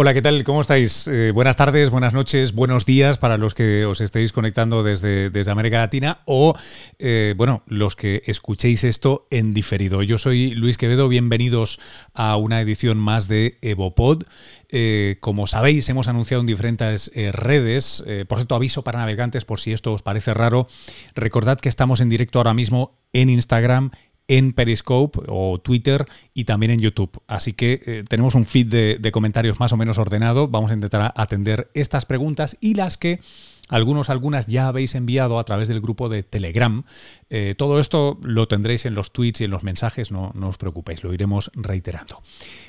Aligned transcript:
Hola, 0.00 0.14
¿qué 0.14 0.22
tal? 0.22 0.44
¿Cómo 0.44 0.60
estáis? 0.60 1.08
Eh, 1.08 1.32
buenas 1.32 1.56
tardes, 1.56 1.90
buenas 1.90 2.14
noches, 2.14 2.54
buenos 2.54 2.86
días 2.86 3.18
para 3.18 3.36
los 3.36 3.52
que 3.52 3.84
os 3.84 4.00
estéis 4.00 4.32
conectando 4.32 4.84
desde, 4.84 5.32
América 5.50 5.78
Latina 5.78 6.20
o, 6.24 6.54
eh, 7.00 7.34
bueno, 7.36 7.64
los 7.66 7.96
que 7.96 8.22
escuchéis 8.26 8.84
esto 8.84 9.26
en 9.32 9.54
diferido. 9.54 10.04
Yo 10.04 10.16
soy 10.16 10.52
Luis 10.52 10.78
Quevedo, 10.78 11.08
bienvenidos 11.08 11.80
a 12.14 12.36
una 12.36 12.60
edición 12.60 12.96
más 12.96 13.26
de 13.26 13.58
EvoPod. 13.60 14.22
Eh, 14.68 15.16
como 15.18 15.48
sabéis, 15.48 15.88
hemos 15.88 16.06
anunciado 16.06 16.42
en 16.42 16.46
diferentes 16.46 17.10
redes, 17.32 18.04
por 18.28 18.38
cierto, 18.38 18.54
aviso 18.54 18.84
para 18.84 19.00
navegantes 19.00 19.44
por 19.44 19.58
si 19.58 19.72
esto 19.72 19.92
os 19.92 20.02
parece 20.02 20.32
raro, 20.32 20.68
recordad 21.16 21.58
que 21.58 21.68
estamos 21.68 22.00
en 22.00 22.08
directo 22.08 22.38
ahora 22.38 22.54
mismo 22.54 23.00
en 23.12 23.30
Instagram, 23.30 23.90
en 24.28 24.52
Periscope 24.52 25.20
o 25.26 25.58
Twitter 25.58 26.04
y 26.34 26.44
también 26.44 26.70
en 26.70 26.80
YouTube. 26.80 27.22
Así 27.26 27.54
que 27.54 27.82
eh, 27.84 28.04
tenemos 28.08 28.34
un 28.34 28.44
feed 28.44 28.66
de, 28.66 28.98
de 29.00 29.10
comentarios 29.10 29.58
más 29.58 29.72
o 29.72 29.76
menos 29.76 29.98
ordenado. 29.98 30.48
Vamos 30.48 30.70
a 30.70 30.74
intentar 30.74 31.12
atender 31.16 31.70
estas 31.74 32.04
preguntas 32.04 32.56
y 32.60 32.74
las 32.74 32.98
que 32.98 33.20
algunos, 33.68 34.10
algunas 34.10 34.46
ya 34.46 34.68
habéis 34.68 34.94
enviado 34.94 35.38
a 35.38 35.44
través 35.44 35.68
del 35.68 35.80
grupo 35.80 36.08
de 36.08 36.22
Telegram. 36.22 36.84
Eh, 37.30 37.54
todo 37.56 37.78
esto 37.78 38.18
lo 38.22 38.48
tendréis 38.48 38.86
en 38.86 38.94
los 38.94 39.12
tweets 39.12 39.42
y 39.42 39.44
en 39.44 39.50
los 39.50 39.62
mensajes, 39.62 40.10
no, 40.10 40.32
os 40.42 40.56
preocupéis, 40.56 41.04
lo 41.04 41.12
iremos 41.12 41.50
reiterando. 41.54 42.22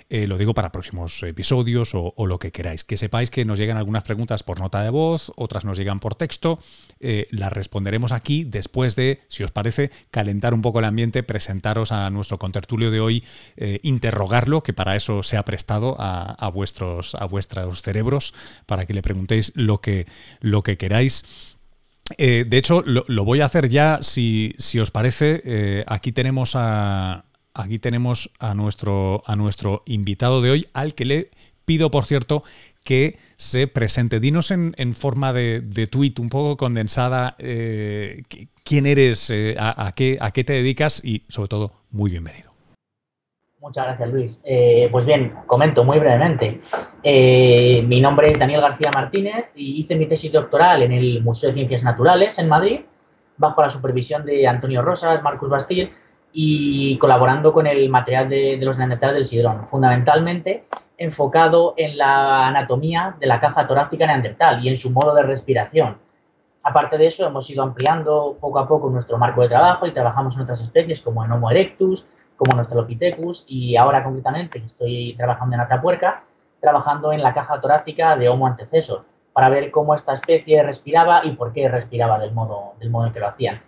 Eh, 0.09 0.27
lo 0.27 0.38
digo 0.38 0.53
para 0.53 0.72
próximos 0.72 1.22
episodios 1.23 1.91
o, 1.94 2.13
lo 2.25 2.39
que 2.39 2.52
queráis. 2.52 2.84
Que 2.84 2.98
sepáis 2.98 3.30
que 3.30 3.45
nos 3.45 3.59
llegan 3.59 3.77
algunas 3.77 4.03
preguntas 4.03 4.44
por 4.44 4.59
nota 4.59 4.84
de 4.84 4.89
voz, 4.89 5.31
otras 5.35 5.66
nos 5.66 5.77
llegan 5.77 5.99
por 5.99 6.16
texto. 6.16 6.59
Eh, 7.00 7.27
las 7.31 7.53
responderemos 7.53 8.11
aquí 8.11 8.44
después 8.44 8.95
de, 8.95 9.22
si 9.27 9.44
os 9.44 9.52
parece, 9.52 9.91
calentar 10.11 10.53
un 10.53 10.61
poco 10.61 10.80
el 10.80 10.86
ambiente, 10.86 11.23
presentaros 11.23 11.91
a 11.91 12.09
nuestro 12.09 12.39
contertulio 12.39 12.91
de 12.91 13.00
hoy, 13.00 13.23
interrogarlo, 13.84 14.61
que 14.61 14.73
para 14.73 14.95
eso 14.95 15.23
se 15.23 15.38
ha 15.38 15.45
prestado 15.45 15.95
a, 16.00 16.50
vuestros, 16.50 17.16
a 17.16 17.25
vuestros 17.25 17.81
cerebros, 17.81 18.34
para 18.66 18.86
que 18.86 18.94
le 18.94 19.02
preguntéis 19.02 19.52
lo 19.55 19.80
que, 19.80 20.08
lo 20.41 20.61
que 20.61 20.78
queráis 20.78 20.88
eh, 22.17 22.45
de 22.47 22.57
hecho, 22.57 22.81
lo, 22.85 23.25
voy 23.25 23.41
a 23.41 23.45
hacer 23.45 23.69
ya, 23.69 23.99
si, 24.01 24.55
os 24.81 24.91
parece. 24.91 25.41
Eh, 25.45 25.83
aquí 25.87 26.11
tenemos 26.11 26.53
a. 26.55 27.25
Aquí 27.53 27.77
tenemos 27.79 28.29
a 28.39 28.53
nuestro, 28.53 29.23
a 29.25 29.35
nuestro 29.35 29.83
invitado 29.85 30.41
de 30.41 30.51
hoy, 30.51 30.67
al 30.73 30.93
que 30.93 31.03
le 31.03 31.31
pido, 31.65 31.91
por 31.91 32.05
cierto, 32.05 32.43
que 32.83 33.17
se 33.37 33.67
presente. 33.67 34.19
Dinos 34.19 34.51
en, 34.51 34.95
forma 34.95 35.33
de, 35.33 35.59
de 35.59 35.87
tweet 35.87 36.13
un 36.19 36.29
poco 36.29 36.55
condensada 36.55 37.35
eh, 37.39 38.23
quién 38.63 38.85
eres, 38.85 39.33
a, 39.57 39.91
qué, 39.95 40.17
a 40.21 40.31
qué 40.31 40.43
te 40.43 40.53
dedicas 40.53 41.01
y, 41.03 41.23
sobre 41.27 41.49
todo, 41.49 41.73
muy 41.89 42.11
bienvenido. 42.11 42.58
Muchas 43.61 43.88
gracias, 43.88 44.09
Luis. 44.09 44.41
Eh, 44.45 44.88
pues 44.89 45.05
bien, 45.05 45.33
comento 45.45 45.83
muy 45.83 45.99
brevemente. 45.99 46.61
Eh, 47.03 47.83
mi 47.85 47.99
nombre 47.99 48.31
es 48.31 48.39
Daniel 48.39 48.61
García 48.61 48.89
Martínez 48.93 49.47
y 49.53 49.81
hice 49.81 49.97
mi 49.97 50.05
tesis 50.05 50.31
doctoral 50.31 50.81
en 50.83 50.93
el 50.93 51.21
Museo 51.21 51.49
de 51.49 51.55
Ciencias 51.55 51.83
Naturales 51.83 52.39
en 52.39 52.47
Madrid, 52.47 52.81
bajo 53.35 53.61
la 53.61 53.69
supervisión 53.69 54.25
de 54.25 54.47
Antonio 54.47 54.81
Rosas, 54.81 55.21
Marcus 55.21 55.49
Bastil 55.49 55.91
y 56.31 56.97
colaborando 56.99 57.51
con 57.51 57.67
el 57.67 57.89
material 57.89 58.29
de, 58.29 58.57
los 58.61 58.77
neandertales 58.77 59.16
del 59.16 59.25
Sidrón, 59.25 59.67
fundamentalmente 59.67 60.63
enfocado 60.97 61.73
en 61.75 61.97
la 61.97 62.47
anatomía 62.47 63.17
de 63.19 63.27
la 63.27 63.41
caja 63.41 63.67
torácica 63.67 64.05
neandertal 64.05 64.63
y 64.63 64.69
en 64.69 64.77
su 64.77 64.91
modo 64.91 65.13
de 65.13 65.23
respiración. 65.23 65.97
Aparte 66.63 66.97
de 66.97 67.07
eso, 67.07 67.27
hemos 67.27 67.49
ido 67.49 67.63
ampliando 67.63 68.38
poco 68.39 68.59
a 68.59 68.67
poco 68.67 68.89
nuestro 68.89 69.17
marco 69.17 69.41
de 69.41 69.49
trabajo 69.49 69.85
y 69.85 69.91
trabajamos 69.91 70.35
en 70.35 70.44
otras 70.44 70.61
especies 70.61 71.01
como 71.01 71.25
en 71.25 71.31
Homo 71.31 71.51
erectus, 71.51 72.07
como 72.39 72.57
Australopithecus 72.57 73.43
y 73.47 73.75
ahora 73.75 74.01
concretamente 74.01 74.63
estoy 74.65 75.13
trabajando 75.17 75.55
en 75.55 75.61
Atapuerca, 75.61 76.23
trabajando 76.61 77.11
en 77.11 77.21
la 77.21 77.33
caja 77.33 77.59
torácica 77.59 78.15
de 78.15 78.29
Homo 78.29 78.47
antecesor 78.47 79.03
para 79.33 79.49
ver 79.49 79.71
cómo 79.71 79.93
esta 79.93 80.13
especie 80.13 80.63
respiraba 80.63 81.21
y 81.25 81.31
por 81.31 81.51
qué 81.51 81.67
respiraba 81.67 82.17
del 82.17 82.33
modo, 82.33 82.75
del 82.79 82.89
modo 82.89 83.07
en 83.07 83.13
que 83.13 83.19
lo 83.19 83.27
hacían. 83.27 83.61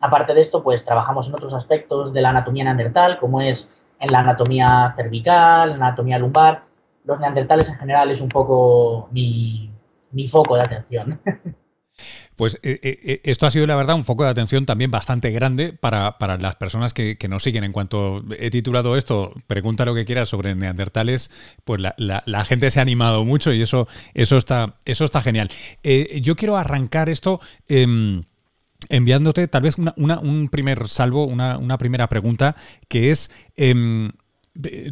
Aparte 0.00 0.34
de 0.34 0.40
esto, 0.40 0.62
pues 0.62 0.84
trabajamos 0.84 1.28
en 1.28 1.36
otros 1.36 1.54
aspectos 1.54 2.12
de 2.12 2.20
la 2.20 2.30
anatomía 2.30 2.64
neandertal, 2.64 3.18
como 3.18 3.40
es 3.40 3.72
en 4.00 4.10
la 4.10 4.18
anatomía 4.18 4.92
cervical, 4.96 5.70
la 5.70 5.86
anatomía 5.86 6.18
lumbar. 6.18 6.64
Los 7.04 7.20
neandertales 7.20 7.68
en 7.68 7.76
general 7.76 8.10
es 8.10 8.20
un 8.20 8.28
poco 8.28 9.08
mi, 9.12 9.70
mi 10.10 10.26
foco 10.26 10.56
de 10.56 10.62
atención. 10.62 11.20
Pues 12.36 12.58
eh, 12.62 12.78
eh, 12.82 13.00
eh, 13.02 13.20
esto 13.24 13.46
ha 13.46 13.50
sido, 13.50 13.66
la 13.66 13.76
verdad, 13.76 13.96
un 13.96 14.04
foco 14.04 14.24
de 14.24 14.30
atención 14.30 14.66
también 14.66 14.90
bastante 14.90 15.30
grande 15.30 15.72
para, 15.72 16.14
las 16.38 16.56
personas 16.56 16.92
que, 16.92 17.16
nos 17.28 17.42
siguen. 17.42 17.64
En 17.64 17.72
cuanto 17.72 18.22
he 18.38 18.50
titulado 18.50 18.96
esto, 18.96 19.32
pregunta 19.46 19.86
lo 19.86 19.94
que 19.94 20.04
quieras 20.04 20.28
sobre 20.28 20.54
neandertales, 20.54 21.30
pues 21.64 21.80
la, 21.80 22.44
gente 22.44 22.70
se 22.70 22.78
ha 22.78 22.82
animado 22.82 23.24
mucho 23.24 23.52
y 23.52 23.62
eso, 23.62 23.88
eso, 24.14 24.36
está, 24.36 24.76
eso 24.84 25.04
está 25.04 25.22
genial. 25.22 25.50
yo 26.20 26.36
quiero 26.36 26.58
arrancar 26.58 27.08
esto 27.08 27.40
em, 27.68 28.22
enviándote 28.90 29.48
tal 29.48 29.62
vez 29.62 29.76
un 29.78 30.48
primer 30.50 30.88
salvo, 30.88 31.24
una, 31.24 31.56
una, 31.56 31.78
primera 31.78 32.08
pregunta, 32.08 32.54
que 32.88 33.10
es... 33.10 33.30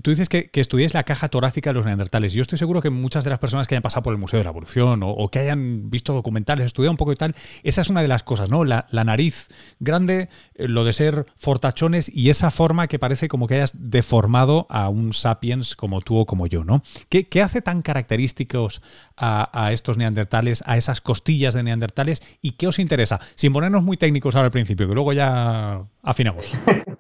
Tú 0.03 0.11
dices 0.11 0.29
que, 0.29 0.51
que 0.51 0.63
la 0.93 1.05
caja 1.05 1.29
torácica 1.29 1.71
de 1.71 1.75
los 1.75 1.87
neandertales. 1.87 2.33
Yo 2.33 2.43
estoy 2.43 2.59
seguro 2.59 2.83
que 2.83 2.91
muchas 2.91 3.25
de 3.25 3.31
las 3.31 3.39
personas 3.39 3.67
que 3.67 3.75
hayan 3.75 3.83
pasado 3.83 4.03
por 4.03 4.13
el 4.13 4.19
Museo 4.19 4.39
de 4.39 4.45
la 4.45 4.51
Evolución 4.51 5.01
o, 5.03 5.29
que 5.29 5.39
hayan 5.39 5.91
visto 5.91 6.13
documentales, 6.13 6.67
estudiado 6.67 6.91
un 6.91 6.97
poco 6.97 7.13
y 7.13 7.17
tal, 7.17 7.35
esa 7.63 7.81
es 7.81 7.91
una 7.91 8.03
de 8.03 8.09
las 8.09 8.23
cosas, 8.23 8.51
¿no? 8.51 8.65
La, 8.65 8.87
nariz 8.91 9.49
grande, 9.81 10.29
eh, 10.55 10.69
lo 10.69 10.85
de 10.85 10.93
ser 10.93 11.27
fortachones 11.37 12.11
y 12.13 12.31
esa 12.31 12.51
forma 12.51 12.87
que 12.87 12.99
parece 12.99 13.29
como 13.29 13.47
que 13.47 13.55
hayas 13.55 13.73
deformado 13.75 14.67
a 14.71 14.89
un 14.89 15.13
sapiens 15.13 15.77
como 15.77 16.01
tú 16.01 16.19
o 16.19 16.27
como 16.27 16.47
yo, 16.47 16.65
¿no? 16.65 16.83
¿Qué, 17.09 17.43
hace 17.43 17.61
tan 17.61 17.83
característicos 17.83 18.83
a, 19.17 19.51
a, 19.53 19.73
estos 19.73 19.99
neandertales, 19.99 20.63
a 20.67 20.77
esas 20.77 21.01
costillas 21.01 21.55
de 21.55 21.63
neandertales 21.63 22.23
y 22.41 22.53
qué 22.53 22.67
os 22.67 22.79
interesa? 22.79 23.21
Sin 23.35 23.53
ponernos 23.53 23.83
muy 23.83 23.97
técnicos 23.97 24.35
ahora 24.35 24.47
al 24.47 24.53
principio, 24.53 24.89
que 24.89 24.95
luego 24.95 25.13
ya 25.13 25.85
afinamos. 26.03 26.59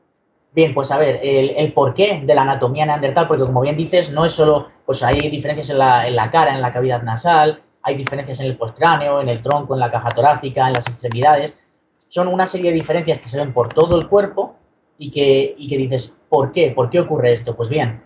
Bien, 0.54 0.72
pues 0.72 0.92
a 0.92 0.98
ver, 0.98 1.18
el, 1.20 1.72
porqué 1.72 2.22
de 2.24 2.32
la 2.32 2.42
anatomía 2.42 2.86
neandertal, 2.86 3.26
porque 3.26 3.42
como 3.42 3.60
bien 3.60 3.76
dices, 3.76 4.12
no 4.12 4.24
es 4.24 4.32
solo, 4.32 4.68
pues 4.86 5.02
hay 5.02 5.28
diferencias 5.28 5.70
en 5.70 5.78
la, 5.78 6.30
cara, 6.30 6.54
en 6.54 6.62
la 6.62 6.72
cavidad 6.72 7.02
nasal, 7.02 7.60
hay 7.82 7.96
diferencias 7.96 8.38
en 8.38 8.46
el 8.46 8.56
postcráneo, 8.56 9.20
en 9.20 9.28
el 9.28 9.42
tronco, 9.42 9.74
en 9.74 9.80
la 9.80 9.90
caja 9.90 10.10
torácica, 10.10 10.68
en 10.68 10.74
las 10.74 10.86
extremidades. 10.86 11.58
Son 12.08 12.28
una 12.28 12.46
serie 12.46 12.70
de 12.70 12.76
diferencias 12.76 13.18
que 13.18 13.28
se 13.28 13.36
ven 13.36 13.52
por 13.52 13.72
todo 13.74 13.98
el 13.98 14.06
cuerpo 14.06 14.54
y 14.96 15.10
que, 15.10 15.56
y 15.58 15.68
que 15.68 15.76
dices, 15.76 16.16
¿por 16.28 16.52
qué? 16.52 16.70
¿Por 16.70 16.88
qué 16.88 17.00
ocurre 17.00 17.32
esto? 17.32 17.56
Pues 17.56 17.68
bien, 17.68 18.04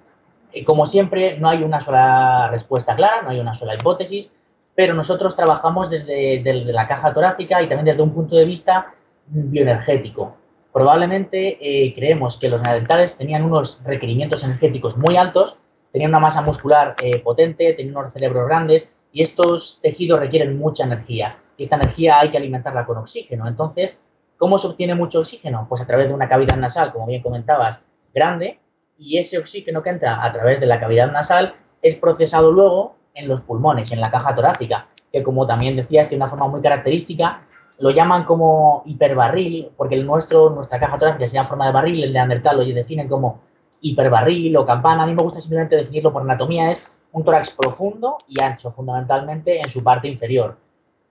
eh, 0.54 0.64
como 0.64 0.86
siempre, 0.86 1.38
no 1.38 1.50
hay 1.50 1.62
una 1.62 1.82
sola 1.82 2.48
respuesta 2.50 2.96
clara, 2.96 3.20
no 3.20 3.28
hay 3.28 3.40
una 3.40 3.52
sola 3.52 3.74
hipótesis, 3.74 4.34
pero 4.74 4.94
nosotros 4.94 5.36
trabajamos 5.36 5.90
desde 5.90 6.42
la 6.72 6.88
caja 6.88 7.12
torácica 7.12 7.60
y 7.60 7.66
también 7.66 7.84
desde 7.84 8.02
un 8.02 8.14
punto 8.14 8.36
de 8.36 8.46
vista 8.46 8.94
bioenergético 9.26 10.34
probablemente 10.72 11.58
eh, 11.60 11.94
creemos 11.94 12.38
que 12.38 12.48
los 12.48 12.62
neandertales 12.62 13.16
tenían 13.16 13.44
unos 13.44 13.82
requerimientos 13.84 14.44
energéticos 14.44 14.96
muy 14.96 15.16
altos, 15.16 15.58
tenían 15.92 16.10
una 16.10 16.20
masa 16.20 16.42
muscular 16.42 16.94
eh, 17.02 17.18
potente, 17.20 17.72
tenían 17.72 17.96
unos 17.96 18.12
cerebros 18.12 18.46
grandes 18.46 18.88
y 19.12 19.22
estos 19.22 19.80
tejidos 19.80 20.20
requieren 20.20 20.58
mucha 20.58 20.84
energía. 20.84 21.38
Y 21.56 21.62
esta 21.62 21.76
energía 21.76 22.20
hay 22.20 22.30
que 22.30 22.36
alimentarla 22.36 22.86
con 22.86 22.98
oxígeno. 22.98 23.48
Entonces, 23.48 23.98
¿cómo 24.36 24.58
se 24.58 24.68
obtiene 24.68 24.94
mucho 24.94 25.20
oxígeno? 25.20 25.66
Pues 25.68 25.80
a 25.80 25.86
través 25.86 26.08
de 26.08 26.14
una 26.14 26.28
cavidad 26.28 26.56
nasal, 26.56 26.92
como 26.92 27.06
bien 27.06 27.22
comentabas, 27.22 27.82
grande, 28.14 28.60
y 28.96 29.18
ese 29.18 29.38
oxígeno 29.38 29.82
que 29.82 29.90
entra 29.90 30.24
a 30.24 30.32
través 30.32 30.60
de 30.60 30.66
la 30.66 30.80
cavidad 30.80 31.10
nasal 31.10 31.54
es 31.82 31.96
procesado 31.96 32.52
luego 32.52 32.96
en 33.14 33.28
los 33.28 33.40
pulmones, 33.40 33.92
en 33.92 34.00
la 34.00 34.10
caja 34.10 34.34
torácica, 34.34 34.88
que 35.12 35.22
como 35.22 35.46
también 35.46 35.76
decías, 35.76 36.08
tiene 36.08 36.22
una 36.22 36.30
forma 36.30 36.48
muy 36.48 36.60
característica 36.60 37.47
lo 37.78 37.90
llaman 37.90 38.24
como 38.24 38.82
hiperbarril, 38.86 39.70
porque 39.76 39.94
el 39.94 40.06
nuestro, 40.06 40.50
nuestra 40.50 40.80
caja 40.80 40.98
torácica 40.98 41.26
se 41.26 41.34
llama 41.34 41.48
forma 41.48 41.66
de 41.66 41.72
barril, 41.72 42.02
el 42.02 42.12
de 42.12 42.18
Neandertal 42.18 42.58
lo 42.58 42.64
definen 42.64 43.08
como 43.08 43.40
hiperbarril 43.80 44.56
o 44.56 44.66
campana. 44.66 45.04
A 45.04 45.06
mí 45.06 45.14
me 45.14 45.22
gusta 45.22 45.40
simplemente 45.40 45.76
definirlo 45.76 46.12
por 46.12 46.22
anatomía, 46.22 46.70
es 46.70 46.90
un 47.12 47.24
tórax 47.24 47.50
profundo 47.50 48.18
y 48.26 48.42
ancho, 48.42 48.72
fundamentalmente 48.72 49.60
en 49.60 49.68
su 49.68 49.82
parte 49.82 50.08
inferior. 50.08 50.56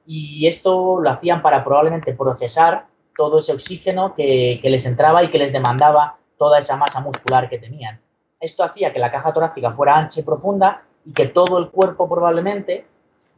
Y 0.06 0.48
esto 0.48 1.00
lo 1.02 1.10
hacían 1.10 1.42
para 1.42 1.64
probablemente 1.64 2.14
procesar 2.14 2.86
todo 3.16 3.40
ese 3.40 3.54
oxígeno 3.54 4.14
que, 4.14 4.60
les 4.62 4.86
entraba 4.86 5.24
y 5.24 5.30
que 5.30 5.40
les 5.40 5.52
demandaba 5.52 6.18
toda 6.38 6.60
esa 6.60 6.78
masa 6.78 7.00
muscular 7.00 7.50
que 7.50 7.58
tenían. 7.58 8.00
Esto 8.40 8.64
hacía 8.64 8.94
que 8.94 9.00
la 9.00 9.12
caja 9.12 9.34
torácica 9.34 9.72
fuera 9.72 9.98
ancha 9.98 10.20
y 10.20 10.24
profunda 10.24 10.84
y 11.04 11.14
que 11.14 11.28
todo 11.28 11.58
el 11.58 11.70
cuerpo 11.70 12.08
probablemente 12.08 12.86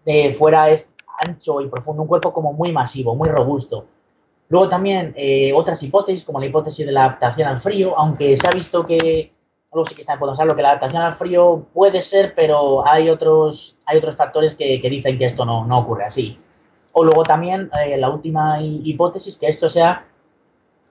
eh, 0.05 0.33
fuera 0.33 0.69
ancho 1.19 1.61
y 1.61 1.67
profundo, 1.67 2.01
un 2.01 2.07
cuerpo 2.07 2.33
como 2.33 2.53
muy 2.53 2.71
masivo, 2.71 3.15
muy 3.15 3.29
robusto. 3.29 3.85
Luego 4.49 4.67
también 4.67 5.13
eh, 5.15 5.53
otras 5.53 5.81
hipótesis, 5.83 6.23
como 6.23 6.39
la 6.39 6.47
hipótesis 6.47 6.85
de 6.85 6.91
la 6.91 7.05
adaptación 7.05 7.47
al 7.47 7.61
frío, 7.61 7.97
aunque 7.97 8.35
se 8.35 8.47
ha 8.47 8.51
visto 8.51 8.85
que, 8.85 9.31
algo 9.71 9.85
sí 9.85 9.93
que 9.93 10.01
está 10.01 10.13
en 10.13 10.47
lo 10.47 10.55
que 10.55 10.61
la 10.61 10.69
adaptación 10.69 11.03
al 11.03 11.13
frío 11.13 11.67
puede 11.71 12.01
ser, 12.01 12.33
pero 12.35 12.87
hay 12.87 13.09
otros, 13.09 13.77
hay 13.85 13.99
otros 13.99 14.15
factores 14.15 14.55
que, 14.55 14.79
dicen 14.89 15.17
que 15.19 15.25
esto 15.25 15.45
no, 15.45 15.65
no, 15.65 15.79
ocurre 15.79 16.05
así. 16.05 16.39
O 16.93 17.03
luego 17.03 17.23
también 17.23 17.69
eh, 17.85 17.95
la 17.97 18.09
última 18.09 18.59
hipótesis, 18.61 19.37
que 19.37 19.47
esto 19.47 19.69
sea, 19.69 20.07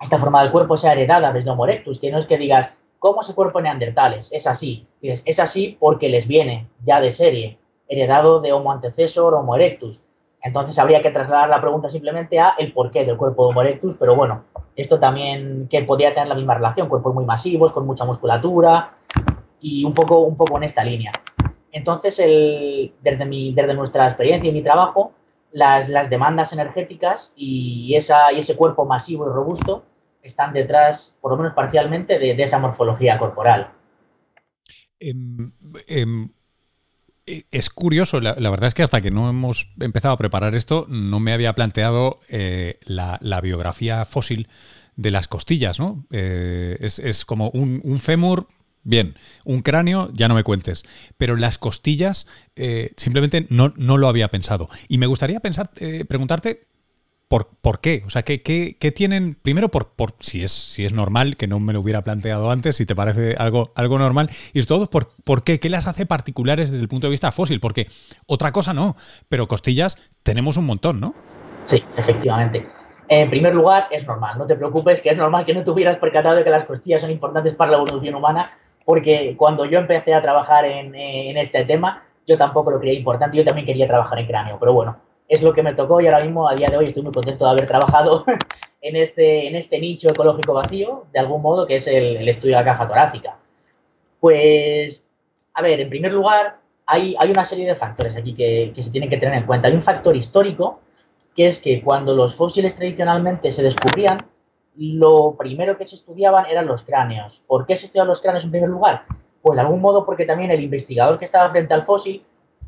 esta 0.01 0.19
forma 0.19 0.43
del 0.43 0.53
cuerpo 0.53 0.77
sea 0.77 0.93
heredada 0.93 1.33
desde 1.33 1.51
Homo 1.51 1.65
erectus, 1.65 1.99
que 1.99 2.13
no 2.13 2.19
es 2.19 2.27
que 2.27 2.39
digas, 2.39 2.71
¿cómo 3.01 3.25
se 3.25 3.35
cuerpo 3.35 3.61
neandertales? 3.61 4.33
Es 4.33 4.47
así. 4.47 4.87
Es 5.03 5.41
así 5.41 5.77
porque 5.81 6.09
les 6.09 6.29
viene 6.29 6.69
ya 6.85 7.01
de 7.01 7.11
serie 7.11 7.59
heredado 7.89 8.41
de 8.41 8.53
Homo 8.53 8.71
antecesor, 8.71 9.35
Homo 9.35 9.57
erectus. 9.57 10.03
Entonces 10.43 10.79
habría 10.79 11.03
que 11.03 11.11
trasladar 11.11 11.49
la 11.49 11.61
pregunta 11.61 11.89
simplemente 11.89 12.39
a 12.39 12.55
el 12.59 12.73
porqué 12.73 13.05
del 13.05 13.17
cuerpo 13.17 13.45
de 13.45 13.51
Homo 13.51 13.63
erectus, 13.63 13.97
pero 13.99 14.15
bueno, 14.15 14.45
esto 14.77 15.01
también 15.01 15.67
que 15.69 15.83
podría 15.83 16.15
tener 16.15 16.29
la 16.29 16.35
misma 16.35 16.55
relación, 16.55 16.89
cuerpos 16.89 17.15
muy 17.15 17.25
masivos, 17.25 17.73
con 17.73 17.87
mucha 17.87 18.05
musculatura 18.05 18.97
y 19.61 19.85
un 19.85 19.95
poco, 19.95 20.21
un 20.21 20.37
poco 20.37 20.57
en 20.59 20.65
esta 20.65 20.85
línea. 20.85 21.13
Entonces, 21.73 22.17
desde, 22.17 23.25
mi, 23.27 23.53
desde 23.53 23.75
nuestra 23.75 24.07
experiencia 24.07 24.49
y 24.49 24.53
mi 24.53 24.63
trabajo, 24.63 25.13
las, 25.53 25.89
las 25.89 26.09
demandas 26.09 26.53
energéticas 26.53 27.33
y, 27.37 27.95
esa, 27.95 28.33
y 28.33 28.39
ese 28.39 28.57
cuerpo 28.57 28.85
masivo 28.85 29.27
y 29.27 29.33
robusto 29.33 29.85
están 30.23 30.53
detrás, 30.53 31.17
por 31.21 31.33
lo 31.33 31.39
menos 31.39 31.55
parcialmente, 31.55 32.19
de, 32.19 32.31
esa 32.43 32.59
morfología 32.59 33.19
corporal. 33.19 33.73
Em, 35.01 35.53
em, 35.87 36.31
es 37.51 37.71
curioso, 37.71 38.21
la, 38.21 38.35
verdad 38.35 38.69
es 38.69 38.75
que 38.75 38.83
hasta 38.83 39.01
que 39.01 39.11
no 39.11 39.29
hemos 39.29 39.69
empezado 39.81 40.15
a 40.15 40.19
preparar 40.19 40.55
esto, 40.55 40.87
no 40.89 41.21
me 41.21 41.33
había 41.33 41.55
planteado 41.55 42.21
eh, 42.29 42.79
la, 42.85 43.41
biografía 43.41 44.05
fósil 44.05 44.49
de 44.97 45.11
las 45.11 45.29
costillas, 45.29 45.79
¿no? 45.79 46.07
Eh, 46.11 46.77
es, 46.81 47.25
como 47.25 47.51
un, 47.51 48.01
fémur 48.01 48.49
Bien, 48.85 49.17
un 49.45 49.61
cráneo, 49.61 50.11
ya 50.15 50.29
no 50.29 50.35
me 50.35 50.45
cuentes. 50.45 50.85
Pero 51.19 51.37
las 51.37 51.59
costillas, 51.59 52.27
eh, 52.57 52.93
simplemente 52.97 53.47
no, 53.51 53.75
no, 53.77 53.99
lo 53.99 54.09
había 54.09 54.29
pensado. 54.29 54.71
Y 54.89 54.97
me 54.97 55.07
gustaría 55.07 55.41
pensar, 55.41 55.71
preguntarte 56.09 56.69
por, 57.29 57.49
por, 57.61 57.81
qué. 57.81 58.03
O 58.07 58.11
sea, 58.11 58.23
¿qué, 58.23 58.43
qué, 58.43 58.93
tienen? 58.93 59.35
Primero, 59.35 59.69
por, 59.69 59.91
por 59.91 60.15
si, 60.21 60.43
es, 60.43 60.53
si 60.53 60.85
es 60.85 60.93
normal, 60.93 61.37
que 61.37 61.47
no 61.47 61.61
me 61.61 61.73
lo 61.73 61.81
hubiera 61.81 62.03
planteado 62.03 62.51
antes, 62.51 62.77
si 62.77 62.87
te 62.87 62.97
parece 62.97 63.37
algo, 63.39 63.71
algo 63.75 63.99
normal. 63.99 64.31
Y 64.53 64.63
sobre 64.63 64.69
todo, 64.69 64.91
por, 64.91 65.11
por 65.25 65.45
qué. 65.45 65.61
¿Qué 65.61 65.71
las 65.71 65.87
hace 65.87 66.07
particulares 66.07 66.71
desde 66.71 66.83
el 66.83 66.89
punto 66.89 67.07
de 67.07 67.13
vista 67.13 67.31
fósil? 67.31 67.61
Porque 67.61 67.89
otra 68.27 68.53
cosa 68.53 68.73
no, 68.73 68.97
pero 69.29 69.47
costillas 69.47 69.99
tenemos 70.23 70.57
un 70.57 70.67
montón, 70.67 71.01
¿no? 71.01 71.15
Sí, 71.65 71.85
efectivamente. 71.97 72.67
En 73.09 73.31
primer 73.31 73.55
lugar, 73.55 73.89
es 73.91 74.07
normal, 74.07 74.37
no 74.37 74.47
te 74.47 74.55
preocupes, 74.55 75.01
que 75.01 75.09
es 75.09 75.17
normal 75.17 75.47
que 75.47 75.55
no 75.55 75.65
te 75.65 75.71
hubieras 75.71 75.97
percatado 75.97 76.37
de 76.37 76.45
que 76.45 76.51
las 76.51 76.65
costillas 76.65 77.01
son 77.01 77.11
importantes 77.11 77.55
para 77.55 77.71
la 77.71 77.79
evolución 77.79 78.15
humana, 78.15 78.53
porque 78.85 79.35
cuando 79.39 79.65
yo 79.65 79.79
empecé 79.79 80.13
a 80.15 80.21
trabajar 80.21 80.67
en, 80.67 80.95
este 80.95 81.65
tema, 81.65 82.03
yo 82.27 82.37
tampoco 82.37 82.71
lo 82.71 82.79
creía 82.79 82.99
importante, 82.99 83.39
yo 83.39 83.45
también 83.45 83.67
quería 83.67 83.87
trabajar 83.87 84.19
en 84.19 84.27
cráneo, 84.27 84.59
pero 84.61 84.75
bueno, 84.75 84.99
es 85.29 85.43
lo 85.43 85.53
que 85.53 85.63
me 85.63 85.75
tocó 85.75 86.01
y 86.01 86.07
ahora 86.07 86.25
mismo, 86.25 86.49
a 86.49 86.55
día 86.55 86.69
de 86.69 86.77
hoy, 86.79 86.87
estoy 86.87 87.03
muy 87.03 87.13
contento 87.13 87.45
de 87.45 87.51
haber 87.51 87.67
trabajado 87.67 88.25
en 88.81 88.97
este, 88.97 89.47
en 89.47 89.57
este 89.57 89.79
nicho 89.79 90.11
ecológico 90.11 90.55
vacío, 90.55 91.05
de 91.13 91.21
algún 91.21 91.43
modo, 91.43 91.67
que 91.67 91.77
es 91.77 91.87
el, 91.87 92.27
estudio 92.29 92.57
de 92.57 92.63
la 92.63 92.71
caja 92.73 92.89
torácica. 92.89 93.37
Pues, 94.21 95.07
a 95.55 95.63
ver, 95.63 95.81
en 95.81 95.91
primer 95.91 96.13
lugar, 96.13 96.59
hay, 96.87 97.15
hay 97.19 97.31
una 97.31 97.45
serie 97.45 97.67
de 97.67 97.77
factores 97.77 98.17
aquí 98.17 98.35
que, 98.35 98.73
que 98.75 98.83
se 98.83 98.91
tienen 98.91 99.11
que 99.11 99.19
tener 99.19 99.37
en 99.37 99.47
cuenta. 99.47 99.69
Hay 99.69 99.75
un 99.75 99.83
factor 99.83 100.17
histórico, 100.17 100.81
que 101.37 101.47
es 101.47 101.61
que 101.61 101.83
cuando 101.83 102.15
los 102.15 102.35
fósiles 102.35 102.75
tradicionalmente 102.75 103.51
se 103.51 103.63
descubrían, 103.63 104.27
lo 104.79 105.35
primero 105.37 105.77
que 105.77 105.87
se 105.87 105.97
estudiaban 105.97 106.47
eran 106.47 106.67
los 106.67 106.85
cráneos. 106.85 107.45
¿Por 107.47 107.67
qué 107.67 107.77
se 107.77 107.87
estudiaban 107.87 108.09
los 108.09 108.23
cráneos 108.23 108.45
en 108.45 108.51
primer 108.51 108.71
lugar? 108.71 109.05
Pues 109.43 109.57
de 109.57 109.63
algún 109.63 109.81
modo 109.81 110.07
porque 110.07 110.25
también 110.25 110.51
el 110.51 110.63
investigador 110.63 111.19
que 111.19 111.25
estaba 111.25 111.51
frente 111.51 111.75
al 111.75 111.83
fósil, 111.83 112.25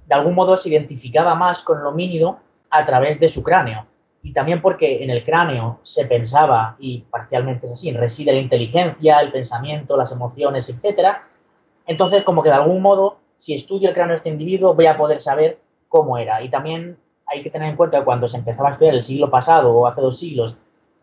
de 0.07 0.15
algún 0.15 0.35
modo 0.35 0.57
se 0.57 0.69
identificaba 0.69 1.35
más 1.35 1.63
con 1.63 1.79
el 1.79 1.87
homínido 1.87 2.39
a 2.71 2.85
través 2.85 3.21
de 3.21 3.29
su 3.29 3.43
cráneo. 3.43 3.87
Y 4.23 4.33
también 4.33 4.61
porque 4.61 5.03
en 5.03 5.11
el 5.11 5.25
cráneo 5.25 5.79
se 5.83 6.05
pensaba, 6.07 6.77
y 6.79 7.01
parcialmente 7.11 7.67
es 7.67 7.73
así, 7.73 7.93
reside 7.93 8.33
la 8.33 8.39
inteligencia, 8.39 9.19
el 9.21 9.33
pensamiento, 9.33 9.97
las 9.97 10.13
emociones, 10.13 10.69
etc. 10.69 11.17
Entonces, 11.87 12.23
como 12.23 12.43
que 12.43 12.51
de 12.51 12.57
algún 12.57 12.83
modo, 12.83 13.19
si 13.39 13.55
estudio 13.55 13.89
el 13.89 13.95
cráneo 13.95 14.13
de 14.13 14.17
este 14.17 14.29
individuo, 14.29 14.75
voy 14.75 14.87
a 14.87 14.97
poder 14.97 15.21
saber 15.21 15.59
cómo 15.89 16.19
era. 16.19 16.43
Y 16.43 16.51
también 16.51 16.99
hay 17.27 17.43
que 17.43 17.51
tener 17.51 17.69
en 17.69 17.77
cuenta 17.77 17.99
que 17.99 18.05
cuando 18.05 18.29
se 18.29 18.37
empezaba 18.37 18.69
a 18.69 18.73
estudiar 18.73 18.95
el 18.95 19.03
siglo 19.03 19.31
pasado 19.31 19.73
o 19.73 19.87
hace 19.87 20.01
dos 20.01 20.19
siglos 20.19 20.57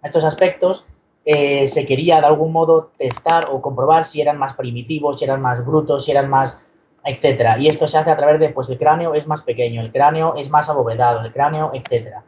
estos 0.03 0.23
aspectos, 0.23 0.85
eh, 1.25 1.67
se 1.67 1.85
quería 1.85 2.21
de 2.21 2.27
algún 2.27 2.53
modo 2.53 2.91
testar 2.97 3.49
o 3.51 3.61
comprobar 3.61 4.05
si 4.05 4.21
eran 4.21 4.37
más 4.37 4.53
primitivos, 4.53 5.19
si 5.19 5.25
eran 5.25 5.41
más 5.41 5.65
brutos, 5.65 6.05
si 6.05 6.11
eran 6.11 6.29
más, 6.29 6.63
etcétera. 7.07 7.57
Y 7.57 7.67
esto 7.67 7.87
se 7.87 7.97
hace 7.97 8.11
a 8.11 8.17
través 8.17 8.39
de, 8.39 8.49
pues 8.49 8.69
el 8.69 8.77
cráneo 8.77 9.13
es 9.13 9.25
más 9.25 9.41
pequeño, 9.41 9.81
el 9.81 9.91
cráneo 9.91 10.35
es 10.35 10.49
más 10.49 10.69
abovedado, 10.69 11.21
el 11.21 11.31
cráneo, 11.31 11.71
etcétera. 11.73 12.23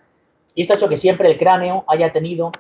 Y 0.55 0.61
esto 0.61 0.73
ha 0.73 0.77
hecho 0.77 0.89
que 0.89 0.97
siempre 0.97 1.29
el 1.29 1.37
cráneo 1.37 1.83
haya 1.87 2.11
tenido, 2.11 2.51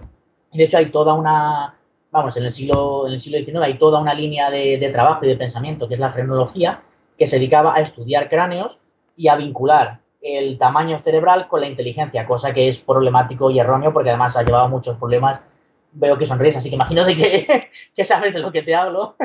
de 0.51 0.63
hecho 0.63 0.77
hay 0.77 0.87
toda 0.87 1.13
una, 1.13 1.75
vamos, 2.11 2.35
en 2.37 2.43
el 2.43 2.51
siglo, 2.51 3.07
en 3.07 3.13
el 3.13 3.19
siglo 3.19 3.39
XIX 3.39 3.63
hay 3.63 3.73
toda 3.75 4.01
una 4.01 4.13
línea 4.13 4.51
de, 4.51 4.89
trabajo 4.91 5.25
y 5.25 5.29
de 5.29 5.37
pensamiento, 5.37 5.87
que 5.87 5.93
es 5.93 5.99
la 5.99 6.11
frenología, 6.11 6.81
que 7.17 7.25
se 7.25 7.37
dedicaba 7.37 7.75
a 7.75 7.79
estudiar 7.79 8.29
cráneos 8.29 8.79
y 9.15 9.29
a 9.29 9.35
vincular 9.35 9.99
el 10.21 10.57
tamaño 10.57 10.99
cerebral 10.99 11.47
con 11.47 11.61
la 11.61 11.67
inteligencia, 11.67 12.27
cosa 12.27 12.53
que 12.53 12.67
es 12.67 12.79
problemático 12.79 13.49
y 13.49 13.59
erróneo 13.59 13.93
porque 13.93 14.09
además 14.09 14.35
ha 14.35 14.43
llevado 14.43 14.67
muchos 14.67 14.97
problemas 14.97 15.43
veo 15.91 16.17
que 16.17 16.25
sonríes, 16.25 16.57
así 16.57 16.69
que 16.69 16.75
imagino 16.75 17.03
de 17.03 17.15
que, 17.15 17.69
que 17.95 18.05
sabes 18.05 18.33
de 18.33 18.39
lo 18.39 18.51
que 18.51 18.61
te 18.61 18.75
hablo. 18.75 19.15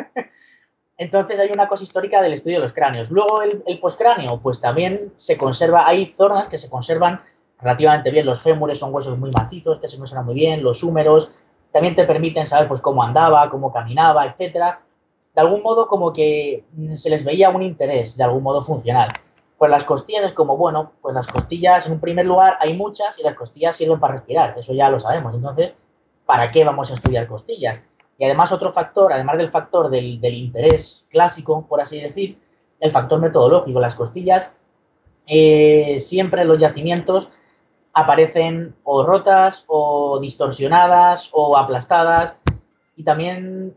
Entonces 0.96 1.40
hay 1.40 1.50
una 1.52 1.66
cosa 1.66 1.84
histórica 1.84 2.22
del 2.22 2.34
estudio 2.34 2.58
de 2.58 2.62
los 2.62 2.72
cráneos. 2.72 3.10
Luego 3.10 3.42
el, 3.42 3.62
el 3.66 3.80
postcráneo, 3.80 4.40
pues 4.40 4.60
también 4.60 5.12
se 5.16 5.36
conserva, 5.36 5.86
hay 5.86 6.06
zonas 6.06 6.48
que 6.48 6.58
se 6.58 6.70
conservan 6.70 7.20
relativamente 7.60 8.10
bien. 8.10 8.26
Los 8.26 8.42
fémures 8.42 8.78
son 8.78 8.94
huesos 8.94 9.18
muy 9.18 9.30
macizos, 9.30 9.80
que 9.80 9.88
se 9.88 9.98
conservan 9.98 10.26
muy 10.26 10.34
bien, 10.34 10.62
los 10.62 10.82
húmeros 10.82 11.32
también 11.74 11.96
te 11.96 12.04
permiten 12.04 12.46
saber 12.46 12.68
pues 12.68 12.80
cómo 12.80 13.02
andaba, 13.02 13.50
cómo 13.50 13.72
caminaba, 13.72 14.24
etcétera. 14.26 14.80
De 15.34 15.40
algún 15.40 15.60
modo 15.60 15.88
como 15.88 16.12
que 16.12 16.64
se 16.94 17.10
les 17.10 17.24
veía 17.24 17.50
un 17.50 17.62
interés, 17.62 18.16
de 18.16 18.22
algún 18.22 18.44
modo 18.44 18.62
funcional. 18.62 19.08
Pues 19.58 19.72
las 19.72 19.82
costillas 19.82 20.24
es 20.24 20.32
como, 20.32 20.56
bueno, 20.56 20.92
pues 21.02 21.16
las 21.16 21.26
costillas 21.26 21.84
en 21.86 21.94
un 21.94 22.00
primer 22.00 22.26
lugar 22.26 22.56
hay 22.60 22.74
muchas 22.76 23.18
y 23.18 23.24
las 23.24 23.34
costillas 23.34 23.74
sirven 23.74 23.98
para 23.98 24.14
respirar, 24.14 24.56
eso 24.56 24.72
ya 24.72 24.88
lo 24.88 25.00
sabemos. 25.00 25.34
Entonces, 25.34 25.72
¿para 26.24 26.52
qué 26.52 26.64
vamos 26.64 26.92
a 26.92 26.94
estudiar 26.94 27.26
costillas? 27.26 27.82
Y 28.18 28.24
además 28.24 28.52
otro 28.52 28.72
factor, 28.72 29.12
además 29.12 29.38
del 29.38 29.50
factor 29.50 29.90
del, 29.90 30.22
interés 30.22 31.08
clásico, 31.10 31.66
por 31.66 31.80
así 31.80 32.00
decir, 32.00 32.38
el 32.80 32.92
factor 32.92 33.20
metodológico. 33.20 33.80
Las 33.80 33.94
costillas, 33.94 34.56
eh, 35.26 35.98
siempre 35.98 36.44
los 36.44 36.60
yacimientos 36.60 37.32
aparecen 37.92 38.74
o 38.84 39.04
rotas 39.04 39.64
o 39.68 40.18
distorsionadas 40.20 41.30
o 41.32 41.56
aplastadas 41.56 42.38
y 42.96 43.04
también 43.04 43.76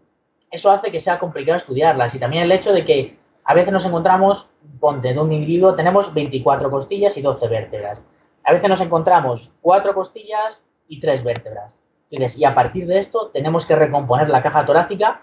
eso 0.49 0.71
hace 0.71 0.91
que 0.91 0.99
sea 0.99 1.19
complicado 1.19 1.57
estudiarlas 1.57 2.15
y 2.15 2.19
también 2.19 2.43
el 2.43 2.51
hecho 2.51 2.73
de 2.73 2.83
que 2.83 3.17
a 3.43 3.53
veces 3.53 3.71
nos 3.71 3.85
encontramos, 3.85 4.51
ponte, 4.79 5.13
de 5.13 5.19
un 5.19 5.31
individuo 5.31 5.75
tenemos 5.75 6.13
24 6.13 6.69
costillas 6.69 7.15
y 7.17 7.21
12 7.21 7.47
vértebras. 7.47 8.01
A 8.43 8.53
veces 8.53 8.69
nos 8.69 8.81
encontramos 8.81 9.53
4 9.61 9.93
costillas 9.93 10.61
y 10.87 10.99
3 10.99 11.23
vértebras 11.23 11.77
y 12.09 12.45
a 12.45 12.55
partir 12.55 12.87
de 12.87 12.99
esto 12.99 13.31
tenemos 13.33 13.65
que 13.65 13.75
recomponer 13.75 14.29
la 14.29 14.41
caja 14.41 14.65
torácica 14.65 15.21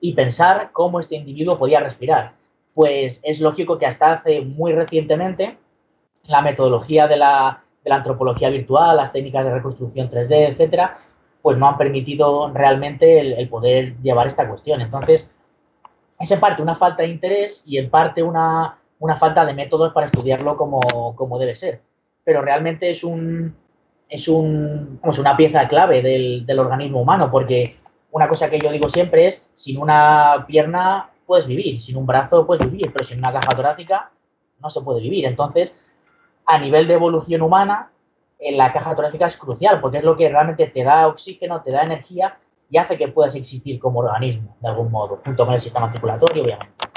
y 0.00 0.14
pensar 0.14 0.70
cómo 0.72 1.00
este 1.00 1.16
individuo 1.16 1.58
podía 1.58 1.80
respirar. 1.80 2.34
Pues 2.74 3.20
es 3.24 3.40
lógico 3.40 3.78
que 3.78 3.86
hasta 3.86 4.12
hace 4.12 4.40
muy 4.42 4.72
recientemente 4.72 5.58
la 6.26 6.40
metodología 6.42 7.08
de 7.08 7.16
la, 7.16 7.64
antropología 7.90 8.48
virtual, 8.50 8.96
las 8.96 9.12
técnicas 9.12 9.44
de 9.44 9.54
reconstrucción 9.54 10.08
3D, 10.08 10.48
etcétera, 10.48 10.98
pues 11.42 11.58
no 11.58 11.66
han 11.66 11.76
permitido 11.76 12.50
realmente 12.52 13.18
el, 13.20 13.48
poder 13.48 13.96
llevar 14.00 14.28
esta 14.28 14.48
cuestión. 14.48 14.80
Entonces, 14.80 15.34
es 16.18 16.30
en 16.30 16.38
parte 16.38 16.62
una 16.62 16.76
falta 16.76 17.02
de 17.02 17.08
interés 17.08 17.64
y 17.66 17.78
en 17.78 17.90
parte 17.90 18.22
una, 18.22 18.78
falta 19.18 19.44
de 19.44 19.54
métodos 19.54 19.92
para 19.92 20.06
estudiarlo 20.06 20.56
como, 20.56 20.80
como 21.16 21.38
debe 21.38 21.54
ser. 21.54 21.80
Pero 22.22 22.42
realmente 22.42 22.90
es 22.90 23.02
un, 23.02 23.56
es 24.10 24.28
un, 24.28 25.00
una 25.02 25.36
pieza 25.36 25.68
clave 25.68 26.02
del, 26.02 26.44
del, 26.44 26.58
organismo 26.58 27.00
humano, 27.00 27.30
porque 27.30 27.76
una 28.10 28.28
cosa 28.28 28.50
que 28.50 28.58
yo 28.58 28.70
digo 28.72 28.88
siempre 28.88 29.26
es, 29.26 29.48
sin 29.54 29.80
una 29.80 30.44
pierna 30.48 31.10
puedes 31.24 31.46
vivir, 31.46 31.80
sin 31.80 31.96
un 31.96 32.06
brazo 32.06 32.44
puedes 32.44 32.68
vivir, 32.68 32.92
pero 32.92 33.04
sin 33.04 33.18
una 33.18 33.32
caja 33.32 33.54
torácica 33.54 34.10
no 34.60 34.68
se 34.68 34.80
puede 34.80 35.00
vivir. 35.00 35.26
Entonces, 35.26 35.80
a 36.44 36.58
nivel 36.58 36.88
de 36.88 36.94
evolución 36.94 37.40
humana, 37.42 37.92
eh, 38.40 38.56
la 38.56 38.72
caja 38.72 38.96
torácica 38.96 39.28
es 39.28 39.36
crucial, 39.36 39.80
porque 39.80 39.98
es 39.98 40.04
lo 40.04 40.16
que 40.16 40.28
realmente 40.28 40.66
te 40.66 40.82
da 40.82 41.06
oxígeno, 41.06 41.62
te 41.62 41.70
da 41.70 41.82
energía 41.82 42.36
y 42.68 42.78
hace 42.78 42.98
que 42.98 43.08
puedas 43.08 43.36
existir 43.36 43.78
como 43.78 44.00
organismo, 44.00 44.56
de 44.60 44.68
algún 44.68 44.90
modo, 44.90 45.20
junto 45.24 45.44
con 45.44 45.54
el 45.54 45.60
sistema 45.60 45.90
circulatorio, 45.92 46.42
obviamente. 46.42 46.89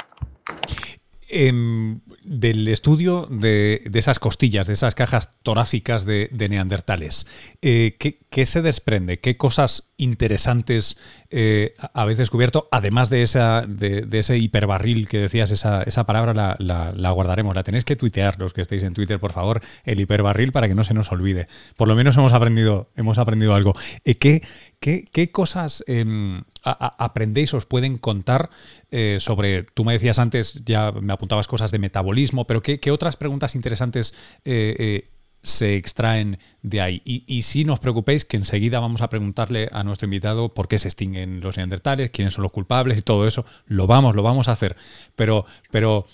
Del 1.28 2.68
estudio 2.68 3.26
de, 3.30 3.90
esas 3.94 4.18
costillas, 4.18 4.66
de 4.66 4.74
esas 4.74 4.94
cajas 4.94 5.30
torácicas 5.42 6.04
de, 6.04 6.28
neandertales, 6.48 7.26
eh, 7.62 7.96
¿qué, 7.98 8.46
se 8.46 8.62
desprende? 8.62 9.20
¿Qué 9.20 9.36
cosas 9.36 9.93
interesantes 9.96 10.96
eh, 11.30 11.74
habéis 11.94 12.18
descubierto? 12.18 12.68
Además 12.70 13.10
de, 13.10 13.22
esa, 13.22 13.64
de, 13.66 14.06
ese 14.12 14.38
hiperbarril 14.38 15.08
que 15.08 15.18
decías, 15.18 15.50
esa, 15.50 15.82
esa 15.82 16.04
palabra 16.04 16.56
la, 16.58 17.10
guardaremos, 17.10 17.54
la 17.54 17.62
tenéis 17.62 17.84
que 17.84 17.96
tuitear 17.96 18.38
los 18.38 18.52
que 18.52 18.60
estéis 18.60 18.82
en 18.82 18.94
Twitter, 18.94 19.20
por 19.20 19.32
favor, 19.32 19.60
el 19.84 20.00
hiperbarril 20.00 20.52
para 20.52 20.68
que 20.68 20.74
no 20.74 20.84
se 20.84 20.94
nos 20.94 21.12
olvide. 21.12 21.48
Por 21.76 21.88
lo 21.88 21.94
menos 21.94 22.16
hemos 22.16 22.32
aprendido, 22.32 22.90
hemos 22.96 23.18
aprendido 23.18 23.54
algo. 23.54 23.74
Eh, 24.04 24.16
¿qué, 24.16 24.42
¿qué, 24.80 25.30
cosas 25.30 25.84
em, 25.86 26.42
aprendéis, 26.62 27.54
os 27.54 27.66
pueden 27.66 27.98
contar 27.98 28.50
eh, 28.90 29.18
sobre, 29.20 29.62
tú 29.62 29.84
me 29.84 29.92
decías 29.92 30.18
antes, 30.18 30.64
ya 30.64 30.92
me 30.92 31.12
apuntabas 31.12 31.46
cosas 31.46 31.70
de 31.70 31.78
metabolismo, 31.78 32.46
pero 32.46 32.62
¿qué, 32.62 32.90
otras 32.90 33.16
preguntas 33.16 33.54
interesantes 33.54 34.14
eh, 34.44 35.13
se 35.44 35.76
extraen 35.76 36.38
de 36.62 36.80
ahí. 36.80 37.02
Y, 37.04 37.42
si 37.42 37.64
no 37.64 37.74
os 37.74 37.80
preocupéis, 37.80 38.24
que 38.24 38.36
enseguida 38.36 38.80
vamos 38.80 39.02
a 39.02 39.08
preguntarle 39.08 39.68
a 39.72 39.84
nuestro 39.84 40.06
invitado 40.06 40.48
por 40.54 40.68
qué 40.68 40.78
se 40.78 40.88
extinguen 40.88 41.40
los 41.40 41.58
neandertales, 41.58 42.10
quiénes 42.10 42.34
son 42.34 42.42
los 42.42 42.52
culpables 42.52 42.98
y 42.98 43.02
todo 43.02 43.28
eso. 43.28 43.44
Lo 43.66 43.86
vamos, 43.86 44.16
lo 44.16 44.22
vamos 44.22 44.48
a 44.48 44.52
hacer. 44.52 44.76
Pero, 45.14 45.44
pero 45.70 46.06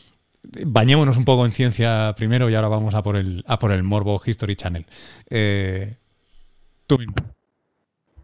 bañémonos 0.43 1.17
un 1.17 1.25
poco 1.25 1.47
en 1.47 1.53
ciencia 1.53 2.13
primero 2.17 2.51
y 2.51 2.55
ahora 2.55 2.69
vamos 2.69 2.95
a 2.95 3.03
por 3.03 3.17
el, 3.17 3.45
a 3.47 3.59
por 3.59 3.73
el 3.73 3.85
Morbo 3.85 4.21
History 4.25 4.57
Channel. 4.57 4.85
Eh, 5.31 5.97
tú 6.87 6.99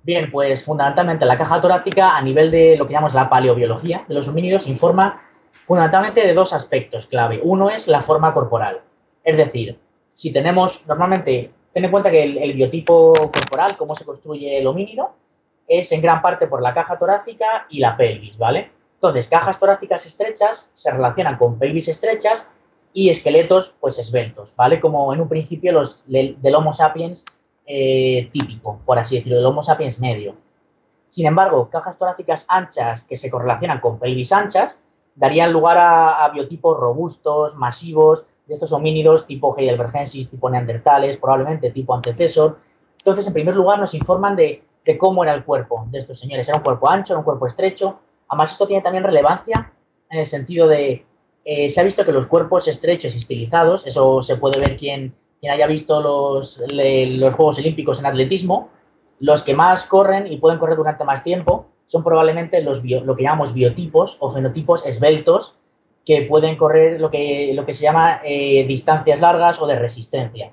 Bien, 0.02 0.30
pues 0.30 0.64
fundamentalmente 0.64 1.24
la 1.24 1.38
caja 1.38 1.60
torácica 1.60 2.16
a 2.16 2.22
nivel 2.22 2.50
de 2.50 2.76
lo 2.76 2.86
que 2.86 2.92
llamamos 2.92 3.14
la 3.14 3.28
paleobiología 3.28 4.04
de 4.06 4.14
los 4.14 4.28
homínidos 4.28 4.68
informa 4.68 5.22
fundamentalmente 5.66 6.24
de 6.24 6.32
dos 6.32 6.52
aspectos 6.52 7.06
clave. 7.06 7.40
Uno 7.42 7.70
es 7.70 7.88
la 7.88 8.00
forma 8.00 8.32
corporal, 8.32 8.82
es 9.24 9.36
decir, 9.36 9.80
si 10.16 10.32
tenemos, 10.32 10.88
normalmente, 10.88 11.50
ten 11.74 11.84
en 11.84 11.90
cuenta 11.90 12.10
que 12.10 12.22
el, 12.22 12.54
biotipo 12.54 13.12
corporal, 13.12 13.76
cómo 13.76 13.94
se 13.94 14.06
construye 14.06 14.58
el 14.58 14.66
homínido, 14.66 15.10
es 15.68 15.92
en 15.92 16.00
gran 16.00 16.22
parte 16.22 16.46
por 16.46 16.62
la 16.62 16.72
caja 16.72 16.98
torácica 16.98 17.66
y 17.68 17.80
la 17.80 17.98
pelvis, 17.98 18.38
¿vale? 18.38 18.70
Entonces, 18.94 19.28
cajas 19.28 19.60
torácicas 19.60 20.06
estrechas 20.06 20.70
se 20.72 20.90
relacionan 20.90 21.36
con 21.36 21.58
pelvis 21.58 21.88
estrechas 21.88 22.50
y 22.94 23.10
esqueletos, 23.10 23.76
pues, 23.78 23.98
esbeltos, 23.98 24.56
¿vale? 24.56 24.80
Como 24.80 25.12
en 25.12 25.20
un 25.20 25.28
principio 25.28 25.70
los 25.72 26.06
del 26.06 26.54
Homo 26.54 26.72
sapiens 26.72 27.26
eh, 27.66 28.30
típico, 28.32 28.80
por 28.86 28.98
así 28.98 29.16
decirlo, 29.16 29.36
del 29.36 29.44
Homo 29.44 29.62
sapiens 29.62 30.00
medio. 30.00 30.34
Sin 31.08 31.26
embargo, 31.26 31.68
cajas 31.68 31.98
torácicas 31.98 32.46
anchas 32.48 33.04
que 33.04 33.16
se 33.16 33.28
correlacionan 33.28 33.80
con 33.80 33.98
pelvis 33.98 34.32
anchas 34.32 34.80
darían 35.14 35.52
lugar 35.52 35.76
a 35.78 36.26
biotipos 36.32 36.78
robustos, 36.78 37.56
masivos, 37.56 38.24
de 38.46 38.54
estos 38.54 38.72
homínidos 38.72 39.26
tipo 39.26 39.56
heidelbergensis, 39.56 40.30
tipo 40.30 40.48
neandertales, 40.48 41.16
probablemente 41.16 41.70
tipo 41.70 41.94
antecesor. 41.94 42.58
Entonces, 42.98 43.26
en 43.26 43.32
primer 43.32 43.56
lugar, 43.56 43.78
nos 43.78 43.94
informan 43.94 44.36
de, 44.36 44.62
cómo 44.98 45.24
era 45.24 45.34
el 45.34 45.44
cuerpo 45.44 45.86
de 45.90 45.98
estos 45.98 46.18
señores. 46.18 46.48
¿Era 46.48 46.58
un 46.58 46.64
cuerpo 46.64 46.88
ancho, 46.88 47.12
era 47.12 47.18
un 47.18 47.24
cuerpo 47.24 47.46
estrecho? 47.46 47.98
Además, 48.28 48.52
esto 48.52 48.66
tiene 48.66 48.82
también 48.82 49.04
relevancia 49.04 49.72
en 50.10 50.18
el 50.18 50.26
sentido 50.26 50.68
de, 50.68 51.04
eh, 51.44 51.68
se 51.68 51.80
ha 51.80 51.84
visto 51.84 52.04
que 52.04 52.12
los 52.12 52.26
cuerpos 52.26 52.68
estrechos 52.68 53.14
y 53.14 53.18
estilizados, 53.18 53.86
eso 53.86 54.22
se 54.22 54.36
puede 54.36 54.60
ver 54.60 54.76
quien, 54.76 55.14
quien 55.40 55.52
haya 55.52 55.66
visto 55.66 56.00
los, 56.00 56.60
los 56.68 57.34
Juegos 57.34 57.58
Olímpicos 57.58 57.98
en 57.98 58.06
atletismo, 58.06 58.70
los 59.18 59.42
que 59.42 59.54
más 59.54 59.86
corren 59.86 60.26
y 60.26 60.36
pueden 60.38 60.58
correr 60.58 60.76
durante 60.76 61.04
más 61.04 61.22
tiempo 61.22 61.66
son 61.86 62.02
probablemente 62.02 62.60
los 62.62 62.84
lo 62.84 63.14
que 63.14 63.22
llamamos 63.22 63.54
biotipos 63.54 64.16
o 64.20 64.28
fenotipos 64.28 64.84
esbeltos, 64.86 65.56
que 66.06 66.22
pueden 66.22 66.56
correr 66.56 67.00
lo 67.00 67.10
que, 67.10 67.50
lo 67.52 67.66
que 67.66 67.74
se 67.74 67.82
llama 67.82 68.20
eh, 68.24 68.64
distancias 68.64 69.20
largas 69.20 69.60
o 69.60 69.66
de 69.66 69.76
resistencia. 69.76 70.52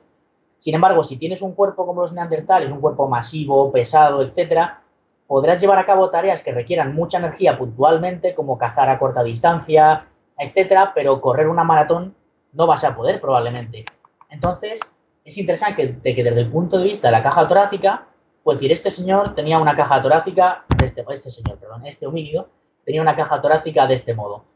Sin 0.57 0.73
embargo, 0.73 1.03
si 1.03 1.17
tienes 1.17 1.43
un 1.43 1.53
cuerpo 1.53 1.85
como 1.85 2.01
los 2.01 2.11
neandertales, 2.11 2.71
un 2.71 2.81
cuerpo 2.81 3.07
masivo, 3.07 3.71
pesado, 3.71 4.23
etcétera, 4.23 4.81
podrás 5.27 5.61
llevar 5.61 5.77
a 5.77 5.85
cabo 5.85 6.09
tareas 6.09 6.41
que 6.41 6.51
requieran 6.51 6.95
mucha 6.95 7.19
energía 7.19 7.55
puntualmente, 7.55 8.33
como 8.33 8.57
cazar 8.57 8.89
a 8.89 8.97
corta 8.97 9.23
distancia, 9.23 10.07
etcétera, 10.39 10.91
pero 10.95 11.21
correr 11.21 11.47
una 11.47 11.63
maratón 11.63 12.15
no 12.51 12.65
vas 12.65 12.83
a 12.83 12.95
poder 12.95 13.21
probablemente. 13.21 13.85
Entonces, 14.31 14.79
es 15.23 15.37
interesante 15.37 15.99
que, 16.01 16.23
desde 16.23 16.39
el 16.39 16.49
punto 16.49 16.79
de 16.79 16.85
vista 16.85 17.09
de 17.09 17.11
la 17.11 17.21
caja 17.21 17.47
torácica, 17.47 18.07
pues 18.43 18.57
decir, 18.57 18.71
este 18.71 18.89
señor 18.89 19.35
tenía 19.35 19.59
una 19.59 19.75
caja 19.75 20.01
torácica, 20.01 20.65
este, 20.83 21.05
este 21.11 21.29
señor, 21.29 21.59
perdón, 21.59 21.85
este 21.85 22.07
homínido, 22.07 22.49
tenía 22.83 23.03
una 23.03 23.15
caja 23.15 23.39
torácica 23.39 23.85
de 23.85 23.93
este 23.93 24.15
modo 24.15 24.52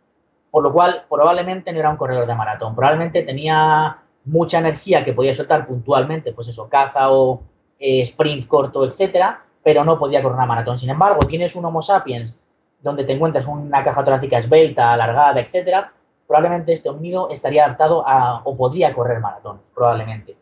por 0.51 0.63
lo 0.63 0.73
cual 0.73 1.05
probablemente 1.09 1.71
no 1.71 1.79
era 1.79 1.89
un 1.89 1.97
corredor 1.97 2.25
de 2.25 2.35
maratón, 2.35 2.75
probablemente 2.75 3.23
tenía 3.23 3.97
mucha 4.25 4.59
energía 4.59 5.03
que 5.03 5.13
podía 5.13 5.33
soltar 5.33 5.65
puntualmente, 5.65 6.33
pues 6.33 6.47
eso, 6.47 6.69
caza 6.69 7.11
o 7.11 7.41
eh, 7.79 8.01
sprint 8.01 8.47
corto, 8.47 8.85
etcétera, 8.85 9.43
pero 9.63 9.83
no 9.83 9.97
podía 9.97 10.21
correr 10.21 10.37
una 10.37 10.45
maratón. 10.45 10.77
Sin 10.77 10.89
embargo, 10.89 11.19
tienes 11.27 11.55
un 11.55 11.65
Homo 11.65 11.81
sapiens 11.81 12.41
donde 12.81 13.03
te 13.03 13.13
encuentras 13.13 13.47
una 13.47 13.83
caja 13.83 14.03
torácica 14.03 14.37
esbelta, 14.37 14.93
alargada, 14.93 15.39
etcétera, 15.39 15.91
probablemente 16.27 16.73
este 16.73 16.89
homínido 16.89 17.29
estaría 17.31 17.65
adaptado 17.65 18.07
a 18.07 18.41
o 18.43 18.55
podría 18.55 18.93
correr 18.93 19.19
maratón, 19.19 19.61
probablemente. 19.73 20.37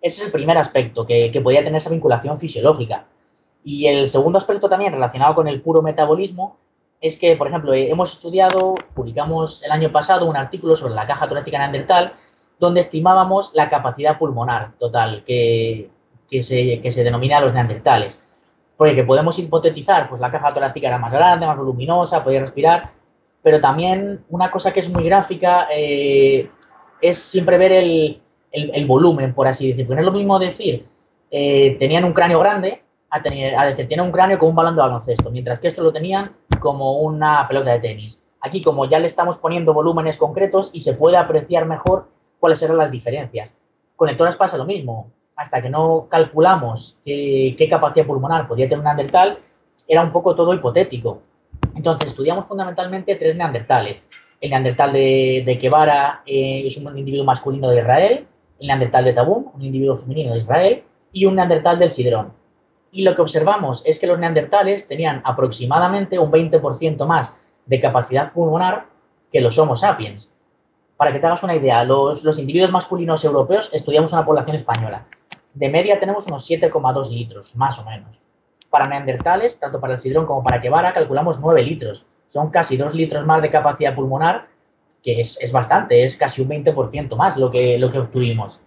Ese 0.00 0.20
es 0.20 0.26
el 0.26 0.32
primer 0.32 0.56
aspecto, 0.56 1.06
que, 1.06 1.30
que 1.30 1.40
podía 1.40 1.60
tener 1.62 1.76
esa 1.76 1.90
vinculación 1.90 2.38
fisiológica. 2.38 3.04
Y 3.62 3.86
el 3.86 4.08
segundo 4.08 4.38
aspecto 4.38 4.68
también 4.68 4.92
relacionado 4.92 5.34
con 5.34 5.48
el 5.48 5.60
puro 5.60 5.82
metabolismo 5.82 6.56
es 7.00 7.18
que, 7.18 7.36
por 7.36 7.48
ejemplo, 7.48 7.72
eh, 7.72 7.90
hemos 7.90 8.12
estudiado, 8.12 8.74
publicamos 8.94 9.62
el 9.64 9.70
año 9.70 9.90
pasado 9.90 10.26
un 10.26 10.36
artículo 10.36 10.76
sobre 10.76 10.94
la 10.94 11.06
caja 11.06 11.28
torácica 11.28 11.58
neandertal, 11.58 12.14
donde 12.58 12.80
estimábamos 12.80 13.52
la 13.54 13.70
capacidad 13.70 14.18
pulmonar 14.18 14.72
total 14.78 15.24
que, 15.24 15.90
se, 16.42 16.80
que 16.80 16.90
se 16.90 17.04
denomina 17.04 17.40
los 17.40 17.54
neandertales. 17.54 18.22
Porque 18.76 18.94
que 18.94 19.04
podemos 19.04 19.38
hipotetizar, 19.38 20.08
pues 20.08 20.20
la 20.20 20.30
caja 20.30 20.52
torácica 20.52 20.88
era 20.88 20.98
más 20.98 21.12
grande, 21.12 21.46
más 21.46 21.56
voluminosa, 21.56 22.22
podía 22.22 22.40
respirar, 22.40 22.90
pero 23.42 23.60
también 23.60 24.24
una 24.28 24.50
cosa 24.50 24.72
que 24.72 24.80
es 24.80 24.90
muy 24.90 25.04
gráfica 25.04 25.68
eh, 25.74 26.50
es 27.00 27.18
siempre 27.18 27.56
ver 27.56 27.72
el, 27.72 28.86
volumen, 28.86 29.34
por 29.34 29.48
así 29.48 29.68
decir. 29.68 29.86
Porque 29.86 30.02
no 30.02 30.06
es 30.06 30.12
lo 30.12 30.18
mismo 30.18 30.38
decir, 30.38 30.86
eh, 31.30 31.76
tenían 31.78 32.04
un 32.04 32.12
cráneo 32.12 32.40
grande, 32.40 32.82
a, 33.10 33.22
tener, 33.22 33.56
a 33.56 33.66
decir, 33.66 33.88
tienen 33.88 34.06
un 34.06 34.12
cráneo 34.12 34.38
con 34.38 34.50
un 34.50 34.54
balón 34.54 34.76
de 34.76 34.82
baloncesto, 34.82 35.30
mientras 35.30 35.58
que 35.58 35.68
esto 35.68 35.82
lo 35.82 35.92
tenían 35.92 36.32
como 36.60 36.98
una 37.00 37.46
pelota 37.48 37.72
de 37.72 37.80
tenis. 37.80 38.22
Aquí, 38.40 38.62
como 38.62 38.86
ya 38.86 38.98
le 38.98 39.06
estamos 39.06 39.38
poniendo 39.38 39.74
volúmenes 39.74 40.16
concretos 40.16 40.70
y 40.72 40.80
se 40.80 40.94
puede 40.94 41.16
apreciar 41.16 41.66
mejor 41.66 42.08
cuáles 42.38 42.62
eran 42.62 42.78
las 42.78 42.90
diferencias. 42.90 43.54
Con 43.96 44.08
lectoras 44.08 44.36
pasa 44.36 44.56
lo 44.56 44.64
mismo. 44.64 45.10
Hasta 45.36 45.60
que 45.60 45.70
no 45.70 46.06
calculamos 46.08 47.00
qué, 47.04 47.66
capacidad 47.68 48.06
pulmonar 48.06 48.46
podía 48.46 48.66
tener 48.66 48.78
un 48.78 48.84
neandertal, 48.84 49.38
era 49.88 50.02
un 50.02 50.12
poco 50.12 50.34
todo 50.34 50.54
hipotético. 50.54 51.22
Entonces, 51.74 52.08
estudiamos 52.08 52.46
fundamentalmente 52.46 53.14
tres 53.16 53.36
neandertales. 53.36 54.06
El 54.40 54.50
neandertal 54.50 54.92
de, 54.92 55.42
de 55.44 55.54
Guevara 55.56 56.22
eh, 56.26 56.62
es 56.66 56.76
un 56.76 56.96
individuo 56.96 57.24
masculino 57.24 57.68
de 57.70 57.80
Israel, 57.80 58.26
el 58.58 58.66
neandertal 58.66 59.04
de 59.04 59.12
Tabún, 59.12 59.50
un 59.54 59.62
individuo 59.62 59.96
femenino 59.96 60.32
de 60.32 60.38
Israel, 60.38 60.84
y 61.12 61.26
un 61.26 61.36
neandertal 61.36 61.78
del 61.78 61.90
Sidrón. 61.90 62.32
Y 62.92 63.02
lo 63.02 63.14
que 63.14 63.22
observamos 63.22 63.84
es 63.86 63.98
que 63.98 64.06
los 64.06 64.18
neandertales 64.18 64.88
tenían 64.88 65.22
aproximadamente 65.24 66.18
un 66.18 66.30
20% 66.30 67.06
más 67.06 67.40
de 67.66 67.80
capacidad 67.80 68.32
pulmonar 68.32 68.86
que 69.30 69.40
los 69.40 69.58
Homo 69.58 69.76
sapiens. 69.76 70.32
Para 70.96 71.12
que 71.12 71.20
te 71.20 71.26
hagas 71.26 71.42
una 71.42 71.54
idea, 71.54 71.84
los, 71.84 72.38
individuos 72.38 72.72
masculinos 72.72 73.24
europeos 73.24 73.70
estudiamos 73.72 74.12
una 74.12 74.26
población 74.26 74.56
española. 74.56 75.06
De 75.54 75.68
media 75.68 75.98
tenemos 75.98 76.26
unos 76.26 76.48
7,2 76.48 77.10
litros, 77.10 77.56
más 77.56 77.78
o 77.78 77.84
menos. 77.84 78.20
Para 78.68 78.86
neandertales, 78.86 79.58
tanto 79.58 79.80
para 79.80 79.94
el 79.94 79.98
sidrón 79.98 80.26
como 80.26 80.42
para 80.42 80.60
Quevara, 80.60 80.92
calculamos 80.92 81.40
9 81.40 81.62
litros. 81.62 82.06
Son 82.28 82.50
casi 82.50 82.76
2 82.76 82.94
litros 82.94 83.24
más 83.24 83.40
de 83.40 83.50
capacidad 83.50 83.94
pulmonar, 83.94 84.48
que 85.02 85.20
es, 85.20 85.40
es 85.40 85.52
bastante, 85.52 86.04
es 86.04 86.16
casi 86.16 86.42
un 86.42 86.48
20% 86.48 87.16
más 87.16 87.36
lo 87.36 87.50
que, 87.50 87.78
lo 87.78 87.90
que 87.90 87.98
obtuvimos. 87.98 88.60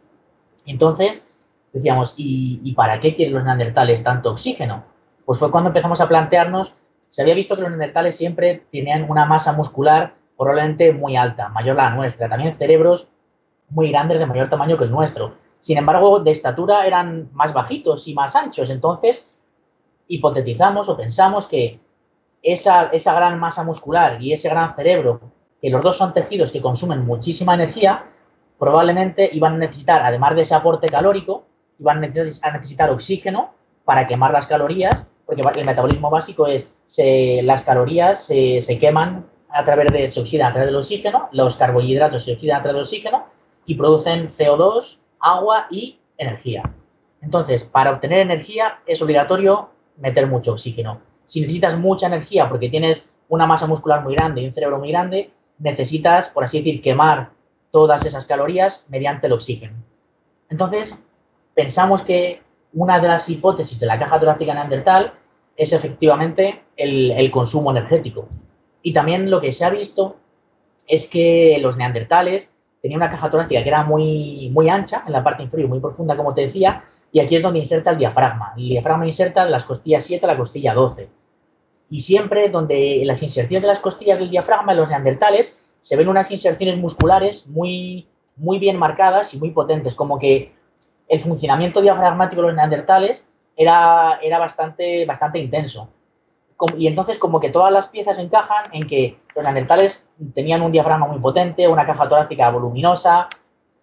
Entonces, 0.66 1.28
decíamos, 1.74 2.14
¿y, 2.18 2.72
para 2.74 3.00
qué 3.00 3.16
quieren 3.16 3.34
los 3.34 3.44
neandertales 3.44 4.04
tanto 4.04 4.32
oxígeno? 4.32 4.84
Pues 5.26 5.40
fue 5.40 5.52
cuando 5.52 5.70
empezamos 5.70 6.00
a 6.00 6.08
plantearnos, 6.08 6.76
se 7.10 7.22
había 7.22 7.34
visto 7.34 7.56
que 7.56 7.62
los 7.62 7.72
neandertales 7.72 8.16
siempre 8.16 8.64
tenían 8.72 9.10
una 9.10 9.26
masa 9.26 9.54
muscular 9.54 10.16
probablemente 10.38 10.94
muy 10.94 11.16
alta, 11.18 11.50
mayor 11.50 11.80
a 11.80 11.90
la 11.90 11.96
nuestra, 11.96 12.30
también 12.30 12.54
cerebros 12.54 13.10
muy 13.70 13.90
grandes 13.90 14.20
de 14.20 14.26
mayor 14.26 14.50
tamaño 14.50 14.78
que 14.78 14.84
el 14.86 14.92
nuestro. 14.92 15.36
Sin 15.60 15.78
embargo, 15.78 16.20
de 16.20 16.32
estatura 16.32 16.86
eran 16.86 17.30
más 17.34 17.54
bajitos 17.54 18.08
y 18.08 18.14
más 18.14 18.36
anchos, 18.36 18.70
entonces 18.70 19.28
hipotetizamos 20.08 20.90
o 20.90 20.98
pensamos 20.98 21.48
que 21.48 21.80
esa, 22.42 22.86
esa 22.88 23.14
gran 23.14 23.40
masa 23.40 23.64
muscular 23.64 24.22
y 24.22 24.34
ese 24.34 24.50
gran 24.50 24.76
cerebro, 24.76 25.22
que 25.62 25.70
los 25.70 25.82
dos 25.82 25.98
son 25.98 26.14
tejidos 26.14 26.52
que 26.52 26.62
consumen 26.62 27.06
muchísima 27.06 27.54
energía, 27.54 28.06
probablemente 28.60 29.30
iban 29.34 29.54
a 29.54 29.58
necesitar, 29.58 30.02
además 30.04 30.36
de 30.36 30.42
ese 30.42 30.56
aporte 30.56 30.90
calórico, 30.90 31.46
van 31.80 32.04
a 32.04 32.52
necesitar 32.52 32.90
oxígeno 32.90 33.54
para 33.86 34.08
quemar 34.08 34.32
las 34.32 34.48
calorías, 34.48 35.10
porque 35.26 35.42
el 35.42 35.66
metabolismo 35.66 36.10
básico 36.10 36.48
es 36.48 36.74
se, 36.86 37.42
las 37.44 37.64
calorías 37.64 38.26
se, 38.26 38.78
queman 38.80 39.26
a 39.50 39.64
través 39.64 39.92
de, 39.92 40.08
se 40.10 40.20
oxidan 40.20 40.48
a 40.48 40.52
través 40.52 40.68
del 40.68 40.76
oxígeno, 40.76 41.30
los 41.32 41.58
carbohidratos 41.58 42.26
se 42.26 42.34
oxidan 42.34 42.58
a 42.58 42.62
través 42.62 42.76
del 42.76 42.84
oxígeno 42.84 43.26
y 43.66 43.76
producen 43.76 44.28
CO2, 44.28 45.00
agua 45.20 45.68
y 45.70 46.00
energía. 46.18 46.64
Entonces, 47.22 47.64
para 47.64 47.92
obtener 47.92 48.20
energía 48.20 48.80
es 48.86 49.02
obligatorio 49.02 49.70
meter 49.98 50.28
mucho 50.28 50.54
oxígeno. 50.54 51.02
Si 51.26 51.42
necesitas 51.42 51.78
mucha 51.78 52.08
energía 52.08 52.50
porque 52.50 52.70
tienes 52.70 53.08
una 53.30 53.46
masa 53.46 53.68
muscular 53.68 54.04
muy 54.04 54.16
grande 54.16 54.42
y 54.42 54.46
un 54.46 54.54
cerebro 54.54 54.80
muy 54.80 54.92
grande, 54.92 55.32
necesitas, 55.58 56.30
por 56.30 56.44
así 56.44 56.58
decir, 56.58 56.82
quemar 56.82 57.32
todas 57.72 58.06
esas 58.06 58.26
calorías 58.26 58.86
mediante 58.90 59.28
el 59.28 59.34
oxígeno. 59.34 59.74
Entonces, 60.50 61.00
pensamos 61.54 62.04
que 62.04 62.42
una 62.74 63.00
de 63.00 63.08
las 63.08 63.30
hipótesis 63.30 63.80
de 63.80 63.86
la 63.86 64.00
caja 64.00 64.20
torácica 64.20 64.54
neandertal 64.54 65.14
es 65.56 65.74
efectivamente 65.74 66.64
el, 66.76 67.30
consumo 67.32 67.72
energético. 67.72 68.28
Y 68.82 68.94
también 68.94 69.30
lo 69.30 69.40
que 69.40 69.52
se 69.52 69.66
ha 69.66 69.70
visto 69.70 70.18
es 70.88 71.08
que 71.08 71.58
los 71.62 71.78
neandertales 71.78 72.54
tenían 72.82 73.02
una 73.02 73.10
caja 73.10 73.30
torácica 73.30 73.64
que 73.64 73.70
era 73.70 73.84
muy, 73.84 74.50
muy 74.52 74.68
ancha 74.68 75.04
en 75.06 75.14
la 75.14 75.24
parte 75.24 75.44
inferior, 75.44 75.70
muy 75.70 75.80
profunda, 75.80 76.18
como 76.18 76.34
te 76.34 76.42
decía, 76.42 76.84
y 77.12 77.20
aquí 77.20 77.36
es 77.36 77.44
donde 77.44 77.60
inserta 77.60 77.92
el 77.92 77.98
diafragma. 77.98 78.54
El 78.58 78.70
diafragma 78.70 79.06
inserta 79.06 79.46
las 79.46 79.66
costillas 79.66 80.04
7 80.04 80.26
a 80.26 80.30
la 80.30 80.38
costilla 80.38 80.74
12. 80.74 81.08
Y 81.90 82.00
siempre 82.00 82.50
donde 82.50 83.04
las 83.06 83.22
inserciones 83.22 83.62
de 83.62 83.68
las 83.68 83.80
costillas 83.80 84.18
del 84.18 84.32
diafragma 84.32 84.72
en 84.72 84.80
los 84.80 84.90
neandertales 84.90 85.60
se 85.80 85.96
ven 85.96 86.10
unas 86.10 86.32
inserciones 86.32 86.80
musculares 86.80 87.48
muy, 87.48 88.08
muy 88.36 88.58
bien 88.58 88.78
marcadas 88.78 89.34
y 89.34 89.40
muy 89.40 89.52
potentes, 89.52 89.94
como 89.96 90.18
que 90.18 90.52
el 91.14 91.20
funcionamiento 91.20 91.80
diafragmático 91.80 92.42
de 92.42 92.48
los 92.48 92.56
neandertales 92.56 93.28
era, 93.56 94.20
era 94.24 94.40
bastante, 94.40 95.06
bastante 95.06 95.38
intenso. 95.38 95.90
Y 96.76 96.88
entonces 96.88 97.20
como 97.20 97.40
que 97.40 97.50
todas 97.50 97.72
las 97.72 97.90
piezas 97.90 98.18
encajan 98.18 98.74
en 98.74 98.88
que 98.88 99.20
los 99.36 99.44
neandertales 99.44 100.08
tenían 100.34 100.64
un 100.64 100.72
diafragma 100.72 101.06
muy 101.06 101.20
potente, 101.20 101.68
una 101.68 101.86
caja 101.86 102.10
torácica 102.10 102.50
voluminosa, 102.50 103.30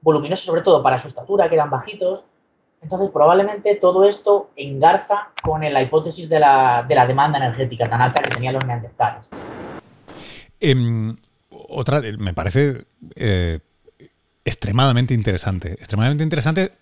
voluminosa 0.00 0.44
sobre 0.44 0.62
todo 0.62 0.82
para 0.82 0.98
su 0.98 1.06
estatura, 1.06 1.48
que 1.48 1.54
eran 1.54 1.70
bajitos. 1.70 2.24
Entonces 2.82 3.10
probablemente 3.10 3.76
todo 3.76 4.08
esto 4.08 4.50
engarza 4.56 5.28
con 5.40 5.60
la 5.60 5.82
hipótesis 5.82 6.28
de 6.28 6.40
la, 6.40 6.84
demanda 7.06 7.38
energética 7.38 7.88
tan 7.88 8.02
alta 8.02 8.22
que 8.22 8.30
tenían 8.30 8.54
los 8.54 8.64
neandertales. 8.64 9.30
Em, 10.58 11.16
otra, 11.48 12.00
me 12.18 12.34
parece 12.34 12.86
eh, 13.14 13.60
extremadamente 14.44 15.14
interesante. 15.14 15.74
Extremadamente 15.74 16.24
interesante 16.24 16.79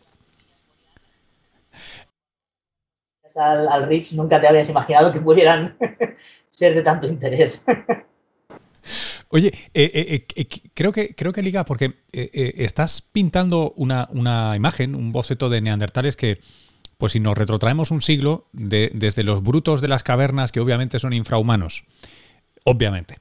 al, 3.39 3.69
al 3.69 4.03
nunca 4.13 4.41
te 4.41 4.49
habías 4.49 4.69
imaginado 4.69 5.13
que 5.13 5.21
pudieran 5.21 5.77
ser 6.49 6.75
de 6.75 6.83
tanto 6.83 7.07
interés. 7.07 7.65
Oye, 9.31 9.53
eh, 9.75 9.91
eh, 9.95 10.27
eh, 10.35 10.49
creo, 10.75 10.93
que, 10.93 11.15
creo 11.15 11.33
que 11.33 11.43
liga 11.43 11.65
porque 11.65 11.97
estás 12.13 13.03
pintando 13.03 13.73
una, 13.77 14.09
una, 14.11 14.57
imagen, 14.57 14.95
un 14.95 15.13
boceto 15.13 15.51
de 15.51 15.61
neandertales 15.61 16.17
que, 16.17 16.41
pues 16.97 17.13
si 17.13 17.21
nos 17.21 17.37
retrotraemos 17.37 17.91
un 17.91 18.01
siglo, 18.01 18.49
de, 18.53 18.91
desde 18.95 19.25
los 19.25 19.43
brutos 19.43 19.81
de 19.81 19.89
las 19.89 20.03
cavernas, 20.03 20.51
que 20.51 20.61
obviamente 20.61 20.99
son 20.99 21.13
infrahumanos, 21.13 21.85
obviamente, 22.65 23.19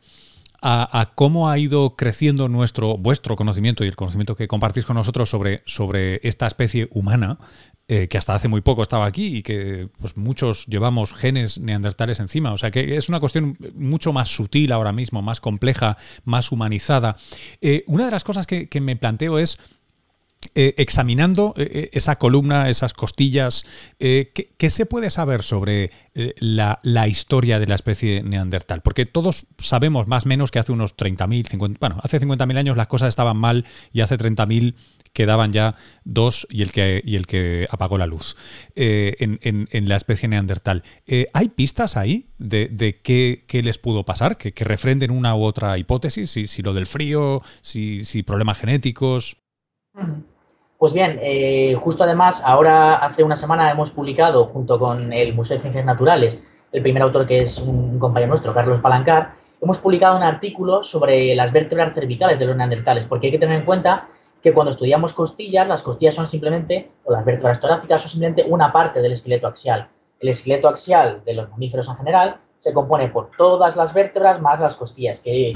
a, 0.61 1.11
cómo 1.15 1.49
ha 1.49 1.57
ido 1.57 1.95
creciendo 1.95 2.47
nuestro, 2.47 2.97
vuestro 2.97 3.35
conocimiento 3.35 3.83
y 3.83 3.87
el 3.87 3.95
conocimiento 3.95 4.35
que 4.35 4.47
compartís 4.47 4.85
con 4.85 4.95
nosotros 4.95 5.29
sobre, 5.29 5.61
sobre 5.65 6.19
esta 6.23 6.47
especie 6.47 6.87
humana, 6.91 7.37
eh, 7.89 8.09
que 8.09 8.17
hasta 8.17 8.35
hace 8.35 8.49
muy 8.49 8.59
poco 8.59 8.81
estaba 8.83 9.05
aquí 9.05 9.37
y 9.37 9.43
que 9.43 9.87
pues, 10.01 10.17
muchos 10.17 10.65
llevamos 10.65 11.13
genes 11.13 11.57
neandertales 11.57 12.19
encima. 12.19 12.51
O 12.51 12.57
sea 12.57 12.69
que 12.69 12.97
es 12.97 13.07
una 13.07 13.21
cuestión 13.21 13.57
mucho 13.75 14.11
más 14.11 14.27
sutil 14.27 14.73
ahora 14.73 14.91
mismo, 14.91 15.21
más 15.21 15.39
compleja, 15.39 15.97
más 16.25 16.51
humanizada. 16.51 17.15
Eh, 17.61 17.85
una 17.87 18.03
de 18.05 18.11
las 18.11 18.25
cosas 18.25 18.45
que 18.45 18.81
me 18.81 18.97
planteo 18.97 19.39
es 19.39 19.57
eh, 20.53 20.75
examinando 20.77 21.53
esa 21.57 22.17
columna, 22.17 22.69
esas 22.69 22.93
costillas, 22.93 23.65
¿qué, 23.99 24.69
se 24.69 24.85
puede 24.85 25.09
saber 25.09 25.41
sobre 25.41 25.91
la, 26.13 27.07
historia 27.07 27.59
de 27.59 27.67
la 27.67 27.75
especie 27.75 28.21
neandertal? 28.21 28.81
Porque 28.81 29.05
todos 29.05 29.47
sabemos 29.57 30.07
más 30.07 30.25
o 30.25 30.29
menos 30.29 30.51
que 30.51 30.59
hace 30.59 30.71
unos 30.71 30.95
30.000, 30.95 31.47
50, 31.47 31.79
bueno, 31.79 32.01
hace 32.03 32.19
50.000 32.19 32.57
años 32.57 32.77
las 32.77 32.87
cosas 32.87 33.09
estaban 33.09 33.37
mal 33.37 33.65
y 33.93 34.01
hace 34.01 34.17
30.000 34.17 34.75
quedaban 35.17 35.51
ya 35.51 35.73
dos 36.03 36.45
y 36.47 36.61
el 36.61 36.71
que, 36.71 37.01
y 37.03 37.15
el 37.15 37.25
que 37.25 37.67
apagó 37.71 37.97
la 37.97 38.05
luz 38.05 38.35
en, 38.75 39.89
la 39.89 39.95
especie 39.95 40.29
neandertal. 40.29 40.83
¿Hay 41.33 41.49
pistas 41.49 41.97
ahí 41.97 42.29
de, 42.37 43.01
qué, 43.03 43.61
les 43.63 43.79
pudo 43.79 44.05
pasar? 44.05 44.37
¿Que, 44.37 44.53
refrenden 44.63 45.09
una 45.09 45.35
u 45.35 45.43
otra 45.43 45.75
hipótesis? 45.79 46.29
Si, 46.29 46.45
si 46.45 46.61
lo 46.61 46.73
del 46.73 46.85
frío, 46.85 47.41
si, 47.61 48.05
si 48.05 48.21
problemas 48.21 48.59
genéticos. 48.59 49.37
Pues 50.77 50.93
bien, 50.93 51.19
eh, 51.23 51.75
justo 51.81 52.03
además, 52.03 52.43
ahora 52.45 52.97
hace 52.97 53.23
una 53.23 53.35
semana 53.35 53.71
hemos 53.71 53.89
publicado, 53.89 54.45
junto 54.45 54.77
con 54.77 55.11
el 55.11 55.33
Museo 55.33 55.57
de 55.57 55.61
Ciencias 55.61 55.85
Naturales, 55.85 56.43
el 56.71 56.83
primer 56.83 57.01
autor 57.01 57.25
que 57.25 57.41
es 57.41 57.57
un 57.57 57.97
compañero 57.97 58.29
nuestro, 58.29 58.53
Carlos 58.53 58.79
Palancar, 58.79 59.33
hemos 59.59 59.79
publicado 59.79 60.15
un 60.15 60.21
artículo 60.21 60.83
sobre 60.83 61.33
las 61.33 61.51
vértebras 61.51 61.95
cervicales 61.95 62.37
de 62.37 62.45
los 62.45 62.55
neandertales, 62.55 63.05
porque 63.05 63.27
hay 63.27 63.31
que 63.31 63.39
tener 63.39 63.57
en 63.57 63.65
cuenta 63.65 64.07
que 64.41 64.53
cuando 64.53 64.71
estudiamos 64.71 65.13
costillas, 65.13 65.67
las 65.67 65.81
costillas 65.81 66.15
son 66.15 66.27
simplemente, 66.27 66.91
o 67.03 67.11
las 67.11 67.25
vértebras 67.25 67.59
torácicas 67.59 68.01
son 68.01 68.11
simplemente 68.11 68.45
una 68.47 68.71
parte 68.71 69.01
del 69.01 69.11
esqueleto 69.11 69.47
axial. 69.47 69.89
El 70.19 70.29
esqueleto 70.29 70.67
axial 70.67 71.23
de 71.25 71.33
los 71.33 71.49
mamíferos 71.49 71.87
en 71.87 71.97
general 71.97 72.39
se 72.57 72.73
compone 72.73 73.09
por 73.09 73.31
todas 73.37 73.75
las 73.75 73.93
vértebras 73.93 74.41
más 74.41 74.59
las 74.59 74.75
costillas, 74.75 75.19
que 75.19 75.53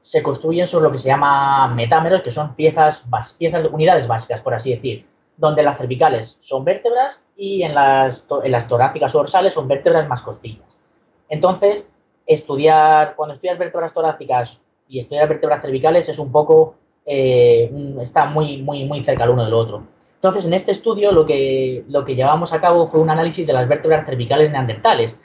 se 0.00 0.22
construyen 0.22 0.66
sobre 0.66 0.84
lo 0.84 0.92
que 0.92 0.98
se 0.98 1.08
llama 1.08 1.68
metámeros, 1.74 2.22
que 2.22 2.30
son 2.32 2.54
piezas, 2.54 3.06
piezas 3.38 3.68
unidades 3.70 4.06
básicas, 4.06 4.40
por 4.40 4.54
así 4.54 4.74
decir, 4.74 5.06
donde 5.36 5.62
las 5.62 5.78
cervicales 5.78 6.38
son 6.40 6.64
vértebras 6.64 7.24
y 7.36 7.62
en 7.62 7.74
las, 7.74 8.28
en 8.42 8.52
las 8.52 8.66
torácicas 8.68 9.14
o 9.14 9.18
dorsales 9.18 9.54
son 9.54 9.68
vértebras 9.68 10.08
más 10.08 10.22
costillas. 10.22 10.80
Entonces, 11.28 11.86
estudiar, 12.26 13.14
cuando 13.16 13.34
estudias 13.34 13.58
vértebras 13.58 13.92
torácicas 13.92 14.62
y 14.88 14.98
estudiar 14.98 15.28
vértebras 15.28 15.62
cervicales 15.62 16.08
es 16.08 16.18
un 16.18 16.32
poco, 16.32 16.74
eh, 17.08 17.70
está 18.00 18.26
muy, 18.26 18.62
muy, 18.62 18.84
muy 18.84 19.02
cerca 19.02 19.24
el 19.24 19.30
uno 19.30 19.44
del 19.44 19.54
otro. 19.54 19.82
Entonces, 20.16 20.44
en 20.46 20.54
este 20.54 20.72
estudio 20.72 21.12
lo 21.12 21.24
que, 21.24 21.84
lo 21.88 22.04
que 22.04 22.14
llevamos 22.14 22.52
a 22.52 22.60
cabo 22.60 22.86
fue 22.86 23.00
un 23.00 23.10
análisis 23.10 23.46
de 23.46 23.52
las 23.52 23.68
vértebras 23.68 24.04
cervicales 24.04 24.50
neandertales, 24.50 25.20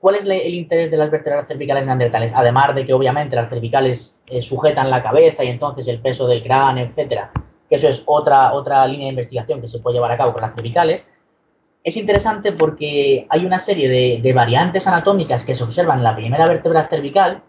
¿Cuál 0.00 0.14
es 0.14 0.24
el 0.24 0.54
interés 0.54 0.92
de 0.92 0.96
las 0.96 1.10
vértebras 1.10 1.48
cervicales 1.48 1.84
neandertales? 1.84 2.32
Además 2.32 2.72
de 2.74 2.86
que 2.86 2.92
obviamente 2.92 3.34
las 3.34 3.50
cervicales 3.50 4.20
eh, 4.26 4.40
sujetan 4.40 4.90
la 4.90 5.02
cabeza 5.02 5.42
y 5.42 5.48
entonces 5.48 5.88
el 5.88 6.00
peso 6.00 6.28
del 6.28 6.42
cráneo, 6.42 6.86
etcétera, 6.86 7.32
que 7.68 7.74
eso 7.74 7.88
es 7.88 8.04
otra, 8.06 8.52
otra 8.52 8.86
línea 8.86 9.06
de 9.06 9.10
investigación 9.10 9.60
que 9.60 9.66
se 9.66 9.80
puede 9.80 9.96
llevar 9.96 10.12
a 10.12 10.16
cabo 10.16 10.32
con 10.32 10.42
las 10.42 10.54
cervicales, 10.54 11.10
es 11.82 11.96
interesante 11.96 12.52
porque 12.52 13.26
hay 13.28 13.44
una 13.44 13.58
serie 13.58 14.20
de, 14.20 14.32
variantes 14.32 14.86
anatómicas 14.86 15.44
que 15.44 15.54
se 15.54 15.64
observan 15.64 15.98
en 15.98 16.04
la 16.04 16.14
primera 16.14 16.46
vértebra 16.46 16.86
cervical 16.86 17.42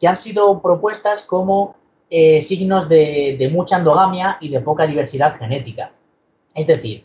que 0.00 0.08
han 0.08 0.16
sido 0.16 0.60
propuestas 0.60 1.22
como 1.22 1.76
eh, 2.16 2.40
signos 2.40 2.88
de, 2.88 3.50
mucha 3.52 3.76
endogamia 3.76 4.38
y 4.40 4.48
de 4.48 4.60
poca 4.60 4.86
diversidad 4.86 5.36
genética. 5.36 5.90
Es 6.54 6.64
decir, 6.64 7.04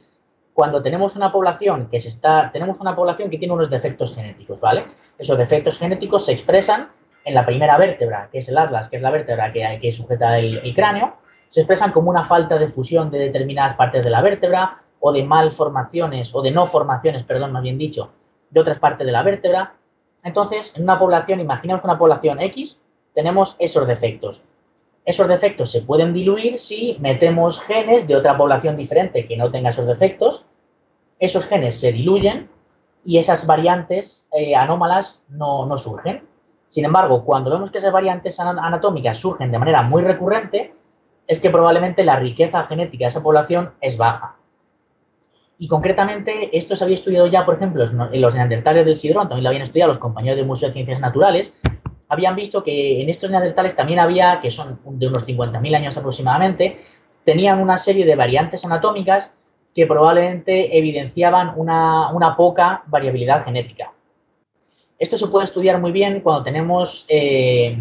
cuando 0.54 0.84
tenemos 0.84 1.15
una 1.15 1.32
población 1.32 1.88
que 1.89 2.00
se 2.00 2.10
está, 2.10 2.52
tenemos 2.52 2.80
una 2.80 2.95
población 2.95 3.28
que 3.28 3.39
tiene 3.39 3.56
unos 3.56 3.72
defectos 3.72 4.13
genéticos, 4.13 4.62
¿vale? 4.62 4.86
Esos 5.17 5.36
defectos 5.36 5.80
genéticos 5.80 6.28
se 6.28 6.34
expresan 6.34 6.89
en 7.26 7.34
la 7.34 7.43
primera 7.43 7.76
vértebra, 7.80 8.30
que 8.32 8.38
es 8.38 8.50
el 8.50 8.58
atlas, 8.60 8.88
que 8.88 8.98
es 8.98 9.02
la 9.02 9.10
vértebra 9.10 9.52
que, 9.52 9.80
que 9.82 9.91
sujeta 9.91 10.38
el, 10.38 10.76
cráneo, 10.76 11.15
se 11.48 11.62
expresan 11.62 11.91
como 11.91 12.12
una 12.12 12.24
falta 12.24 12.60
de 12.60 12.67
fusión 12.67 13.10
de 13.10 13.17
determinadas 13.17 13.74
partes 13.74 14.04
de 14.04 14.12
la 14.12 14.22
vértebra 14.22 14.84
o 15.00 15.12
de 15.12 15.24
malformaciones, 15.24 16.36
o 16.36 16.43
de 16.43 16.52
no 16.52 16.67
formaciones, 16.67 17.24
perdón, 17.24 17.52
más 17.52 17.63
bien 17.63 17.80
dicho, 17.80 18.12
de 18.52 18.60
otras 18.60 18.78
partes 18.78 19.08
de 19.08 19.12
la 19.12 19.24
vértebra. 19.24 19.74
Entonces, 20.24 20.78
en 20.78 20.84
una 20.84 21.00
población, 21.00 21.39
imaginemos 21.39 21.84
una 21.84 21.98
población 21.98 22.39
X, 22.41 22.80
tenemos 23.15 23.56
esos 23.58 23.88
defectos. 23.88 24.45
Esos 25.05 25.27
defectos 25.27 25.71
se 25.71 25.81
pueden 25.81 26.13
diluir 26.13 26.59
si 26.59 26.97
metemos 26.99 27.62
genes 27.62 28.07
de 28.07 28.15
otra 28.15 28.38
población 28.38 28.77
diferente 28.77 29.27
que 29.27 29.38
no 29.38 29.49
tenga 29.51 29.71
esos 29.71 29.88
defectos 29.88 30.45
esos 31.19 31.45
genes 31.45 31.79
se 31.79 31.91
diluyen 31.91 32.49
y 33.03 33.17
esas 33.17 33.45
variantes 33.45 34.27
eh, 34.31 34.55
anómalas 34.55 35.23
no, 35.29 35.77
surgen. 35.77 36.23
Sin 36.67 36.85
embargo, 36.85 37.25
cuando 37.25 37.51
vemos 37.51 37.71
que 37.71 37.79
esas 37.79 37.91
variantes 37.91 38.39
anatómicas 38.39 39.17
surgen 39.17 39.51
de 39.51 39.59
manera 39.59 39.81
muy 39.81 40.01
recurrente, 40.01 40.73
es 41.27 41.39
que 41.39 41.49
probablemente 41.49 42.03
la 42.03 42.15
riqueza 42.15 42.63
genética 42.65 43.05
de 43.05 43.09
esa 43.09 43.23
población 43.23 43.73
es 43.81 43.97
baja. 43.97 44.35
Y 45.57 45.67
concretamente, 45.67 46.57
esto 46.57 46.75
se 46.75 46.83
había 46.83 46.95
estudiado 46.95 47.27
ya, 47.27 47.45
por 47.45 47.55
ejemplo, 47.55 47.83
en 47.83 48.21
los 48.21 48.33
neandertales 48.33 48.85
del 48.85 48.95
Sidrón, 48.95 49.27
también 49.27 49.43
lo 49.43 49.49
habían 49.49 49.63
estudiado 49.63 49.91
los 49.91 49.99
compañeros 49.99 50.38
del 50.38 50.45
Museo 50.45 50.69
de 50.69 50.73
Ciencias 50.73 51.01
Naturales, 51.01 51.57
habían 52.10 52.36
visto 52.36 52.63
que 52.63 53.02
en 53.02 53.10
estos 53.10 53.30
neandertales 53.30 53.76
también 53.76 54.00
había, 54.00 54.41
que 54.41 54.50
son 54.52 54.80
de 54.84 55.08
unos 55.08 55.28
50.000 55.28 55.76
años 55.76 55.98
aproximadamente, 55.98 56.80
tenían 57.24 57.62
una 57.62 57.78
serie 57.78 58.06
de 58.06 58.15
variantes 58.15 58.65
anatómicas 58.65 59.34
que 59.76 59.86
probablemente 59.86 60.78
evidenciaban 60.78 61.54
una, 61.56 62.36
poca 62.36 62.84
variabilidad 62.88 63.45
genética. 63.45 63.93
Esto 64.98 65.17
se 65.17 65.28
puede 65.28 65.45
estudiar 65.45 65.80
muy 65.80 65.91
bien 65.91 66.19
cuando 66.22 66.43
tenemos 66.43 67.06
eh, 67.08 67.78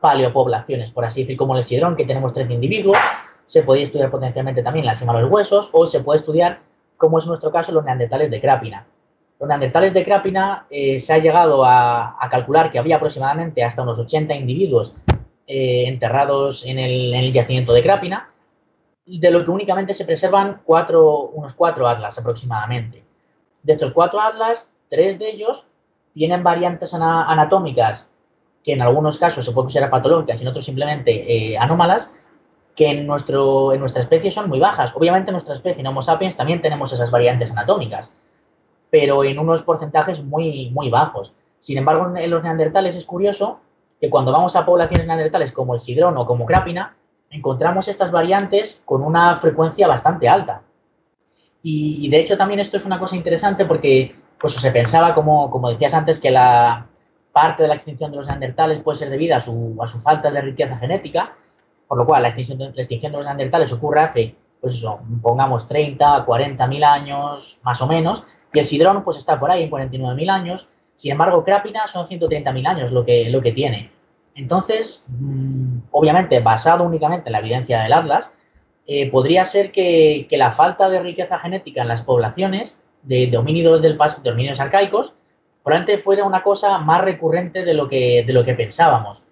paleopoblaciones, 0.00 0.90
por 0.90 1.04
así 1.04 1.22
decir, 1.22 1.36
como 1.36 1.56
el 1.56 1.64
sidrón, 1.64 1.96
que 1.96 2.04
tenemos 2.04 2.32
13 2.34 2.52
individuos. 2.52 2.98
Se 3.46 3.62
puede 3.62 3.82
estudiar 3.82 4.10
potencialmente 4.10 4.62
también 4.62 4.86
la 4.86 4.94
sima 4.94 5.14
de 5.16 5.22
los 5.22 5.30
huesos, 5.30 5.70
o 5.72 5.86
se 5.86 6.00
puede 6.00 6.18
estudiar, 6.18 6.60
como 6.96 7.18
es 7.18 7.26
nuestro 7.26 7.50
caso, 7.50 7.72
los 7.72 7.84
neandertales 7.84 8.30
de 8.30 8.40
Crápina. 8.40 8.86
Los 9.38 9.48
neandertales 9.48 9.92
de 9.92 10.04
Crápina 10.04 10.66
eh, 10.70 10.98
se 10.98 11.12
ha 11.12 11.18
llegado 11.18 11.64
a, 11.64 12.16
calcular 12.30 12.70
que 12.70 12.78
había 12.78 12.96
aproximadamente 12.96 13.62
hasta 13.64 13.82
unos 13.82 13.98
80 13.98 14.34
individuos 14.34 14.94
eh, 15.46 15.84
enterrados 15.86 16.64
en 16.64 16.78
el, 16.78 17.12
en 17.12 17.24
el 17.24 17.32
yacimiento 17.32 17.72
de 17.72 17.82
Crápina, 17.82 18.30
de 19.06 19.30
lo 19.30 19.44
que 19.44 19.50
únicamente 19.50 19.92
se 19.92 20.04
preservan 20.04 20.62
cuatro, 20.64 21.28
unos 21.34 21.54
cuatro 21.54 21.86
atlas 21.86 22.18
aproximadamente. 22.18 23.04
De 23.62 23.72
estos 23.72 23.92
cuatro 23.92 24.20
atlas 24.20 24.72
tres 24.88 25.18
de 25.18 25.28
ellos 25.28 25.68
tienen 26.14 26.42
variantes 26.42 26.94
anatómicas 26.94 28.08
que 28.62 28.72
en 28.72 28.80
algunos 28.80 29.18
casos 29.18 29.44
se 29.44 29.52
pueden 29.52 29.66
considerar 29.66 29.90
patológicas 29.90 30.40
y 30.40 30.42
en 30.42 30.48
otros 30.48 30.64
simplemente 30.64 31.52
eh, 31.52 31.58
anómalas, 31.58 32.14
que 32.74 32.88
en, 32.88 33.06
nuestro, 33.06 33.72
en 33.74 33.80
nuestra 33.80 34.00
especie 34.00 34.30
son 34.30 34.48
muy 34.48 34.58
bajas. 34.58 34.96
Obviamente 34.96 35.30
en 35.30 35.34
nuestra 35.34 35.54
especie, 35.54 35.80
en 35.80 35.86
Homo 35.86 36.02
sapiens, 36.02 36.36
también 36.36 36.62
tenemos 36.62 36.92
esas 36.92 37.10
variantes 37.10 37.50
anatómicas, 37.50 38.14
pero 38.94 39.24
en 39.24 39.40
unos 39.40 39.62
porcentajes 39.62 40.22
muy, 40.22 40.70
muy 40.70 40.88
bajos. 40.88 41.34
Sin 41.58 41.76
embargo, 41.78 42.16
en 42.16 42.30
los 42.30 42.44
neandertales 42.44 42.94
es 42.94 43.04
curioso 43.04 43.58
que 44.00 44.08
cuando 44.08 44.30
vamos 44.30 44.54
a 44.54 44.64
poblaciones 44.64 45.08
neandertales 45.08 45.50
como 45.50 45.74
el 45.74 45.80
sidrón 45.80 46.16
o 46.16 46.24
como 46.24 46.46
crápina, 46.46 46.94
encontramos 47.28 47.88
estas 47.88 48.12
variantes 48.12 48.82
con 48.84 49.02
una 49.02 49.34
frecuencia 49.34 49.88
bastante 49.88 50.28
alta. 50.28 50.62
Y, 51.60 52.08
de 52.08 52.20
hecho 52.20 52.36
también 52.36 52.60
esto 52.60 52.76
es 52.76 52.84
una 52.84 53.00
cosa 53.00 53.16
interesante 53.16 53.64
porque 53.64 54.14
pues, 54.38 54.52
se 54.52 54.70
pensaba, 54.70 55.12
como, 55.12 55.50
como 55.50 55.72
decías 55.72 55.94
antes, 55.94 56.20
que 56.20 56.30
la 56.30 56.86
parte 57.32 57.64
de 57.64 57.68
la 57.70 57.74
extinción 57.74 58.12
de 58.12 58.18
los 58.18 58.28
neandertales 58.28 58.80
puede 58.80 59.00
ser 59.00 59.10
debida 59.10 59.38
a 59.38 59.40
su, 59.40 59.76
a 59.82 59.88
su 59.88 59.98
falta 59.98 60.30
de 60.30 60.40
riqueza 60.40 60.76
genética, 60.76 61.34
por 61.88 61.98
lo 61.98 62.06
cual 62.06 62.22
la 62.22 62.28
extinción 62.28 62.58
de, 62.58 62.66
la 62.66 62.80
extinción 62.80 63.10
de 63.10 63.18
los 63.18 63.26
neandertales 63.26 63.72
ocurre 63.72 64.02
hace, 64.02 64.36
pues 64.60 64.74
eso, 64.74 65.00
pongamos 65.20 65.66
30, 65.66 66.24
40 66.24 66.66
mil 66.68 66.84
años, 66.84 67.58
más 67.64 67.82
o 67.82 67.88
menos, 67.88 68.22
y 68.54 68.58
el 68.60 68.64
sidrón 68.64 69.04
pues 69.04 69.18
está 69.18 69.38
por 69.38 69.50
ahí 69.50 69.64
en 69.64 69.70
49 69.70 70.14
mil 70.16 70.30
años, 70.30 70.68
sin 70.94 71.12
embargo, 71.12 71.44
Crápina 71.44 71.86
son 71.86 72.06
130 72.06 72.52
mil 72.52 72.66
años 72.66 72.92
lo 72.92 73.04
que, 73.04 73.28
lo 73.28 73.42
que 73.42 73.52
tiene. 73.52 73.90
Entonces, 74.34 75.06
mm, 75.08 75.78
obviamente, 75.90 76.40
basado 76.40 76.84
únicamente 76.84 77.28
en 77.28 77.32
la 77.32 77.40
evidencia 77.40 77.82
del 77.82 77.92
Atlas, 77.92 78.34
eh, 78.86 79.10
podría 79.10 79.44
ser 79.44 79.72
que, 79.72 80.26
la 80.30 80.52
falta 80.52 80.88
de 80.88 81.00
riqueza 81.00 81.38
genética 81.38 81.82
en 81.82 81.88
las 81.88 82.02
poblaciones 82.02 82.80
de, 83.02 83.34
homínidos 83.36 83.82
del 83.82 83.96
pasado, 83.96 84.22
de 84.22 84.30
homínidos 84.30 84.60
arcaicos, 84.60 85.14
probablemente 85.62 85.98
fuera 86.02 86.24
una 86.24 86.42
cosa 86.42 86.78
más 86.78 87.02
recurrente 87.02 87.64
de 87.64 87.74
lo 87.74 87.88
que, 87.88 88.22
de 88.26 88.32
lo 88.32 88.44
que 88.44 88.54
pensábamos. 88.54 89.26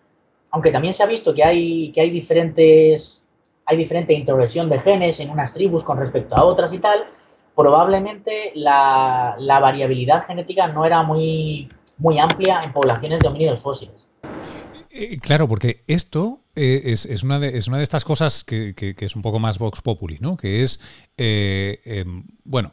Aunque 0.51 0.71
también 0.71 0.95
se 0.95 1.03
ha 1.03 1.07
visto 1.07 1.35
que 1.35 1.45
hay, 1.45 1.93
que 1.93 2.01
hay 2.01 2.11
diferentes 2.11 3.29
hay 3.65 3.77
diferente 3.77 4.13
introversión 4.13 4.69
de 4.69 4.81
genes 4.81 5.21
en 5.21 5.31
unas 5.31 5.55
tribus 5.55 5.85
con 5.85 5.97
respecto 5.97 6.35
a 6.35 6.45
otras 6.45 6.73
y 6.73 6.79
tal, 6.79 7.05
probablemente 7.57 8.53
la, 8.55 9.37
la 9.39 9.61
variabilidad 9.61 10.27
genética 10.27 10.69
no 10.69 10.85
era 10.85 11.03
muy, 11.03 11.69
muy 11.99 12.19
amplia 12.19 12.61
en 12.63 12.73
poblaciones 12.73 13.21
de 13.21 13.29
homínidos 13.29 13.61
fósiles. 13.61 14.09
Eh, 14.91 15.19
claro, 15.19 15.49
porque 15.49 15.83
esto 15.87 16.41
eh, 16.55 16.83
es, 16.85 17.23
una 17.23 17.39
de, 17.41 17.57
es 17.57 17.69
una 17.69 17.79
de 17.79 17.83
estas 17.83 18.05
cosas 18.05 18.45
que, 18.45 18.75
es 18.99 19.17
un 19.17 19.23
poco 19.23 19.39
más 19.39 19.59
Vox 19.59 19.81
Populi, 19.81 20.19
¿no? 20.21 20.37
Que 20.37 20.63
es, 20.63 20.81
eh, 21.17 21.81
em, 21.85 22.25
bueno, 22.45 22.73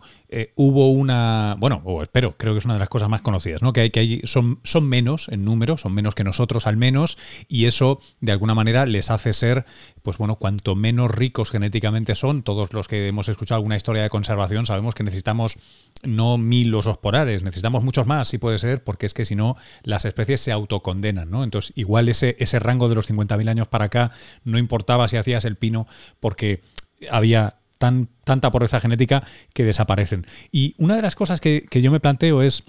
hubo 0.55 0.89
una, 0.91 1.55
bueno, 1.59 1.81
o 1.85 2.03
espero, 2.03 2.35
creo 2.37 2.53
que 2.53 2.59
es 2.59 2.65
una 2.65 2.73
de 2.75 2.79
las 2.79 2.89
cosas 2.89 3.09
más 3.09 3.21
conocidas, 3.21 3.61
¿no? 3.61 3.73
Que 3.73 3.81
hay, 3.81 3.89
que 3.89 3.99
hay, 3.99 4.21
son, 4.25 4.59
son 4.63 4.87
menos 4.87 5.27
en 5.29 5.45
número, 5.45 5.77
son 5.77 5.93
menos 5.93 6.13
que 6.13 6.23
nosotros 6.23 6.67
al 6.67 6.77
menos, 6.77 7.17
y 7.47 7.65
eso 7.65 7.99
de 8.19 8.31
alguna 8.31 8.53
manera 8.53 8.85
les 8.85 9.09
hace 9.09 9.33
ser, 9.33 9.65
pues 10.03 10.17
bueno, 10.17 10.35
cuanto 10.35 10.75
menos 10.75 11.11
ricos 11.11 11.51
genéticamente 11.51 12.15
son, 12.15 12.43
todos 12.43 12.73
los 12.73 12.87
que 12.87 13.07
hemos 13.07 13.29
escuchado 13.29 13.57
alguna 13.57 13.75
historia 13.75 14.03
de 14.03 14.09
conservación 14.09 14.65
sabemos 14.65 14.93
que 14.93 15.03
necesitamos 15.03 15.57
no 16.03 16.37
mil 16.37 16.73
osos 16.75 16.97
polares, 16.97 17.43
necesitamos 17.43 17.83
muchos 17.83 18.07
más, 18.07 18.27
si 18.27 18.37
puede 18.37 18.59
ser, 18.59 18.83
porque 18.83 19.05
es 19.05 19.13
que 19.13 19.25
si 19.25 19.35
no, 19.35 19.55
las 19.83 20.05
especies 20.05 20.41
se 20.41 20.51
autocondenan, 20.51 21.29
¿no? 21.29 21.43
Entonces, 21.43 21.73
igual 21.75 22.09
ese, 22.09 22.35
ese 22.39 22.59
rango 22.59 22.89
de 22.89 22.95
los 22.95 23.09
50.000 23.09 23.49
años 23.49 23.67
para 23.69 23.85
acá 23.85 24.11
no 24.43 24.57
importaba 24.57 25.07
si 25.07 25.17
hacías 25.17 25.45
el 25.45 25.55
pino 25.55 25.87
porque 26.19 26.61
había 27.09 27.55
tan, 27.77 28.09
tanta 28.23 28.51
pobreza 28.51 28.79
genética 28.79 29.23
que 29.53 29.63
desaparecen. 29.63 30.27
Y 30.51 30.75
una 30.77 30.95
de 30.95 31.01
las 31.01 31.15
cosas 31.15 31.39
que, 31.39 31.65
yo 31.71 31.91
me 31.91 31.99
planteo 31.99 32.41
es, 32.41 32.63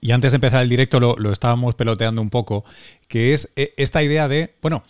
y 0.00 0.12
antes 0.12 0.32
de 0.32 0.36
empezar 0.36 0.62
el 0.62 0.68
directo 0.68 0.98
lo, 0.98 1.16
lo 1.16 1.30
estábamos 1.30 1.74
peloteando 1.74 2.22
un 2.22 2.30
poco, 2.30 2.64
que 3.08 3.34
es 3.34 3.50
eh, 3.56 3.74
esta 3.76 4.02
idea 4.02 4.28
de, 4.28 4.56
bueno, 4.62 4.82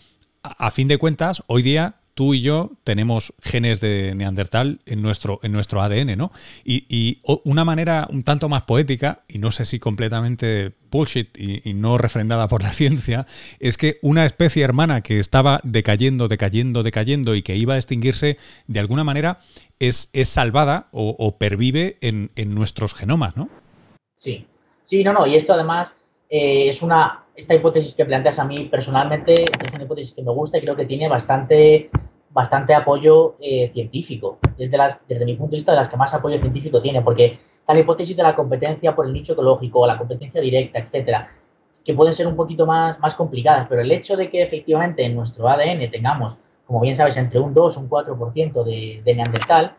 a 0.43 0.71
fin 0.71 0.89
de 0.89 0.99
cuentas, 0.99 1.43
hoy 1.49 1.63
día 1.63 2.00
tú 2.15 2.35
y 2.35 2.43
yo 2.43 2.73
tenemos 2.85 3.33
genes 3.41 3.81
de 3.81 4.15
Neandertal 4.15 4.81
en 4.87 5.03
nuestro, 5.03 5.41
en 5.43 5.53
nuestro 5.53 5.81
ADN, 5.83 6.17
¿no? 6.17 6.33
Y, 6.65 7.21
una 7.45 7.65
manera 7.65 8.09
un 8.11 8.25
tanto 8.25 8.49
más 8.49 8.63
poética, 8.63 9.23
y 9.29 9.39
no 9.39 9.51
sé 9.51 9.65
si 9.65 9.79
completamente 9.79 10.73
bullshit 10.91 11.37
y, 11.39 11.75
no 11.75 11.99
refrendada 11.99 12.49
por 12.49 12.63
la 12.63 12.73
ciencia, 12.75 13.27
es 13.59 13.77
que 13.77 13.99
una 14.03 14.27
especie 14.27 14.63
hermana 14.63 15.01
que 15.03 15.19
estaba 15.19 15.61
decayendo, 15.65 16.29
decayendo, 16.29 16.83
decayendo 16.83 17.35
y 17.35 17.43
que 17.43 17.57
iba 17.57 17.75
a 17.75 17.77
extinguirse, 17.77 18.39
de 18.67 18.81
alguna 18.81 19.05
manera 19.05 19.41
es, 19.79 20.11
es 20.13 20.29
salvada 20.29 20.89
o, 20.93 21.39
pervive 21.39 21.97
en, 22.01 22.31
nuestros 22.55 22.95
genomas, 22.95 23.37
¿no? 23.37 23.49
Sí, 24.17 24.47
sí, 24.83 25.03
no, 25.05 25.13
no, 25.13 25.27
y 25.27 25.37
esto 25.37 25.55
además 25.55 25.97
eh, 26.29 26.69
es 26.69 26.83
una, 26.83 27.25
esta 27.41 27.55
hipótesis 27.55 27.95
que 27.95 28.05
planteas 28.05 28.39
a 28.39 28.45
mí 28.45 28.67
personalmente 28.67 29.45
es 29.65 29.75
una 29.75 29.85
hipótesis 29.85 30.15
que 30.15 30.23
me 30.23 30.31
gusta 30.31 30.59
y 30.59 30.61
creo 30.61 30.77
que 30.77 30.85
tiene 30.85 31.09
bastante, 31.09 31.91
bastante 32.31 32.75
apoyo 32.75 33.37
eh, 33.41 33.71
científico. 33.73 34.39
Es 34.59 34.71
las, 34.71 35.07
desde 35.09 35.25
mi 35.25 35.37
punto 35.37 35.53
de 35.53 35.57
vista 35.57 35.73
de 35.73 35.79
las 35.79 35.89
que 35.89 35.97
más 35.97 36.13
apoyo 36.15 36.39
científico 36.39 36.83
tiene, 36.83 37.01
porque 37.01 37.39
tal 37.65 37.79
hipótesis 37.79 38.15
de 38.15 38.23
la 38.23 38.37
competencia 38.37 38.95
por 38.95 39.07
el 39.07 39.13
nicho 39.15 39.33
ecológico, 39.33 39.87
la 39.87 39.97
competencia 39.97 40.41
directa, 40.41 40.81
etcétera, 40.81 41.31
que 41.83 41.95
pueden 41.95 42.13
ser 42.13 42.27
un 42.27 42.37
poquito 42.37 42.67
más, 42.67 43.01
más 43.01 43.15
complicadas, 43.15 43.67
pero 43.69 43.81
el 43.81 43.91
hecho 43.91 44.19
de 44.19 44.29
que 44.29 44.43
efectivamente 44.43 45.03
en 45.03 45.17
nuestro 45.17 45.49
ADN 45.49 45.91
tengamos, 45.91 46.41
como 46.67 46.81
bien 46.81 46.95
sabes, 46.95 47.17
entre 47.17 47.41
un 47.41 47.55
2 47.55 47.77
y 47.77 47.81
un 47.81 47.89
4% 47.89 48.65
de, 48.65 49.03
de 49.03 49.15
Neandertal, 49.15 49.77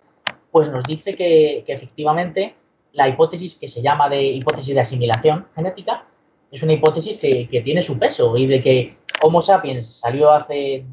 pues 0.52 0.72
nos 0.72 0.84
dice 0.84 1.16
que, 1.16 1.64
que 1.66 1.74
efectivamente 1.74 2.56
la 2.94 3.08
hipótesis 3.08 3.58
que 3.60 3.68
se 3.68 3.84
llama 3.84 4.10
de 4.10 4.24
hipótesis 4.24 4.74
de 4.74 4.82
asimilación 4.82 5.46
genética 5.56 6.06
es 6.52 6.62
una 6.64 6.74
hipótesis 6.74 7.18
que, 7.18 7.62
tiene 7.64 7.82
su 7.82 7.98
peso 7.98 8.36
y 8.38 8.46
de 8.46 8.62
que 8.62 8.98
Homo 9.22 9.42
sapiens 9.42 10.00
salió 10.00 10.32
hace 10.32 10.86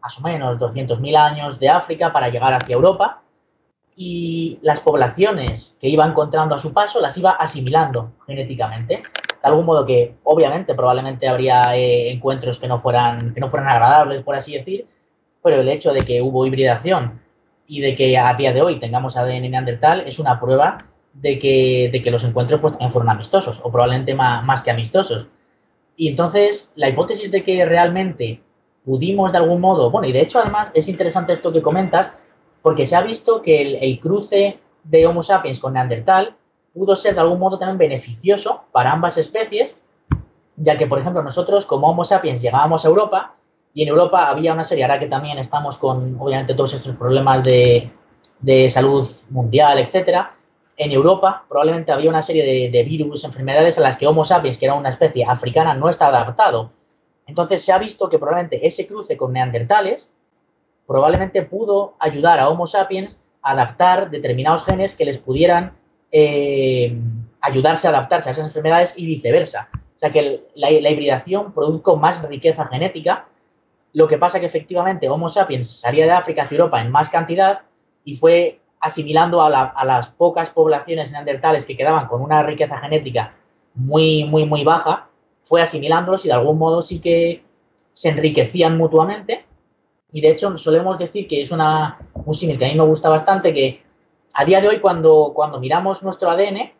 más 0.00 0.18
o 0.18 0.22
menos 0.22 0.58
200.000 0.58 1.16
años 1.16 1.60
de 1.60 1.68
África 1.68 2.12
para 2.12 2.28
llegar 2.28 2.54
hacia 2.54 2.74
Europa 2.74 3.22
y 3.94 4.58
las 4.62 4.80
poblaciones 4.80 5.76
que 5.80 5.88
iba 5.88 6.06
encontrando 6.06 6.54
a 6.54 6.58
su 6.58 6.72
paso 6.72 7.00
las 7.00 7.16
iba 7.18 7.32
asimilando 7.32 8.12
genéticamente. 8.26 8.96
De 8.96 9.50
algún 9.50 9.66
modo 9.66 9.84
que, 9.84 10.14
obviamente, 10.24 10.74
probablemente 10.74 11.28
habría 11.28 11.76
eh, 11.76 12.10
encuentros 12.10 12.58
que 12.58 12.68
no, 12.68 12.78
fueran, 12.78 13.34
que 13.34 13.40
no 13.40 13.50
fueran 13.50 13.68
agradables, 13.68 14.22
por 14.22 14.34
así 14.34 14.54
decir, 14.54 14.86
pero 15.42 15.60
el 15.60 15.68
hecho 15.68 15.92
de 15.92 16.02
que 16.02 16.22
hubo 16.22 16.46
hibridación 16.46 17.20
y 17.66 17.80
de 17.80 17.96
que 17.96 18.16
a 18.18 18.32
día 18.34 18.52
de 18.52 18.62
hoy 18.62 18.78
tengamos 18.78 19.16
ADN 19.16 19.50
neandertal 19.50 20.00
es 20.06 20.18
una 20.18 20.40
prueba 20.40 20.86
de 21.20 21.38
que, 21.38 21.88
de 21.92 22.02
que 22.02 22.10
los 22.10 22.24
encuentros 22.24 22.60
pues, 22.60 22.72
también 22.72 22.92
fueron 22.92 23.10
amistosos, 23.10 23.60
o 23.62 23.70
probablemente 23.70 24.14
más, 24.14 24.44
más 24.44 24.62
que 24.62 24.70
amistosos. 24.70 25.28
Y 25.96 26.08
entonces, 26.08 26.72
la 26.76 26.88
hipótesis 26.88 27.30
de 27.30 27.42
que 27.42 27.64
realmente 27.64 28.42
pudimos 28.84 29.32
de 29.32 29.38
algún 29.38 29.60
modo, 29.60 29.90
bueno, 29.90 30.06
y 30.06 30.12
de 30.12 30.20
hecho 30.20 30.38
además 30.38 30.70
es 30.74 30.88
interesante 30.88 31.32
esto 31.32 31.52
que 31.52 31.62
comentas, 31.62 32.16
porque 32.62 32.86
se 32.86 32.96
ha 32.96 33.02
visto 33.02 33.42
que 33.42 33.62
el, 33.62 33.74
el, 33.76 34.00
cruce 34.00 34.58
de 34.84 35.06
Homo 35.06 35.22
sapiens 35.22 35.58
con 35.58 35.72
Neandertal 35.72 36.36
pudo 36.74 36.94
ser 36.94 37.14
de 37.14 37.20
algún 37.20 37.38
modo 37.38 37.58
también 37.58 37.78
beneficioso 37.78 38.64
para 38.70 38.92
ambas 38.92 39.16
especies, 39.16 39.82
ya 40.56 40.76
que, 40.76 40.86
por 40.86 40.98
ejemplo, 40.98 41.22
nosotros 41.22 41.66
como 41.66 41.88
Homo 41.88 42.04
sapiens 42.04 42.42
llegábamos 42.42 42.84
a 42.84 42.88
Europa 42.88 43.34
y 43.72 43.82
en 43.82 43.88
Europa 43.88 44.28
había 44.28 44.52
una 44.52 44.64
serie, 44.64 44.84
ahora 44.84 44.98
que 44.98 45.06
también 45.06 45.38
estamos 45.38 45.78
con, 45.78 46.16
obviamente, 46.18 46.54
todos 46.54 46.74
estos 46.74 46.96
problemas 46.96 47.42
de, 47.42 47.90
de 48.40 48.70
salud 48.70 49.06
mundial, 49.30 49.78
etcétera, 49.78 50.35
en 50.76 50.92
Europa 50.92 51.44
probablemente 51.48 51.92
había 51.92 52.10
una 52.10 52.22
serie 52.22 52.70
de, 52.70 52.82
virus, 52.84 53.24
enfermedades 53.24 53.78
a 53.78 53.80
las 53.80 53.96
que 53.96 54.06
Homo 54.06 54.24
sapiens, 54.24 54.58
que 54.58 54.66
era 54.66 54.74
una 54.74 54.90
especie 54.90 55.24
africana, 55.24 55.74
no 55.74 55.88
está 55.88 56.08
adaptado. 56.08 56.70
Entonces 57.26 57.64
se 57.64 57.72
ha 57.72 57.78
visto 57.78 58.08
que 58.08 58.18
probablemente 58.18 58.66
ese 58.66 58.86
cruce 58.86 59.16
con 59.16 59.32
neandertales 59.32 60.14
probablemente 60.86 61.42
pudo 61.42 61.94
ayudar 61.98 62.38
a 62.38 62.48
Homo 62.48 62.66
sapiens 62.66 63.22
a 63.42 63.52
adaptar 63.52 64.10
determinados 64.10 64.64
genes 64.64 64.94
que 64.94 65.04
les 65.04 65.18
pudieran 65.18 65.72
eh, 66.12 66.96
ayudarse 67.40 67.88
a 67.88 67.90
adaptarse 67.90 68.28
a 68.28 68.32
esas 68.32 68.46
enfermedades 68.46 68.98
y 68.98 69.06
viceversa. 69.06 69.70
O 69.72 69.98
sea 69.98 70.10
que 70.10 70.46
la, 70.54 70.70
la 70.70 70.90
hibridación 70.90 71.52
produjo 71.52 71.96
más 71.96 72.22
riqueza 72.28 72.66
genética. 72.66 73.26
Lo 73.94 74.06
que 74.06 74.18
pasa 74.18 74.40
que 74.40 74.46
efectivamente 74.46 75.08
Homo 75.08 75.30
sapiens 75.30 75.80
salía 75.80 76.04
de 76.04 76.12
África 76.12 76.42
hacia 76.42 76.56
Europa 76.56 76.82
en 76.82 76.92
más 76.92 77.08
cantidad 77.08 77.62
y 78.04 78.14
fue 78.14 78.60
asimilando 78.86 79.42
a, 79.42 79.84
las 79.84 80.10
pocas 80.10 80.50
poblaciones 80.50 81.10
neandertales 81.10 81.66
que 81.66 81.76
quedaban 81.76 82.06
con 82.06 82.22
una 82.22 82.42
riqueza 82.42 82.78
genética 82.78 83.34
muy, 83.74 84.24
muy, 84.24 84.44
muy 84.44 84.64
baja, 84.64 85.08
fue 85.44 85.60
asimilándolos 85.60 86.24
y 86.24 86.28
de 86.28 86.34
algún 86.34 86.56
modo 86.56 86.82
sí 86.82 87.00
que 87.00 87.42
se 87.92 88.10
enriquecían 88.10 88.78
mutuamente. 88.78 89.44
Y 90.12 90.20
de 90.20 90.30
hecho 90.30 90.56
solemos 90.56 90.98
decir 90.98 91.26
que 91.26 91.42
es 91.42 91.50
una, 91.50 91.98
un 92.14 92.32
símil 92.32 92.58
que 92.58 92.66
a 92.66 92.68
mí 92.68 92.74
me 92.74 92.84
gusta 92.84 93.08
bastante, 93.08 93.52
que 93.52 93.82
a 94.34 94.44
día 94.44 94.60
de 94.60 94.68
hoy 94.68 94.80
cuando, 94.80 95.32
cuando 95.34 95.58
miramos 95.58 96.02
nuestro 96.02 96.30
ADN 96.30 96.72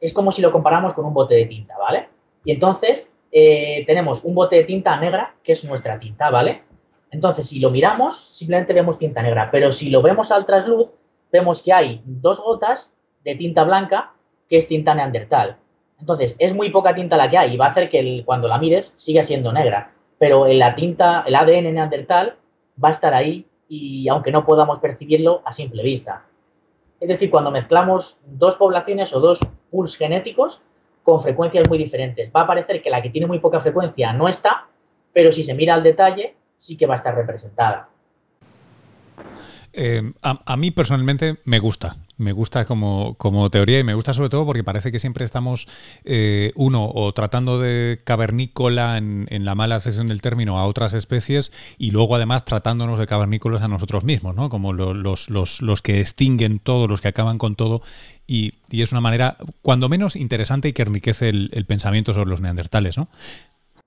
es 0.00 0.12
como 0.12 0.30
si 0.30 0.40
lo 0.40 0.52
comparamos 0.52 0.94
con 0.94 1.04
un 1.04 1.12
bote 1.12 1.34
de 1.34 1.46
tinta, 1.46 1.76
¿vale? 1.76 2.08
Y 2.44 2.52
entonces 2.52 3.10
eh, 3.32 3.82
tenemos 3.84 4.24
un 4.24 4.34
bote 4.34 4.56
de 4.56 4.64
tinta 4.64 4.98
negra, 4.98 5.34
que 5.42 5.52
es 5.52 5.64
nuestra 5.64 5.98
tinta, 5.98 6.30
¿vale? 6.30 6.62
Entonces, 7.10 7.48
si 7.48 7.58
lo 7.58 7.70
miramos, 7.70 8.20
simplemente 8.20 8.74
vemos 8.74 8.98
tinta 8.98 9.22
negra, 9.22 9.50
pero 9.50 9.72
si 9.72 9.90
lo 9.90 10.02
vemos 10.02 10.30
al 10.30 10.44
trasluz, 10.44 10.90
vemos 11.32 11.62
que 11.62 11.72
hay 11.72 12.02
dos 12.04 12.40
gotas 12.42 12.96
de 13.24 13.34
tinta 13.34 13.64
blanca 13.64 14.12
que 14.48 14.58
es 14.58 14.68
tinta 14.68 14.94
neandertal. 14.94 15.56
Entonces, 16.00 16.36
es 16.38 16.54
muy 16.54 16.70
poca 16.70 16.94
tinta 16.94 17.16
la 17.16 17.28
que 17.28 17.38
hay 17.38 17.54
y 17.54 17.56
va 17.56 17.66
a 17.66 17.70
hacer 17.70 17.90
que 17.90 18.22
cuando 18.24 18.48
la 18.48 18.58
mires 18.58 18.92
siga 18.96 19.24
siendo 19.24 19.52
negra. 19.52 19.92
Pero 20.18 20.46
en 20.46 20.58
la 20.58 20.74
tinta, 20.74 21.24
el 21.26 21.34
ADN 21.34 21.74
neandertal 21.74 22.36
va 22.82 22.88
a 22.88 22.92
estar 22.92 23.14
ahí 23.14 23.46
y 23.68 24.08
aunque 24.08 24.32
no 24.32 24.44
podamos 24.44 24.78
percibirlo 24.78 25.42
a 25.44 25.52
simple 25.52 25.82
vista. 25.82 26.24
Es 27.00 27.08
decir, 27.08 27.30
cuando 27.30 27.50
mezclamos 27.50 28.20
dos 28.26 28.56
poblaciones 28.56 29.14
o 29.14 29.20
dos 29.20 29.40
pools 29.70 29.96
genéticos 29.96 30.62
con 31.02 31.20
frecuencias 31.20 31.68
muy 31.68 31.78
diferentes, 31.78 32.32
va 32.34 32.42
a 32.42 32.46
parecer 32.46 32.82
que 32.82 32.90
la 32.90 33.02
que 33.02 33.10
tiene 33.10 33.26
muy 33.26 33.38
poca 33.38 33.60
frecuencia 33.60 34.12
no 34.12 34.28
está, 34.28 34.66
pero 35.12 35.30
si 35.30 35.42
se 35.42 35.54
mira 35.54 35.74
al 35.74 35.82
detalle, 35.82 36.34
sí 36.56 36.76
que 36.76 36.86
va 36.86 36.94
a 36.94 36.96
estar 36.96 37.14
representada. 37.14 37.88
Eh, 39.80 40.12
a, 40.22 40.56
mí 40.56 40.72
personalmente 40.72 41.36
me 41.44 41.60
gusta, 41.60 41.98
me 42.16 42.32
gusta 42.32 42.64
como, 42.64 43.14
como, 43.14 43.48
teoría 43.48 43.78
y 43.78 43.84
me 43.84 43.94
gusta 43.94 44.12
sobre 44.12 44.28
todo 44.28 44.44
porque 44.44 44.64
parece 44.64 44.90
que 44.90 44.98
siempre 44.98 45.24
estamos, 45.24 45.68
eh, 46.04 46.50
uno, 46.56 46.90
o 46.92 47.14
tratando 47.14 47.60
de 47.60 48.00
cavernícola 48.02 48.98
en, 48.98 49.44
la 49.44 49.54
mala 49.54 49.78
cesión 49.78 50.08
del 50.08 50.20
término 50.20 50.58
a 50.58 50.66
otras 50.66 50.94
especies 50.94 51.52
y 51.78 51.92
luego 51.92 52.16
además 52.16 52.44
tratándonos 52.44 52.98
de 52.98 53.06
cavernícolas 53.06 53.62
a 53.62 53.68
nosotros 53.68 54.02
mismos, 54.02 54.34
¿no? 54.34 54.48
Como 54.48 54.72
los, 54.72 55.30
los, 55.30 55.62
los, 55.62 55.80
que 55.80 56.00
extinguen 56.00 56.58
todo, 56.58 56.88
los 56.88 57.00
que 57.00 57.06
acaban 57.06 57.38
con 57.38 57.54
todo 57.54 57.80
y, 58.26 58.54
y, 58.68 58.82
es 58.82 58.90
una 58.90 59.00
manera, 59.00 59.36
cuando 59.62 59.88
menos, 59.88 60.16
interesante 60.16 60.66
y 60.66 60.72
que 60.72 60.82
enriquece 60.82 61.28
el, 61.28 61.50
el 61.52 61.66
pensamiento 61.66 62.12
sobre 62.12 62.30
los 62.30 62.40
neandertales, 62.40 62.98
¿no? 62.98 63.06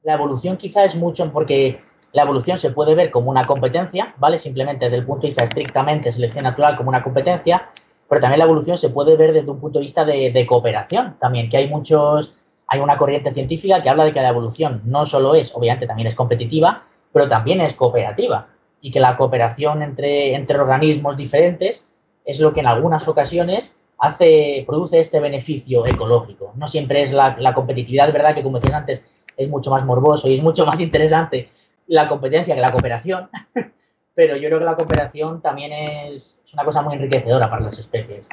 La 0.03 0.13
evolución 0.13 0.55
quizá 0.55 0.85
es 0.85 0.95
mucho 0.95 1.29
porque 1.33 1.81
la 2.13 2.23
evolución 2.23 2.57
se 2.57 2.71
puede 2.71 2.95
ver 2.95 3.09
como 3.09 3.29
una 3.29 3.45
competencia, 3.45 4.13
¿vale? 4.17 4.37
Simplemente 4.37 4.85
desde 4.85 4.97
el 4.97 5.05
punto 5.05 5.21
de 5.21 5.27
vista 5.27 5.43
estrictamente 5.43 6.11
selección 6.11 6.43
natural 6.43 6.75
como 6.75 6.89
una 6.89 7.01
competencia, 7.01 7.69
pero 8.09 8.19
también 8.19 8.39
la 8.39 8.45
evolución 8.45 8.77
se 8.77 8.89
puede 8.89 9.15
ver 9.15 9.31
desde 9.31 9.49
un 9.49 9.59
punto 9.59 9.79
de 9.79 9.83
vista 9.83 10.03
de, 10.03 10.45
cooperación 10.47 11.15
también, 11.19 11.49
que 11.49 11.57
hay 11.57 11.69
muchos, 11.69 12.35
hay 12.67 12.79
una 12.81 12.97
corriente 12.97 13.33
científica 13.33 13.81
que 13.81 13.89
habla 13.89 14.03
de 14.03 14.13
que 14.13 14.21
la 14.21 14.29
evolución 14.29 14.81
no 14.85 15.05
solo 15.05 15.35
es, 15.35 15.55
obviamente 15.55 15.87
también 15.87 16.07
es 16.07 16.15
competitiva, 16.15 16.83
pero 17.13 17.27
también 17.29 17.61
es 17.61 17.75
cooperativa 17.75 18.47
y 18.81 18.91
que 18.91 18.99
la 18.99 19.15
cooperación 19.15 19.81
entre, 19.81 20.35
organismos 20.59 21.15
diferentes 21.15 21.87
es 22.25 22.39
lo 22.39 22.53
que 22.53 22.59
en 22.59 22.67
algunas 22.67 23.07
ocasiones 23.07 23.77
hace, 23.97 24.65
produce 24.67 24.99
este 24.99 25.19
beneficio 25.19 25.85
ecológico. 25.85 26.51
No 26.55 26.67
siempre 26.67 27.03
es 27.03 27.13
la, 27.13 27.37
la 27.39 27.53
competitividad, 27.53 28.11
¿verdad? 28.11 28.35
Que 28.35 28.43
como 28.43 28.59
decías 28.59 28.73
antes, 28.73 29.01
es 29.37 29.49
mucho 29.49 29.71
más 29.71 29.85
morboso 29.85 30.27
y 30.27 30.35
es 30.35 30.43
mucho 30.43 30.65
más 30.65 30.81
interesante 30.81 31.49
la 31.91 32.07
competencia 32.07 32.55
que 32.55 32.61
la 32.61 32.71
cooperación, 32.71 33.29
pero 34.15 34.37
yo 34.37 34.47
creo 34.47 34.59
que 34.59 34.65
la 34.65 34.75
cooperación 34.75 35.41
también 35.41 35.73
es, 35.73 36.41
una 36.53 36.63
cosa 36.63 36.81
muy 36.81 36.95
enriquecedora 36.95 37.49
para 37.49 37.63
las 37.63 37.77
especies. 37.79 38.29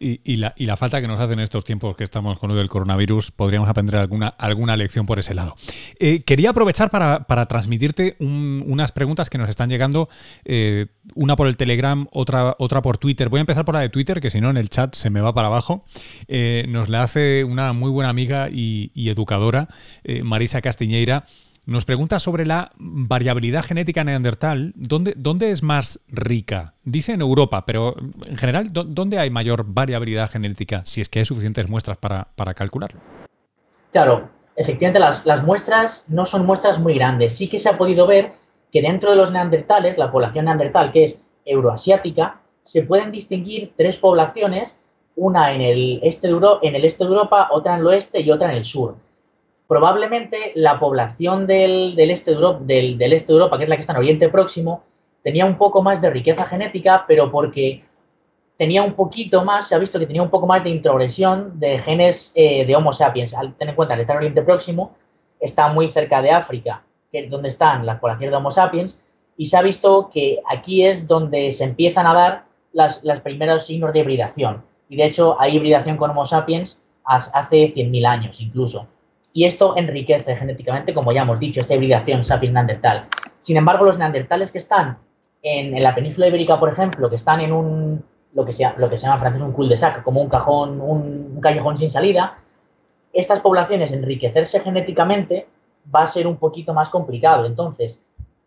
Y, 0.00 0.36
la, 0.36 0.52
y, 0.56 0.66
la, 0.66 0.76
falta 0.76 1.00
que 1.00 1.06
nos 1.06 1.20
hace 1.20 1.34
en 1.34 1.38
estos 1.38 1.64
tiempos 1.64 1.96
que 1.96 2.02
estamos 2.02 2.40
con 2.40 2.48
lo 2.48 2.56
del 2.56 2.68
coronavirus, 2.68 3.30
podríamos 3.30 3.68
aprender 3.68 3.96
alguna, 3.96 4.26
alguna 4.26 4.76
lección 4.76 5.06
por 5.06 5.20
ese 5.20 5.32
lado. 5.32 5.54
Eh, 6.00 6.24
quería 6.24 6.50
aprovechar 6.50 6.90
para, 6.90 7.46
transmitirte 7.46 8.16
unas 8.18 8.90
preguntas 8.90 9.30
que 9.30 9.38
nos 9.38 9.48
están 9.48 9.70
llegando, 9.70 10.08
eh, 10.44 10.86
una 11.14 11.36
por 11.36 11.46
el 11.46 11.56
Telegram, 11.56 12.08
otra, 12.10 12.56
otra 12.58 12.82
por 12.82 12.98
Twitter. 12.98 13.28
Voy 13.28 13.38
a 13.38 13.42
empezar 13.42 13.64
por 13.64 13.76
la 13.76 13.80
de 13.80 13.90
Twitter, 13.90 14.20
que 14.20 14.30
si 14.30 14.40
no 14.40 14.50
en 14.50 14.56
el 14.56 14.70
chat 14.70 14.94
se 14.94 15.08
me 15.08 15.20
va 15.20 15.32
para 15.32 15.46
abajo. 15.46 15.84
Eh, 16.26 16.64
nos 16.68 16.88
la 16.88 17.04
hace 17.04 17.44
una 17.44 17.72
muy 17.72 17.90
buena 17.90 18.10
amiga 18.10 18.48
y, 18.50 18.90
y 18.92 19.10
educadora, 19.10 19.68
Marisa 20.24 20.60
Castiñeira. 20.60 21.24
Nos 21.70 21.84
pregunta 21.84 22.18
sobre 22.18 22.46
la 22.46 22.72
variabilidad 22.78 23.62
genética 23.62 24.02
neandertal. 24.02 24.72
¿Dónde, 24.74 25.14
¿Dónde, 25.16 25.52
es 25.52 25.62
más 25.62 26.00
rica? 26.08 26.74
Dice 26.82 27.12
en 27.12 27.20
Europa, 27.20 27.64
pero 27.64 27.94
en 28.26 28.36
general, 28.36 28.72
¿dónde 28.72 29.20
hay 29.20 29.30
mayor 29.30 29.64
variabilidad 29.68 30.28
genética? 30.28 30.82
Si 30.84 31.00
es 31.00 31.08
que 31.08 31.20
hay 31.20 31.24
suficientes 31.24 31.68
muestras 31.68 31.96
para, 31.96 32.54
calcularlo. 32.56 32.98
Claro, 33.92 34.28
efectivamente 34.56 34.98
las, 34.98 35.24
las, 35.26 35.44
muestras 35.44 36.06
no 36.08 36.26
son 36.26 36.44
muestras 36.44 36.80
muy 36.80 36.94
grandes. 36.94 37.36
Sí 37.36 37.48
que 37.48 37.60
se 37.60 37.68
ha 37.68 37.78
podido 37.78 38.04
ver 38.04 38.32
que 38.72 38.82
dentro 38.82 39.10
de 39.10 39.16
los 39.16 39.30
neandertales, 39.30 39.96
la 39.96 40.10
población 40.10 40.46
neandertal, 40.46 40.90
que 40.90 41.04
es 41.04 41.22
euroasiática, 41.44 42.40
se 42.64 42.82
pueden 42.82 43.12
distinguir 43.12 43.74
tres 43.76 43.96
poblaciones, 43.96 44.80
una 45.14 45.52
en 45.52 45.60
el 45.60 46.00
este 46.02 46.26
de, 46.26 46.36
en 46.62 46.74
el 46.74 46.84
este 46.84 47.04
de 47.04 47.10
Europa, 47.10 47.46
otra 47.52 47.74
en 47.74 47.82
el 47.82 47.86
oeste 47.86 48.22
y 48.22 48.32
otra 48.32 48.50
en 48.50 48.56
el 48.56 48.64
sur 48.64 48.96
probablemente 49.70 50.50
la 50.56 50.80
población 50.80 51.46
del, 51.46 51.94
este 51.96 52.32
de 52.32 52.36
Europa, 52.38 52.58
del, 52.64 53.00
este 53.00 53.32
de 53.32 53.38
Europa, 53.38 53.56
que 53.56 53.62
es 53.62 53.68
la 53.68 53.76
que 53.76 53.82
está 53.82 53.92
en 53.92 54.00
Oriente 54.00 54.28
Próximo, 54.28 54.82
tenía 55.22 55.46
un 55.46 55.56
poco 55.56 55.80
más 55.80 56.02
de 56.02 56.10
riqueza 56.10 56.44
genética, 56.44 57.04
pero 57.06 57.30
porque 57.30 57.84
tenía 58.56 58.82
un 58.82 58.94
poquito 58.94 59.44
más, 59.44 59.68
se 59.68 59.76
ha 59.76 59.78
visto 59.78 60.00
que 60.00 60.08
tenía 60.08 60.24
un 60.24 60.28
poco 60.28 60.48
más 60.48 60.64
de 60.64 60.70
introgresión 60.70 61.60
de 61.60 61.78
genes 61.78 62.32
eh, 62.34 62.66
de 62.66 62.74
Homo 62.74 62.92
sapiens. 62.92 63.32
Al 63.32 63.54
tener 63.54 63.70
en 63.70 63.76
cuenta 63.76 63.94
que 63.94 64.00
está 64.00 64.14
en 64.14 64.16
Oriente 64.16 64.42
Próximo, 64.42 64.96
está 65.38 65.72
muy 65.72 65.88
cerca 65.88 66.20
de 66.20 66.32
África, 66.32 66.82
que 67.12 67.20
es 67.20 67.30
donde 67.30 67.46
están 67.46 67.86
las 67.86 68.00
poblaciones 68.00 68.32
de 68.32 68.36
Homo 68.38 68.50
sapiens, 68.50 69.04
y 69.36 69.46
se 69.46 69.56
ha 69.56 69.62
visto 69.62 70.10
que 70.12 70.40
aquí 70.50 70.84
es 70.84 71.06
donde 71.06 71.52
se 71.52 71.62
empiezan 71.62 72.08
a 72.08 72.14
dar 72.14 72.44
las, 72.72 73.04
los 73.04 73.20
primeros 73.20 73.66
signos 73.66 73.92
de 73.92 74.00
hibridación. 74.00 74.64
Y 74.88 74.96
de 74.96 75.04
hecho 75.04 75.40
hay 75.40 75.54
hibridación 75.54 75.96
con 75.96 76.10
Homo 76.10 76.24
sapiens 76.24 76.84
hace 77.04 77.72
100.000 77.72 78.06
años 78.06 78.40
incluso 78.40 78.88
y 79.32 79.44
esto 79.44 79.76
enriquece 79.76 80.36
genéticamente, 80.36 80.92
como 80.92 81.12
ya 81.12 81.22
hemos 81.22 81.38
dicho, 81.38 81.60
esta 81.60 81.74
hibridación 81.74 82.24
sapiens-neandertal. 82.24 83.08
Sin 83.38 83.56
embargo, 83.56 83.84
los 83.84 83.98
neandertales 83.98 84.50
que 84.50 84.58
están 84.58 84.98
en, 85.42 85.82
la 85.82 85.94
península 85.94 86.28
ibérica, 86.28 86.58
por 86.58 86.70
ejemplo, 86.70 87.08
que 87.08 87.16
están 87.16 87.40
en 87.40 87.52
un, 87.52 88.04
lo 88.34 88.44
que, 88.44 88.52
sea, 88.52 88.74
lo 88.76 88.90
que 88.90 88.98
se 88.98 89.04
llama 89.04 89.16
en 89.16 89.20
francés 89.20 89.42
un 89.42 89.52
cul-de-sac, 89.52 90.02
como 90.02 90.20
un 90.20 90.28
cajón, 90.28 90.80
un, 90.80 91.40
callejón 91.40 91.76
sin 91.76 91.90
salida, 91.90 92.38
estas 93.12 93.40
poblaciones 93.40 93.92
enriquecerse 93.92 94.60
genéticamente 94.60 95.46
va 95.94 96.02
a 96.02 96.06
ser 96.06 96.26
un 96.26 96.36
poquito 96.36 96.74
más 96.74 96.90
complicado. 96.90 97.46
Entonces, 97.46 98.02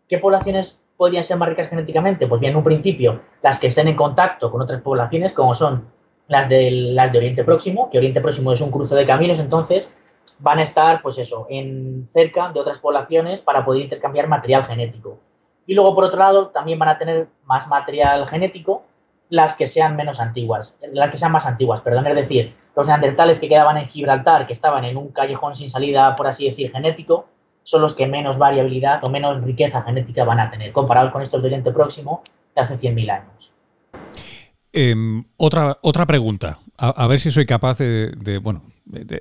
¿qué 0.08 0.18
poblaciones 0.18 0.84
podrían 0.96 1.24
ser 1.24 1.38
más 1.38 1.48
ricas 1.48 1.68
genéticamente? 1.68 2.26
Pues 2.26 2.40
bien, 2.40 2.52
en 2.52 2.58
un 2.58 2.64
principio, 2.64 3.20
las 3.42 3.58
que 3.58 3.68
estén 3.68 3.88
en 3.88 3.96
contacto 3.96 4.50
con 4.50 4.62
otras 4.62 4.80
poblaciones, 4.80 5.32
como 5.32 5.54
son 5.54 5.88
las 6.28 6.48
las 6.48 7.12
de 7.12 7.18
Oriente 7.18 7.44
Próximo, 7.44 7.90
que 7.90 7.98
Oriente 7.98 8.20
Próximo 8.20 8.52
es 8.52 8.60
un 8.60 8.70
cruce 8.70 8.94
de 8.94 9.04
caminos, 9.04 9.40
entonces 9.40 9.94
van 10.44 10.58
a 10.58 10.62
estar, 10.62 11.00
pues 11.00 11.16
eso, 11.16 11.46
en 11.48 12.06
cerca 12.10 12.50
de 12.50 12.60
otras 12.60 12.78
poblaciones 12.78 13.40
para 13.40 13.64
poder 13.64 13.80
intercambiar 13.82 14.28
material 14.28 14.66
genético. 14.66 15.18
Y 15.66 15.72
luego, 15.72 15.94
por 15.94 16.04
otro 16.04 16.18
lado, 16.18 16.48
también 16.48 16.78
van 16.78 16.90
a 16.90 16.98
tener 16.98 17.28
más 17.44 17.66
material 17.68 18.28
genético 18.28 18.82
las 19.30 19.56
que 19.56 19.66
sean 19.66 19.96
menos 19.96 20.20
antiguas, 20.20 20.78
las 20.92 21.10
que 21.10 21.16
sean 21.16 21.32
más 21.32 21.46
antiguas, 21.46 21.80
perdón, 21.80 22.06
es 22.08 22.14
decir, 22.14 22.54
los 22.76 22.86
neandertales 22.86 23.40
que 23.40 23.48
quedaban 23.48 23.78
en 23.78 23.88
Gibraltar, 23.88 24.46
que 24.46 24.52
estaban 24.52 24.84
en 24.84 24.98
un 24.98 25.08
callejón 25.08 25.56
sin 25.56 25.70
salida, 25.70 26.14
por 26.14 26.26
así 26.26 26.44
decir, 26.44 26.70
genético, 26.70 27.26
son 27.62 27.80
los 27.80 27.94
que 27.94 28.06
menos 28.06 28.36
variabilidad 28.36 29.02
o 29.02 29.08
menos 29.08 29.42
riqueza 29.42 29.80
genética 29.80 30.24
van 30.24 30.40
a 30.40 30.50
tener, 30.50 30.72
comparados 30.72 31.10
con 31.10 31.22
estos 31.22 31.40
del 31.40 31.52
Oriente 31.52 31.72
Próximo 31.72 32.22
de 32.54 32.60
hace 32.60 32.76
100.000 32.76 33.10
años. 33.10 33.52
Em, 34.74 35.24
otra, 35.38 35.78
otra 35.80 36.04
pregunta, 36.04 36.58
a, 36.76 37.06
ver 37.06 37.18
si 37.18 37.30
soy 37.30 37.46
capaz 37.46 37.78
de 37.78 38.40
bueno, 38.42 38.73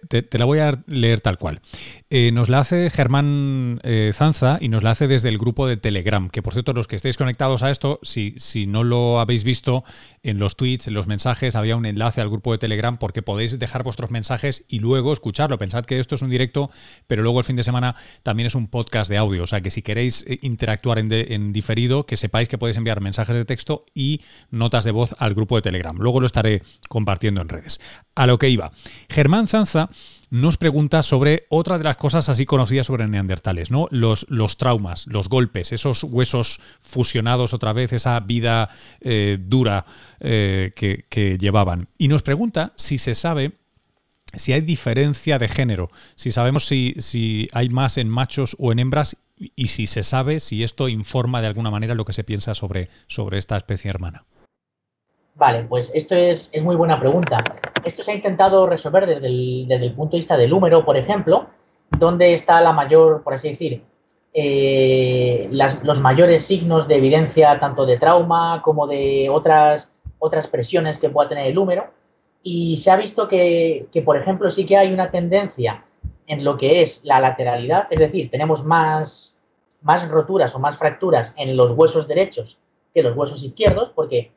te, 0.09 0.37
la 0.37 0.45
voy 0.45 0.59
a 0.59 0.83
leer 0.87 1.21
tal 1.21 1.37
cual. 1.37 1.61
Eh, 2.09 2.31
nos 2.31 2.49
la 2.49 2.59
hace 2.59 2.89
Germán 2.89 3.79
eh, 3.83 4.11
Zanza 4.13 4.57
y 4.59 4.69
nos 4.69 4.83
la 4.83 4.91
hace 4.91 5.07
desde 5.07 5.29
el 5.29 5.37
grupo 5.37 5.67
de 5.67 5.77
Telegram, 5.77 6.29
que 6.29 6.41
por 6.41 6.53
cierto, 6.53 6.73
los 6.73 6.87
que 6.87 6.95
estéis 6.95 7.17
conectados 7.17 7.63
a 7.63 7.71
esto, 7.71 7.99
si, 8.03 8.33
si 8.37 8.67
no 8.67 8.83
lo 8.83 9.19
habéis 9.19 9.43
visto 9.43 9.83
en 10.23 10.39
los 10.39 10.55
tweets, 10.55 10.87
en 10.87 10.93
los 10.93 11.07
mensajes, 11.07 11.55
había 11.55 11.75
un 11.75 11.85
enlace 11.85 12.21
al 12.21 12.29
grupo 12.29 12.51
de 12.53 12.57
Telegram 12.57 12.97
porque 12.97 13.21
podéis 13.21 13.59
dejar 13.59 13.83
vuestros 13.83 14.09
mensajes 14.09 14.63
y 14.67 14.79
luego 14.79 15.11
escucharlo. 15.13 15.57
Pensad 15.57 15.85
que 15.85 15.99
esto 15.99 16.15
es 16.15 16.21
un 16.21 16.29
directo, 16.29 16.71
pero 17.07 17.21
luego 17.21 17.39
el 17.39 17.45
fin 17.45 17.55
de 17.55 17.63
semana 17.63 17.95
también 18.23 18.47
es 18.47 18.55
un 18.55 18.67
podcast 18.67 19.09
de 19.09 19.17
audio. 19.17 19.43
O 19.43 19.47
sea 19.47 19.61
que 19.61 19.69
si 19.69 19.81
queréis 19.81 20.25
eh, 20.27 20.39
interactuar 20.41 20.97
en, 20.97 21.53
diferido, 21.53 22.05
que 22.05 22.17
sepáis 22.17 22.47
que 22.47 22.57
podéis 22.57 22.77
enviar 22.77 23.01
mensajes 23.01 23.35
de 23.35 23.45
texto 23.45 23.85
y 23.93 24.21
notas 24.49 24.85
de 24.85 24.91
voz 24.91 25.13
al 25.19 25.33
grupo 25.33 25.57
de 25.57 25.61
Telegram. 25.61 25.95
Luego 25.97 26.21
lo 26.21 26.25
estaré 26.25 26.63
compartiendo 26.87 27.41
en 27.41 27.49
redes. 27.49 27.81
A 28.15 28.25
lo 28.25 28.39
que 28.39 28.49
iba. 28.49 28.71
Germán 29.09 29.47
Sanza 29.47 29.89
nos 30.33 30.57
pregunta 30.57 31.03
sobre 31.03 31.45
otra 31.49 31.77
de 31.77 31.83
las 31.83 31.95
cosas 31.95 32.27
así 32.27 32.47
conocidas 32.47 32.87
sobre 32.87 33.07
neandertales, 33.07 33.69
¿no? 33.69 33.87
Los, 33.91 34.25
los 34.29 34.57
traumas, 34.57 35.05
los 35.05 35.29
golpes, 35.29 35.71
esos 35.71 36.03
huesos 36.03 36.59
fusionados 36.81 37.53
otra 37.53 37.71
vez, 37.71 37.93
esa 37.93 38.19
vida 38.19 38.69
eh, 39.01 39.37
dura 39.39 39.85
eh, 40.19 40.71
que, 40.75 41.37
llevaban. 41.37 41.87
Y 41.99 42.07
nos 42.07 42.23
pregunta 42.23 42.73
si 42.77 42.97
se 42.97 43.13
sabe 43.13 43.51
si 44.33 44.53
hay 44.53 44.61
diferencia 44.61 45.37
de 45.37 45.47
género, 45.49 45.91
si 46.15 46.31
sabemos 46.31 46.65
si, 46.65 46.95
si 46.97 47.47
hay 47.53 47.69
más 47.69 47.99
en 47.99 48.09
machos 48.09 48.55
o 48.57 48.71
en 48.71 48.79
hembras 48.79 49.17
y 49.37 49.67
si 49.67 49.85
se 49.85 50.01
sabe 50.01 50.39
si 50.39 50.63
esto 50.63 50.89
informa 50.89 51.41
de 51.41 51.47
alguna 51.47 51.69
manera 51.69 51.93
lo 51.93 52.05
que 52.05 52.13
se 52.13 52.23
piensa 52.23 52.55
sobre, 52.55 52.89
sobre 53.05 53.37
esta 53.37 53.55
especie 53.55 53.91
hermana. 53.91 54.25
Vale, 55.35 55.63
pues 55.63 55.91
esto 55.95 56.15
es, 56.15 56.51
muy 56.61 56.75
buena 56.75 56.99
pregunta. 56.99 57.43
Esto 57.83 58.03
se 58.03 58.11
ha 58.11 58.15
intentado 58.15 58.67
resolver 58.67 59.07
desde 59.07 59.27
el, 59.27 59.93
punto 59.95 60.11
de 60.11 60.19
vista 60.19 60.37
del 60.37 60.51
número, 60.51 60.85
por 60.85 60.95
ejemplo, 60.95 61.47
donde 61.89 62.33
está 62.33 62.61
la 62.61 62.71
mayor, 62.71 63.23
por 63.23 63.33
así 63.33 63.49
decir, 63.49 63.83
eh, 64.33 65.49
los 65.51 66.01
mayores 66.01 66.43
signos 66.43 66.87
de 66.87 66.95
evidencia 66.95 67.59
tanto 67.59 67.85
de 67.85 67.97
trauma 67.97 68.61
como 68.63 68.87
de 68.87 69.27
otras, 69.29 69.95
otras 70.19 70.47
presiones 70.47 70.99
que 70.99 71.09
pueda 71.09 71.29
tener 71.29 71.47
el 71.47 71.57
húmero. 71.57 71.87
Y 72.43 72.77
se 72.77 72.91
ha 72.91 72.95
visto 72.95 73.27
que, 73.27 73.87
que, 73.91 74.01
por 74.01 74.17
ejemplo, 74.17 74.51
sí 74.51 74.65
que 74.65 74.77
hay 74.77 74.93
una 74.93 75.09
tendencia 75.09 75.85
en 76.27 76.43
lo 76.43 76.57
que 76.57 76.81
es 76.81 77.03
la 77.05 77.19
lateralidad, 77.19 77.87
es 77.89 77.99
decir, 77.99 78.29
tenemos 78.29 78.65
más, 78.65 79.41
más 79.81 80.07
roturas 80.09 80.53
o 80.55 80.59
más 80.59 80.77
fracturas 80.77 81.33
en 81.37 81.55
los 81.57 81.71
huesos 81.71 82.07
derechos 82.07 82.59
que 82.93 83.03
los 83.03 83.15
huesos 83.15 83.43
izquierdos, 83.43 83.91
porque 83.93 84.31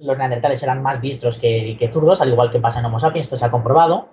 los 0.00 0.16
neandertales 0.16 0.62
eran 0.62 0.82
más 0.82 1.00
diestros 1.00 1.38
que, 1.38 1.76
que 1.78 1.92
zurdos, 1.92 2.20
al 2.20 2.30
igual 2.30 2.50
que 2.50 2.60
pasa 2.60 2.80
en 2.80 2.86
Homo 2.86 3.00
sapiens, 3.00 3.26
esto 3.26 3.36
se 3.36 3.44
ha 3.44 3.50
comprobado. 3.50 4.08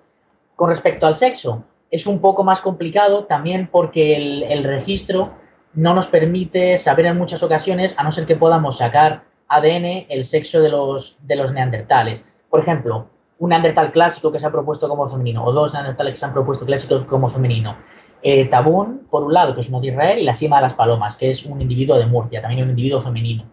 Con 0.55 0.69
respecto 0.69 1.05
al 1.05 1.15
sexo, 1.15 1.63
es 1.91 2.07
un 2.07 2.19
poco 2.19 2.43
más 2.43 2.61
complicado 2.61 3.25
también 3.25 3.67
porque 3.71 4.15
el, 4.15 4.63
registro 4.63 5.31
no 5.73 5.93
nos 5.93 6.07
permite 6.07 6.77
saber 6.77 7.05
en 7.05 7.17
muchas 7.17 7.43
ocasiones, 7.43 7.97
a 7.99 8.03
no 8.03 8.11
ser 8.11 8.25
que 8.25 8.35
podamos 8.35 8.77
sacar 8.77 9.23
ADN, 9.47 10.05
el 10.09 10.25
sexo 10.25 10.61
de 10.61 10.69
los, 10.69 11.25
de 11.27 11.35
los 11.35 11.53
neandertales. 11.53 12.23
Por 12.49 12.59
ejemplo, 12.59 13.07
un 13.39 13.49
neandertal 13.49 13.91
clásico 13.91 14.31
que 14.31 14.39
se 14.39 14.47
ha 14.47 14.51
propuesto 14.51 14.87
como 14.87 15.07
femenino 15.07 15.43
o 15.43 15.51
dos 15.51 15.73
neandertales 15.73 16.13
que 16.13 16.17
se 16.17 16.25
han 16.25 16.33
propuesto 16.33 16.65
clásicos 16.65 17.03
como 17.03 17.27
femenino. 17.27 17.75
Eh, 18.21 18.45
Tabún, 18.45 19.07
por 19.09 19.23
un 19.23 19.33
lado, 19.33 19.53
que 19.53 19.61
es 19.61 19.69
uno 19.69 19.81
de 19.81 19.87
Israel, 19.87 20.19
y 20.19 20.23
la 20.23 20.33
cima 20.33 20.55
de 20.55 20.63
las 20.63 20.73
palomas, 20.73 21.17
que 21.17 21.29
es 21.29 21.45
un 21.45 21.61
individuo 21.61 21.97
de 21.97 22.07
Murcia, 22.07 22.41
también 22.41 22.63
un 22.63 22.69
individuo 22.69 22.99
femenino. 22.99 23.43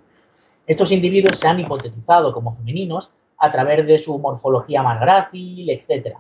Estos 0.67 0.93
individuos 0.93 1.39
se 1.39 1.49
han 1.49 1.61
hipotetizado 1.61 2.33
como 2.33 2.55
femeninos 2.55 3.11
a 3.39 3.51
través 3.51 3.87
de 3.87 3.99
su 3.99 4.19
morfología 4.19 4.83
más 4.83 5.01
grácil, 5.01 5.69
etc. 5.69 6.17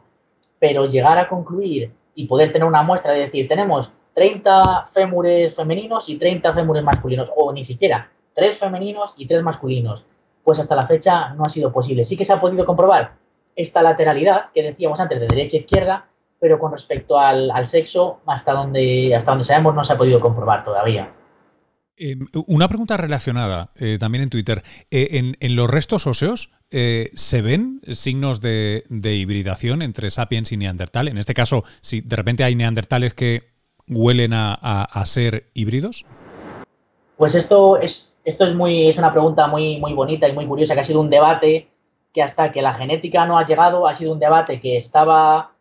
Pero 0.58 0.86
llegar 0.86 1.18
a 1.18 1.28
concluir 1.28 1.92
y 2.14 2.26
poder 2.26 2.52
tener 2.52 2.66
una 2.66 2.82
muestra 2.82 3.12
de 3.12 3.20
decir, 3.20 3.46
tenemos 3.46 3.92
30 4.14 4.84
fémures 4.86 5.54
femeninos 5.54 6.08
y 6.08 6.16
30 6.16 6.52
fémures 6.52 6.84
masculinos, 6.84 7.30
o 7.36 7.52
ni 7.52 7.64
siquiera, 7.64 8.10
3 8.34 8.56
femeninos 8.56 9.14
y 9.16 9.26
3 9.26 9.42
masculinos, 9.42 10.04
pues 10.42 10.58
hasta 10.58 10.74
la 10.74 10.86
fecha 10.86 11.30
no 11.34 11.44
ha 11.44 11.48
sido 11.48 11.72
posible. 11.72 12.04
Sí 12.04 12.16
que 12.16 12.24
se 12.24 12.32
ha 12.32 12.40
podido 12.40 12.66
comprobar 12.66 13.12
esta 13.54 13.82
lateralidad 13.82 14.50
que 14.52 14.62
decíamos 14.62 15.00
antes 15.00 15.20
de 15.20 15.28
derecha 15.28 15.56
a 15.56 15.60
izquierda, 15.60 16.06
pero 16.40 16.58
con 16.58 16.72
respecto 16.72 17.18
al, 17.18 17.52
sexo, 17.66 18.18
hasta 18.26 18.52
donde, 18.52 19.14
hasta 19.14 19.30
donde 19.30 19.44
sabemos 19.44 19.74
no 19.74 19.84
se 19.84 19.92
ha 19.92 19.98
podido 19.98 20.18
comprobar 20.18 20.64
todavía. 20.64 21.12
Em, 21.96 22.26
una 22.46 22.68
pregunta 22.68 22.96
relacionada 22.96 23.70
eh, 23.76 23.98
también 24.00 24.22
en 24.22 24.30
Twitter. 24.30 24.62
Eh, 24.90 25.34
en, 25.38 25.56
los 25.56 25.68
restos 25.68 26.06
óseos 26.06 26.50
eh, 26.70 27.10
se 27.14 27.42
ven 27.42 27.82
signos 27.92 28.40
de, 28.40 28.84
hibridación 28.90 29.82
entre 29.82 30.10
sapiens 30.10 30.52
y 30.52 30.56
neandertal? 30.56 31.08
En 31.08 31.18
este 31.18 31.34
caso, 31.34 31.64
si 31.80 32.00
de 32.00 32.16
repente 32.16 32.44
hay 32.44 32.54
neandertales 32.54 33.12
que 33.14 33.52
huelen 33.88 34.32
a, 34.32 35.02
ser 35.04 35.50
híbridos. 35.54 36.06
Pues 37.18 37.34
esto 37.34 37.76
es, 37.76 38.16
esto 38.24 38.46
es, 38.46 38.54
muy, 38.54 38.88
es 38.88 38.96
una 38.96 39.12
pregunta 39.12 39.46
muy, 39.46 39.78
muy 39.78 39.92
bonita 39.92 40.28
y 40.28 40.32
muy 40.32 40.46
curiosa, 40.46 40.74
que 40.74 40.80
ha 40.80 40.84
sido 40.84 41.00
un 41.00 41.10
debate 41.10 41.68
que 42.12 42.22
hasta 42.22 42.52
que 42.52 42.62
la 42.62 42.74
genética 42.74 43.26
no 43.26 43.38
ha 43.38 43.46
llegado 43.46 43.86
ha 43.86 43.94
sido 43.94 44.12
un 44.12 44.18
debate 44.18 44.60
que 44.60 44.76
estaba 44.76 45.52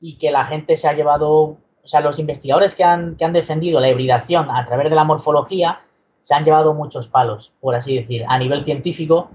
y 0.00 0.16
que 0.16 0.30
la 0.30 0.44
gente 0.44 0.76
se 0.76 0.88
ha 0.88 0.92
llevado, 0.92 1.58
o 1.88 1.90
sea, 1.90 2.02
los 2.02 2.18
investigadores 2.18 2.74
que 2.74 2.84
han, 2.84 3.16
que 3.16 3.24
han 3.24 3.32
defendido 3.32 3.80
la 3.80 3.88
hibridación 3.88 4.50
a 4.50 4.66
través 4.66 4.90
de 4.90 4.94
la 4.94 5.04
morfología 5.04 5.80
se 6.20 6.34
han 6.34 6.44
llevado 6.44 6.74
muchos 6.74 7.08
palos, 7.08 7.54
por 7.62 7.74
así 7.74 7.96
decir, 7.96 8.26
a 8.28 8.38
nivel 8.38 8.62
científico, 8.62 9.30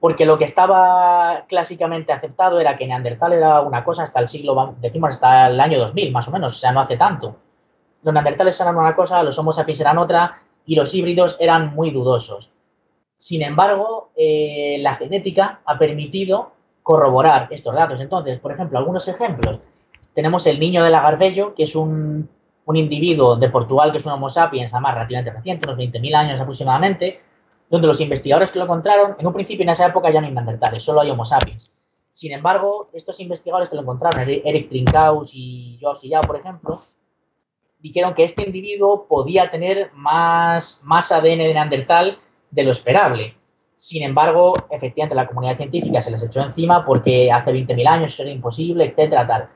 porque 0.00 0.26
lo 0.26 0.36
que 0.36 0.42
estaba 0.42 1.44
clásicamente 1.46 2.12
aceptado 2.12 2.58
era 2.58 2.76
que 2.76 2.88
Neandertal 2.88 3.34
era 3.34 3.60
una 3.60 3.84
cosa 3.84 4.02
hasta 4.02 4.18
el 4.18 4.26
siglo, 4.26 4.74
decimos 4.80 5.10
hasta 5.10 5.46
el 5.46 5.60
año 5.60 5.78
2000, 5.78 6.10
más 6.10 6.26
o 6.26 6.32
menos, 6.32 6.56
o 6.56 6.56
sea, 6.56 6.72
no 6.72 6.80
hace 6.80 6.96
tanto. 6.96 7.36
Los 8.02 8.12
Neandertales 8.12 8.60
eran 8.60 8.76
una 8.76 8.96
cosa, 8.96 9.22
los 9.22 9.38
Homo 9.38 9.52
sapiens 9.52 9.80
eran 9.80 9.98
otra, 9.98 10.42
y 10.66 10.74
los 10.74 10.92
híbridos 10.94 11.36
eran 11.38 11.76
muy 11.76 11.92
dudosos. 11.92 12.52
Sin 13.16 13.40
embargo, 13.40 14.10
eh, 14.16 14.78
la 14.80 14.96
genética 14.96 15.60
ha 15.64 15.78
permitido 15.78 16.50
corroborar 16.82 17.46
estos 17.52 17.72
datos. 17.72 18.00
Entonces, 18.00 18.40
por 18.40 18.50
ejemplo, 18.50 18.80
algunos 18.80 19.06
ejemplos. 19.06 19.60
Tenemos 20.14 20.46
el 20.46 20.60
niño 20.60 20.84
de 20.84 20.90
la 20.90 21.02
Garbello, 21.02 21.54
que 21.54 21.64
es 21.64 21.74
un, 21.74 22.28
individuo 22.72 23.36
de 23.36 23.50
Portugal, 23.50 23.92
que 23.92 23.98
es 23.98 24.06
un 24.06 24.12
Homo 24.12 24.28
sapiens, 24.28 24.72
además 24.72 24.94
relativamente 24.94 25.32
reciente, 25.32 25.68
unos 25.68 25.78
20.000 25.78 26.14
años 26.14 26.40
aproximadamente, 26.40 27.20
donde 27.68 27.88
los 27.88 28.00
investigadores 28.00 28.52
que 28.52 28.58
lo 28.58 28.64
encontraron, 28.64 29.16
en 29.18 29.26
un 29.26 29.32
principio 29.32 29.64
en 29.64 29.70
esa 29.70 29.86
época 29.86 30.10
ya 30.10 30.20
no 30.20 30.26
hay 30.26 30.32
neandertales, 30.32 30.82
solo 30.82 31.00
hay 31.00 31.10
Homo 31.10 31.24
sapiens. 31.24 31.74
Sin 32.12 32.32
embargo, 32.32 32.90
estos 32.92 33.18
investigadores 33.18 33.68
que 33.68 33.74
lo 33.74 33.82
encontraron, 33.82 34.20
Eric 34.20 34.68
Trinkaus 34.68 35.32
y 35.34 35.78
Josh 35.82 36.08
Yao, 36.08 36.22
por 36.22 36.36
ejemplo, 36.36 36.78
dijeron 37.80 38.14
que 38.14 38.24
este 38.24 38.46
individuo 38.46 39.06
podía 39.08 39.50
tener 39.50 39.90
más, 39.94 40.84
más 40.86 41.10
ADN 41.10 41.38
de 41.38 41.54
neandertal 41.54 42.18
de 42.52 42.64
lo 42.64 42.70
esperable. 42.70 43.36
Sin 43.76 44.04
embargo, 44.04 44.54
efectivamente, 44.70 45.14
la 45.14 45.26
comunidad 45.26 45.56
científica 45.56 46.00
se 46.00 46.12
les 46.12 46.22
echó 46.22 46.40
encima 46.42 46.86
porque 46.86 47.30
hace 47.32 47.50
20.000 47.50 47.86
años 47.88 48.12
eso 48.12 48.22
era 48.22 48.30
imposible, 48.30 48.84
etcétera, 48.84 49.26
tal. 49.26 49.48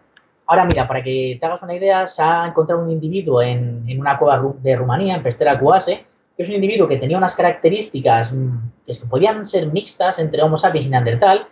Ahora, 0.51 0.65
mira, 0.65 0.89
para 0.89 1.03
que 1.03 1.37
te 1.39 1.47
hagas 1.47 1.63
una 1.63 1.75
idea, 1.75 2.07
se 2.07 2.23
ha 2.23 2.47
encontrado 2.47 2.83
un 2.83 2.91
individuo 2.91 3.43
en, 3.43 3.85
una 4.01 4.19
cueva 4.19 4.43
de 4.63 4.77
Rumanía, 4.77 5.15
en 5.15 5.23
Pestera 5.23 5.61
Cuase, 5.61 6.07
que 6.35 6.43
es 6.43 6.49
un 6.49 6.55
individuo 6.55 6.89
que 6.89 6.97
tenía 6.97 7.19
unas 7.19 7.35
características 7.35 8.33
mm, 8.33 8.71
que 8.87 8.95
podían 9.11 9.45
ser 9.45 9.67
mixtas 9.71 10.19
entre 10.19 10.43
Homo 10.43 10.57
sapiens 10.57 10.87
y 10.87 10.89
Neandertal, 10.89 11.47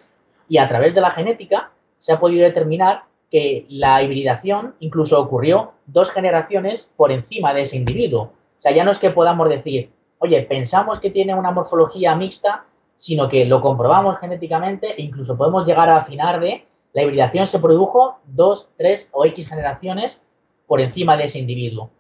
y 0.48 0.56
a 0.56 0.66
través 0.66 0.94
de 0.94 1.02
la 1.02 1.10
genética 1.10 1.72
se 1.98 2.14
ha 2.14 2.18
podido 2.18 2.44
determinar 2.44 3.02
que 3.30 3.66
la 3.68 4.02
hibridación 4.02 4.74
incluso 4.80 5.20
ocurrió 5.20 5.72
dos 5.84 6.10
generaciones 6.10 6.90
por 6.96 7.12
encima 7.12 7.52
de 7.52 7.62
ese 7.62 7.76
individuo. 7.76 8.22
O 8.22 8.32
sea, 8.56 8.72
ya 8.72 8.82
no 8.82 8.92
es 8.92 8.98
que 8.98 9.10
podamos 9.10 9.50
decir, 9.50 9.90
oye, 10.20 10.40
pensamos 10.40 11.00
que 11.00 11.10
tiene 11.10 11.34
una 11.34 11.50
morfología 11.50 12.16
mixta, 12.16 12.64
sino 12.94 13.28
que 13.28 13.44
lo 13.44 13.60
comprobamos 13.60 14.18
genéticamente 14.20 14.94
e 14.96 15.02
incluso 15.02 15.36
podemos 15.36 15.66
llegar 15.66 15.90
a 15.90 15.98
afinar 15.98 16.40
de 16.40 16.64
la 16.96 17.02
hibridación 17.02 17.46
se 17.46 17.58
produjo 17.58 18.20
dos, 18.24 18.70
tres 18.78 19.10
o 19.12 19.26
X 19.26 19.50
generaciones 19.50 20.24
por 20.66 20.80
encima 20.80 21.14
de 21.18 21.24
ese 21.24 21.38
individuo. 21.38 21.90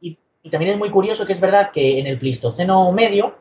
Y, 0.00 0.18
también 0.50 0.72
es 0.72 0.78
muy 0.78 0.90
curioso 0.90 1.26
que 1.26 1.32
es 1.32 1.40
verdad 1.42 1.72
que 1.72 1.98
en 1.98 2.06
el 2.06 2.18
Pleistoceno 2.18 2.90
medio 2.90 3.34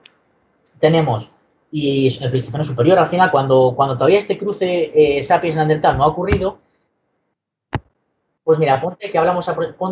tenemos, 0.78 1.32
y 1.71 2.13
en 2.17 2.23
el 2.25 2.32
Pleistoceno 2.32 2.65
superior 2.65 2.99
al 2.99 3.08
final, 3.08 3.32
cuando, 3.32 3.71
cuando 3.78 3.95
todavía 3.95 4.17
este 4.17 4.38
cruce 4.38 4.91
eh, 4.93 5.23
sapiens-neandertal 5.23 5.97
no 5.97 6.04
ha 6.04 6.08
ocurrido, 6.08 6.58
pues 8.43 8.60
mira, 8.60 8.82
ponte 8.82 9.10
que 9.10 9.17
hablamos 9.17 9.49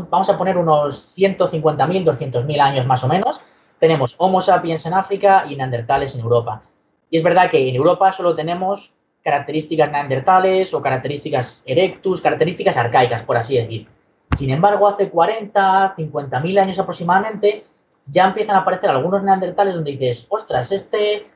vamos 0.09 0.29
a 0.29 0.37
poner 0.37 0.57
unos 0.57 1.17
150.000, 1.17 2.03
200.000 2.03 2.59
años 2.59 2.85
más 2.85 3.01
o 3.05 3.07
menos, 3.07 3.45
tenemos 3.79 4.15
Homo 4.17 4.41
sapiens 4.41 4.85
en 4.87 4.93
África 4.93 5.45
y 5.47 5.55
neandertales 5.55 6.15
en 6.15 6.21
Europa. 6.21 6.63
Y 7.09 7.15
es 7.15 7.23
verdad 7.23 7.49
que 7.49 7.69
en 7.69 7.75
Europa 7.75 8.11
solo 8.11 8.35
tenemos 8.35 8.97
características 9.23 9.91
neandertales 9.91 10.73
o 10.73 10.81
características 10.81 11.63
erectus, 11.65 12.21
características 12.21 12.77
arcaicas, 12.77 13.23
por 13.23 13.37
así 13.37 13.57
decir. 13.57 13.87
Sin 14.35 14.49
embargo, 14.49 14.87
hace 14.87 15.09
40, 15.09 15.93
50 15.95 16.39
mil 16.41 16.57
años 16.57 16.79
aproximadamente, 16.79 17.63
ya 18.07 18.25
empiezan 18.25 18.55
a 18.55 18.59
aparecer 18.59 18.89
algunos 18.89 19.23
neandertales 19.23 19.75
donde 19.75 19.91
dices, 19.91 20.27
ostras, 20.29 20.71
este 20.71 21.27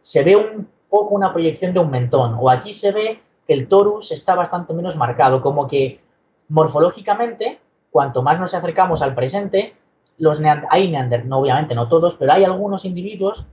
se 0.00 0.22
ve 0.22 0.36
un 0.36 0.68
poco 0.88 1.14
una 1.14 1.32
proyección 1.32 1.74
de 1.74 1.80
un 1.80 1.90
mentón, 1.90 2.36
o 2.38 2.50
aquí 2.50 2.72
se 2.72 2.92
ve 2.92 3.20
que 3.46 3.52
el 3.52 3.68
torus 3.68 4.12
está 4.12 4.34
bastante 4.34 4.72
menos 4.72 4.96
marcado, 4.96 5.40
como 5.40 5.66
que 5.68 6.00
morfológicamente, 6.48 7.58
cuanto 7.90 8.22
más 8.22 8.38
nos 8.38 8.54
acercamos 8.54 9.02
al 9.02 9.14
presente, 9.14 9.74
los 10.18 10.40
hay 10.70 10.90
neandertales, 10.90 11.28
no, 11.28 11.40
obviamente 11.40 11.74
no 11.74 11.88
todos, 11.88 12.14
pero 12.14 12.32
hay 12.32 12.44
algunos 12.44 12.84
individuos 12.84 13.46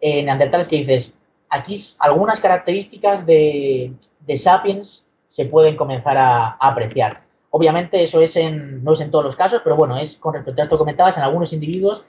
eh, 0.00 0.22
neandertales 0.22 0.68
que 0.68 0.76
dices, 0.76 1.18
aquí 1.50 1.76
algunas 2.00 2.40
características 2.40 3.26
de, 3.26 3.92
sapiens 4.36 5.12
se 5.26 5.46
pueden 5.46 5.76
comenzar 5.76 6.16
a, 6.16 6.56
apreciar. 6.60 7.22
Obviamente 7.50 8.02
eso 8.02 8.20
es 8.20 8.36
en, 8.36 8.84
no 8.84 8.92
es 8.92 9.00
en 9.00 9.10
todos 9.10 9.24
los 9.24 9.36
casos, 9.36 9.60
pero 9.64 9.76
bueno, 9.76 9.96
es 9.96 10.18
con 10.18 10.34
respecto 10.34 10.60
a 10.60 10.64
esto 10.64 10.76
que 10.76 10.80
comentabas, 10.80 11.16
en 11.16 11.22
algunos 11.22 11.52
individuos 11.52 12.06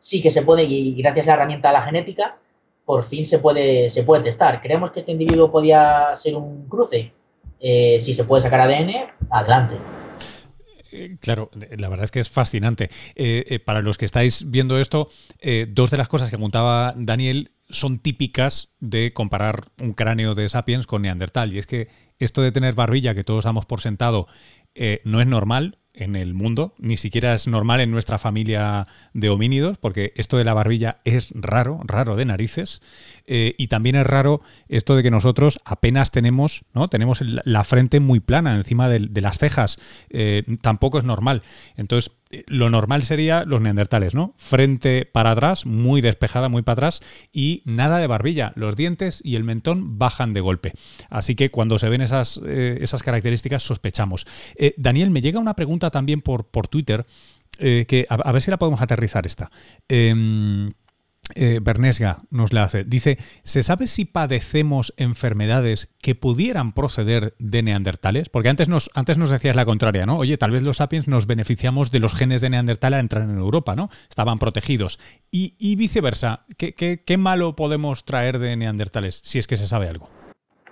sí 0.00 0.22
que 0.22 0.30
se 0.30 0.42
puede, 0.42 0.64
y 0.64 0.94
gracias 0.94 1.28
a 1.28 1.30
la 1.30 1.36
herramienta 1.36 1.68
de 1.68 1.74
la 1.74 1.82
genética, 1.82 2.38
por 2.84 3.04
fin 3.04 3.24
se 3.24 3.38
puede, 3.38 3.88
se 3.88 4.02
puede 4.02 4.24
testar. 4.24 4.60
¿Creemos 4.60 4.90
que 4.90 4.98
este 4.98 5.12
individuo 5.12 5.52
podía 5.52 6.16
ser 6.16 6.34
un 6.34 6.66
cruce? 6.68 7.12
Eh, 7.60 7.98
si 8.00 8.14
se 8.14 8.24
puede 8.24 8.42
sacar 8.42 8.60
ADN, 8.62 8.90
adelante. 9.30 9.76
Eh, 10.90 11.16
claro, 11.20 11.50
la 11.52 11.88
verdad 11.88 12.04
es 12.04 12.10
que 12.10 12.20
es 12.20 12.30
fascinante. 12.30 12.90
Eh, 13.14 13.60
para 13.64 13.82
los 13.82 13.98
que 13.98 14.06
estáis 14.06 14.50
viendo 14.50 14.78
esto, 14.78 15.08
dos 15.68 15.90
de 15.90 15.96
las 15.98 16.08
cosas 16.08 16.30
que 16.30 16.36
apuntaba 16.36 16.94
Daniel 16.96 17.52
son 17.70 17.98
típicas 17.98 18.74
de 18.80 19.12
comparar 19.12 19.64
un 19.80 19.92
cráneo 19.92 20.34
de 20.34 20.48
sapiens 20.48 20.86
con 20.86 21.02
neandertal. 21.02 21.52
Y 21.54 21.58
es 21.58 21.66
que 21.66 21.88
esto 22.18 22.42
de 22.42 22.52
tener 22.52 22.74
barbilla, 22.74 23.14
que 23.14 23.24
todos 23.24 23.44
damos 23.44 23.66
por 23.66 23.80
sentado, 23.80 24.26
no 25.04 25.20
es 25.20 25.26
normal 25.26 25.78
en 25.92 26.16
el 26.16 26.34
mundo, 26.34 26.74
ni 26.78 26.96
siquiera 26.96 27.34
es 27.34 27.46
normal 27.46 27.80
en 27.80 27.90
nuestra 27.90 28.18
familia 28.18 28.86
de 29.12 29.28
homínidos, 29.28 29.78
porque 29.78 30.12
esto 30.16 30.38
de 30.38 30.44
la 30.44 30.54
barbilla 30.54 31.00
es 31.04 31.32
raro, 31.34 31.80
raro 31.84 32.16
de 32.16 32.24
narices, 32.24 32.80
eh, 33.26 33.54
y 33.58 33.68
también 33.68 33.96
es 33.96 34.06
raro 34.06 34.40
esto 34.68 34.96
de 34.96 35.02
que 35.02 35.10
nosotros 35.10 35.60
apenas 35.64 36.10
tenemos, 36.10 36.64
¿no? 36.74 36.88
Tenemos 36.88 37.20
la 37.22 37.64
frente 37.64 38.00
muy 38.00 38.20
plana 38.20 38.54
encima 38.54 38.88
de, 38.88 39.20
las 39.20 39.38
cejas, 39.38 39.78
eh, 40.10 40.44
tampoco 40.62 40.98
es 40.98 41.04
normal. 41.04 41.42
Entonces, 41.76 42.12
lo 42.46 42.70
normal 42.70 43.02
sería 43.02 43.44
los 43.44 43.60
neandertales, 43.60 44.14
¿no? 44.14 44.34
Frente 44.36 45.04
para 45.04 45.32
atrás, 45.32 45.66
muy 45.66 46.00
despejada, 46.00 46.48
muy 46.48 46.62
para 46.62 46.74
atrás 46.74 47.02
y 47.32 47.62
nada 47.64 47.98
de 47.98 48.06
barbilla. 48.06 48.52
Los 48.54 48.76
dientes 48.76 49.20
y 49.24 49.36
el 49.36 49.44
mentón 49.44 49.98
bajan 49.98 50.32
de 50.32 50.40
golpe. 50.40 50.72
Así 51.08 51.34
que 51.34 51.50
cuando 51.50 51.78
se 51.78 51.88
ven 51.88 52.02
esas, 52.02 52.40
eh, 52.46 52.78
esas 52.80 53.02
características 53.02 53.62
sospechamos. 53.62 54.26
Eh, 54.56 54.74
Daniel, 54.76 55.10
me 55.10 55.22
llega 55.22 55.40
una 55.40 55.54
pregunta 55.54 55.90
también 55.90 56.22
por, 56.22 56.46
por 56.46 56.68
Twitter, 56.68 57.06
que 57.58 58.06
a, 58.08 58.14
a, 58.14 58.32
ver 58.32 58.40
si 58.40 58.50
la 58.50 58.58
podemos 58.58 58.80
aterrizar 58.80 59.26
esta. 59.26 59.50
Eh, 61.34 61.60
Bernesga 61.62 62.22
nos 62.30 62.52
la 62.52 62.64
hace. 62.64 62.84
Dice, 62.84 63.18
¿se 63.42 63.62
sabe 63.62 63.86
si 63.86 64.04
padecemos 64.04 64.92
enfermedades 64.96 65.94
que 66.00 66.14
pudieran 66.14 66.72
proceder 66.72 67.34
de 67.38 67.62
neandertales? 67.62 68.28
Porque 68.28 68.48
antes 68.48 68.68
nos, 68.68 68.90
antes 68.94 69.18
nos 69.18 69.30
decías 69.30 69.56
la 69.56 69.64
contraria, 69.64 70.06
¿no? 70.06 70.18
Oye, 70.18 70.38
tal 70.38 70.50
vez 70.50 70.62
los 70.62 70.78
sapiens 70.78 71.08
nos 71.08 71.26
beneficiamos 71.26 71.90
de 71.90 72.00
los 72.00 72.14
genes 72.14 72.40
de 72.40 72.50
neandertal 72.50 72.94
a 72.94 73.00
entrar 73.00 73.22
en 73.22 73.38
Europa, 73.38 73.76
¿no? 73.76 73.90
Estaban 74.08 74.38
protegidos. 74.38 74.98
Y, 75.30 75.76
viceversa, 75.76 76.44
¿qué, 76.56 76.74
¿qué, 76.74 77.16
malo 77.16 77.54
podemos 77.54 78.04
traer 78.04 78.38
de 78.38 78.56
neandertales, 78.56 79.20
si 79.24 79.38
es 79.38 79.46
que 79.46 79.56
se 79.56 79.66
sabe 79.66 79.88
algo? 79.88 80.08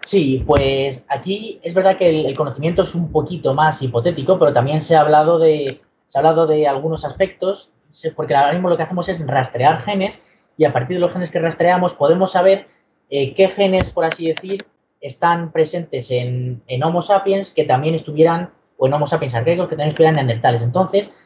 Sí, 0.03 0.43
pues 0.47 1.07
aquí 1.09 1.61
es 1.63 1.75
verdad 1.75 1.97
que 1.97 2.27
el, 2.27 2.37
conocimiento 2.37 2.83
es 2.83 2.95
un 2.95 3.13
poquito 3.13 3.55
más 3.55 3.83
hipotético, 3.83 4.39
pero 4.39 4.53
también 4.53 4.81
se 4.81 4.97
ha 4.97 5.01
hablado 5.01 5.39
de, 5.39 5.81
se 6.07 6.19
ha 6.19 6.21
hablado 6.21 6.47
de 6.47 6.67
algunos 6.67 7.05
aspectos, 7.05 7.73
porque 8.17 8.35
ahora 8.35 8.53
mismo 8.53 8.69
lo 8.69 8.77
que 8.77 8.83
hacemos 8.83 9.09
es 9.09 9.25
rastrear 9.27 9.81
genes 9.81 10.23
y 10.59 10.65
a 10.65 10.73
partir 10.73 10.97
de 10.97 11.01
los 11.01 11.13
genes 11.13 11.31
que 11.31 11.39
rastreamos 11.39 11.95
podemos 11.95 12.33
saber 12.33 12.67
eh, 13.09 13.33
qué 13.33 13.49
genes, 13.49 13.91
por 13.91 14.05
así 14.05 14.27
decir, 14.27 14.67
están 15.01 15.53
presentes 15.53 16.11
en, 16.11 16.61
Homo 16.83 17.01
sapiens 17.01 17.55
que 17.55 17.65
también 17.65 17.95
estuvieran, 17.95 18.51
o 18.77 18.87
en 18.87 18.93
Homo 18.93 19.07
sapiens 19.07 19.37
arcaicos 19.37 19.69
que 19.69 19.77
también 19.77 19.91
estuvieran 19.91 20.17
neandertales. 20.17 20.61
Entonces, 20.61 21.17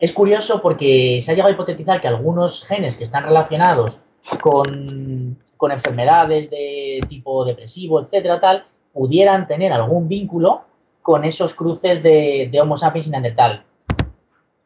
es 0.00 0.12
curioso 0.12 0.60
porque 0.60 1.20
se 1.22 1.30
ha 1.30 1.34
llegado 1.34 1.50
a 1.50 1.54
hipotetizar 1.54 2.00
que 2.00 2.08
algunos 2.08 2.64
genes 2.66 2.96
que 2.96 3.04
están 3.04 3.24
relacionados 3.24 4.02
con, 4.42 5.38
enfermedades 5.70 6.50
de 6.50 7.00
tipo 7.08 7.42
depresivo, 7.46 7.98
etcétera, 7.98 8.38
tal, 8.38 8.66
pudieran 8.92 9.46
tener 9.46 9.72
algún 9.72 10.08
vínculo 10.08 10.64
con 11.00 11.24
esos 11.24 11.54
cruces 11.54 12.02
de, 12.02 12.50
de 12.52 12.60
Homo 12.60 12.76
sapiens 12.76 13.06
y 13.06 13.10
neandertal. 13.10 13.64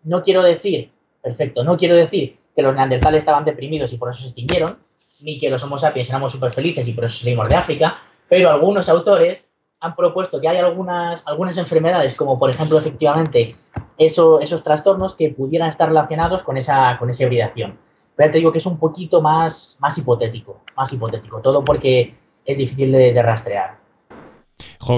No 0.03 0.25
quiero 0.25 0.43
decir, 0.43 0.91
perfecto, 1.23 1.63
no 1.63 1.77
quiero 1.77 1.95
decir 1.95 2.37
que 2.59 2.63
los 2.63 2.75
neandertales 2.75 3.19
estaban 3.19 3.45
deprimidos 3.45 3.93
y 3.93 3.99
por 3.99 4.11
eso 4.11 4.23
se 4.23 4.27
extinguieron, 4.27 4.79
ni 5.21 5.39
que 5.39 5.49
los 5.49 5.63
homo 5.63 5.79
sapiens 5.79 6.09
éramos 6.09 6.33
súper 6.33 6.51
felices 6.51 6.89
y 6.89 6.93
por 6.93 7.05
eso 7.05 7.21
salimos 7.21 7.49
de 7.49 7.55
África, 7.55 7.99
pero 8.29 8.51
algunos 8.51 8.89
autores 8.89 9.47
han 9.79 9.95
propuesto 9.95 10.41
que 10.41 10.49
hay 10.49 10.57
algunas, 10.57 11.25
algunas 11.29 11.57
enfermedades, 11.57 12.17
como 12.17 12.37
por 12.37 12.51
ejemplo 12.51 12.77
efectivamente 12.77 13.55
eso, 13.97 14.41
esos 14.41 14.65
trastornos 14.65 15.15
que 15.15 15.31
pudieran 15.31 15.71
estar 15.71 15.87
relacionados 15.87 16.43
con 16.43 16.57
esa, 16.57 16.99
con 16.99 17.09
esa 17.11 17.23
hibridación. 17.23 17.79
Pero 18.17 18.33
te 18.33 18.39
digo 18.39 18.51
que 18.51 18.59
es 18.59 18.67
un 18.67 18.81
poquito 18.81 19.23
más, 19.23 19.79
más 19.81 19.97
hipotético, 19.97 20.63
más 20.77 20.93
hipotético, 20.93 21.41
todo 21.41 21.65
porque 21.65 22.13
es 22.45 22.59
difícil 22.59 22.91
de 22.91 23.23
rastrear. 23.23 23.77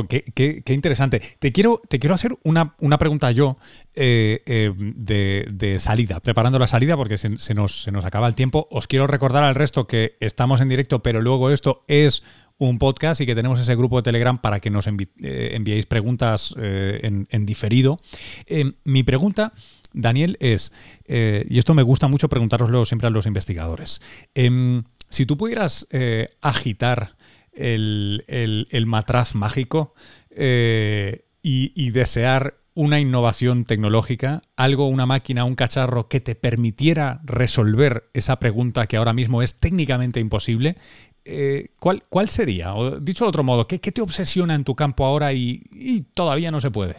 Qué, 0.08 0.62
interesante. 0.68 1.20
Te 1.38 1.52
quiero, 1.52 1.80
te 1.88 1.98
quiero 1.98 2.14
hacer 2.14 2.36
una, 2.44 2.76
pregunta 2.98 3.30
yo 3.30 3.56
eh, 3.94 4.42
eh, 4.46 4.72
de, 4.76 5.78
salida, 5.78 6.20
preparando 6.20 6.58
la 6.58 6.66
salida 6.66 6.96
porque 6.96 7.16
se, 7.16 7.54
nos, 7.54 7.82
se 7.82 7.90
nos 7.90 8.04
acaba 8.04 8.28
el 8.28 8.34
tiempo. 8.34 8.68
Os 8.70 8.86
quiero 8.86 9.06
recordar 9.06 9.42
al 9.42 9.54
resto 9.54 9.86
que 9.86 10.16
estamos 10.20 10.60
en 10.60 10.68
directo, 10.68 11.02
pero 11.02 11.20
luego 11.20 11.50
esto 11.50 11.84
es 11.88 12.22
un 12.58 12.78
podcast 12.78 13.22
y 13.22 13.26
que 13.26 13.34
tenemos 13.34 13.58
ese 13.58 13.74
grupo 13.74 13.96
de 13.96 14.02
Telegram 14.02 14.38
para 14.38 14.60
que 14.60 14.68
nos 14.68 14.86
eh, 14.86 15.50
enviéis 15.54 15.86
preguntas 15.86 16.54
en, 16.58 17.46
diferido. 17.46 18.00
mi 18.84 19.02
pregunta, 19.02 19.52
Daniel, 19.94 20.36
es, 20.40 20.72
y 21.08 21.58
esto 21.58 21.72
me 21.72 21.82
gusta 21.82 22.06
mucho 22.06 22.28
preguntároslo 22.28 22.84
siempre 22.84 23.06
a 23.06 23.10
los 23.10 23.24
investigadores, 23.24 24.02
em, 24.34 24.82
si 25.08 25.24
tú 25.24 25.38
pudieras 25.38 25.88
agitar 26.42 27.16
el, 27.60 28.84
matraz 28.86 29.34
mágico 29.34 29.94
eh, 30.30 31.24
y, 31.42 31.90
desear 31.90 32.54
una 32.74 33.00
innovación 33.00 33.64
tecnológica, 33.64 34.42
algo, 34.56 34.86
una 34.88 35.04
máquina, 35.04 35.44
un 35.44 35.54
cacharro 35.54 36.08
que 36.08 36.20
te 36.20 36.34
permitiera 36.34 37.20
resolver 37.24 38.08
esa 38.14 38.38
pregunta 38.38 38.86
que 38.86 38.96
ahora 38.96 39.12
mismo 39.12 39.42
es 39.42 39.58
técnicamente 39.58 40.20
imposible, 40.20 40.76
eh, 41.24 41.68
¿cuál, 41.78 42.02
¿cuál, 42.08 42.28
sería? 42.28 42.74
O, 42.74 42.98
dicho 42.98 43.24
de 43.24 43.28
otro 43.28 43.42
modo, 43.42 43.66
¿qué, 43.66 43.78
te 43.78 44.00
obsesiona 44.00 44.54
en 44.54 44.64
tu 44.64 44.74
campo 44.74 45.04
ahora 45.04 45.32
y, 45.32 46.06
todavía 46.14 46.50
no 46.50 46.60
se 46.60 46.70
puede? 46.70 46.96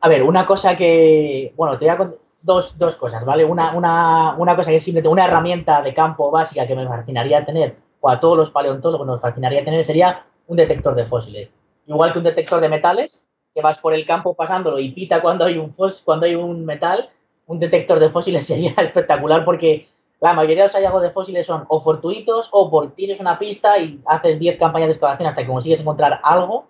A 0.00 0.08
ver, 0.08 0.22
una 0.22 0.46
cosa 0.46 0.76
que, 0.76 1.52
bueno, 1.56 1.78
te 1.78 1.84
voy 1.84 1.94
a 1.94 1.96
contar 1.96 2.18
dos, 2.42 2.78
dos 2.78 2.96
cosas, 2.96 3.24
¿vale? 3.24 3.44
Una, 3.44 3.72
una, 3.72 4.34
una 4.36 4.56
cosa 4.56 4.70
que 4.70 4.76
es 4.76 4.84
simplemente 4.84 5.08
una 5.08 5.24
herramienta 5.26 5.82
de 5.82 5.92
campo 5.92 6.30
básica 6.30 6.66
que 6.66 6.76
me 6.76 6.86
fascinaría 6.86 7.44
tener 7.44 7.76
o 8.00 8.08
a 8.08 8.20
todos 8.20 8.36
los 8.36 8.50
paleontólogos 8.50 9.06
nos 9.06 9.20
fascinaría 9.20 9.64
tener 9.64 9.84
sería 9.84 10.26
un 10.46 10.56
detector 10.56 10.94
de 10.94 11.06
fósiles. 11.06 11.50
Igual 11.86 12.12
que 12.12 12.18
un 12.18 12.24
detector 12.24 12.60
de 12.60 12.68
metales, 12.68 13.26
que 13.54 13.62
vas 13.62 13.78
por 13.78 13.94
el 13.94 14.04
campo 14.04 14.34
pasándolo 14.34 14.78
y 14.78 14.90
pita 14.90 15.22
cuando 15.22 15.44
hay 15.44 15.58
un, 15.58 15.74
cuando 16.04 16.26
hay 16.26 16.34
un 16.34 16.64
metal, 16.64 17.10
un 17.46 17.58
detector 17.58 17.98
de 17.98 18.10
fósiles 18.10 18.46
sería 18.46 18.72
espectacular 18.76 19.44
porque 19.44 19.88
la 20.20 20.34
mayoría 20.34 20.62
de 20.62 20.68
los 20.68 20.74
hallazgos 20.74 21.02
de 21.02 21.10
fósiles 21.10 21.46
son 21.46 21.64
o 21.68 21.80
fortuitos 21.80 22.48
o 22.52 22.70
por 22.70 22.92
tienes 22.92 23.20
una 23.20 23.38
pista 23.38 23.78
y 23.78 24.00
haces 24.06 24.38
10 24.38 24.58
campañas 24.58 24.88
de 24.88 24.92
excavación 24.92 25.28
hasta 25.28 25.42
que 25.42 25.48
consigues 25.48 25.80
encontrar 25.80 26.20
algo. 26.22 26.68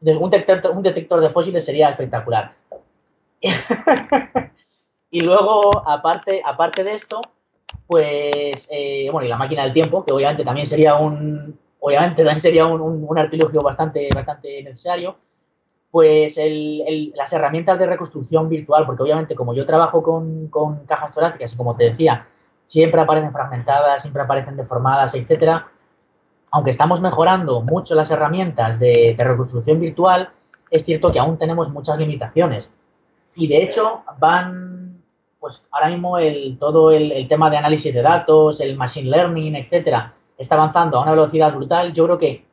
Un 0.00 0.30
detector, 0.30 0.72
un 0.72 0.82
detector 0.82 1.20
de 1.20 1.30
fósiles 1.30 1.64
sería 1.64 1.88
espectacular. 1.90 2.54
y 5.10 5.20
luego, 5.20 5.86
aparte, 5.88 6.42
aparte 6.44 6.84
de 6.84 6.94
esto, 6.94 7.20
pues, 7.86 8.68
eh, 8.70 9.08
bueno, 9.10 9.26
y 9.26 9.28
la 9.28 9.36
máquina 9.36 9.64
del 9.64 9.72
tiempo, 9.72 10.04
que 10.04 10.12
obviamente 10.12 10.44
también 10.44 10.66
sería 10.66 10.94
un, 10.94 11.58
obviamente 11.80 12.22
también 12.22 12.40
sería 12.40 12.66
un, 12.66 12.80
un, 12.80 13.18
artilugio 13.18 13.62
bastante, 13.62 14.08
bastante 14.14 14.62
necesario, 14.62 15.16
pues 15.90 16.38
el, 16.38 17.12
las 17.16 17.32
herramientas 17.32 17.78
de 17.78 17.86
reconstrucción 17.86 18.48
virtual, 18.48 18.86
porque 18.86 19.02
obviamente 19.02 19.34
como 19.34 19.54
yo 19.54 19.66
trabajo 19.66 20.02
con, 20.02 20.48
con, 20.48 20.86
cajas 20.86 21.12
torácicas 21.12 21.52
y 21.52 21.56
como 21.56 21.74
te 21.74 21.84
decía, 21.90 22.28
siempre 22.66 23.00
aparecen 23.00 23.32
fragmentadas, 23.32 24.02
siempre 24.02 24.22
aparecen 24.22 24.56
deformadas, 24.56 25.14
etcétera, 25.14 25.66
aunque 26.52 26.70
estamos 26.70 27.00
mejorando 27.00 27.60
mucho 27.62 27.94
las 27.94 28.10
herramientas 28.10 28.78
de, 28.78 29.14
de 29.16 29.24
reconstrucción 29.24 29.80
virtual, 29.80 30.30
es 30.70 30.84
cierto 30.84 31.10
que 31.10 31.18
aún 31.18 31.38
tenemos 31.38 31.70
muchas 31.70 31.98
limitaciones. 31.98 32.72
Y 33.34 33.48
de 33.48 33.62
hecho 33.62 34.02
van 34.18 34.79
pues 35.40 35.66
ahora 35.70 35.88
mismo 35.88 36.16
todo 36.58 36.92
el, 36.92 37.26
tema 37.26 37.48
de 37.50 37.56
análisis 37.56 37.92
de 37.92 38.02
datos, 38.02 38.60
el 38.60 38.76
machine 38.76 39.10
learning, 39.10 39.56
etcétera, 39.56 40.14
está 40.36 40.54
avanzando 40.54 40.98
a 40.98 41.02
una 41.02 41.12
velocidad 41.12 41.54
brutal. 41.54 41.94
Yo 41.94 42.04
creo 42.04 42.18
que 42.18 42.44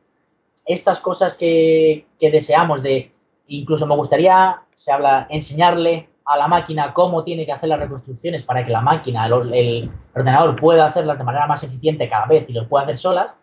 estas 0.66 1.02
cosas 1.02 1.38
que, 1.38 2.08
deseamos 2.20 2.82
de, 2.82 3.12
incluso 3.48 3.86
me 3.86 3.96
gustaría, 3.96 4.62
se 4.74 4.92
habla, 4.94 5.28
enseñarle 5.30 6.10
a 6.26 6.38
la 6.38 6.48
máquina 6.48 6.94
cómo 6.94 7.24
tiene 7.24 7.46
que 7.46 7.52
hacer 7.52 7.70
las 7.70 7.80
reconstrucciones 7.80 8.44
para 8.44 8.66
que 8.66 8.72
la 8.72 8.82
máquina, 8.82 9.26
el, 9.26 9.92
ordenador 10.16 10.56
pueda 10.56 10.88
hacerlas 10.88 11.18
de 11.18 11.24
manera 11.26 11.46
más 11.46 11.64
eficiente 11.64 12.10
cada 12.10 12.26
vez 12.26 12.46
y 12.48 12.54
lo 12.54 12.68
pueda 12.70 12.86
hacer 12.86 12.98
solas. 12.98 13.36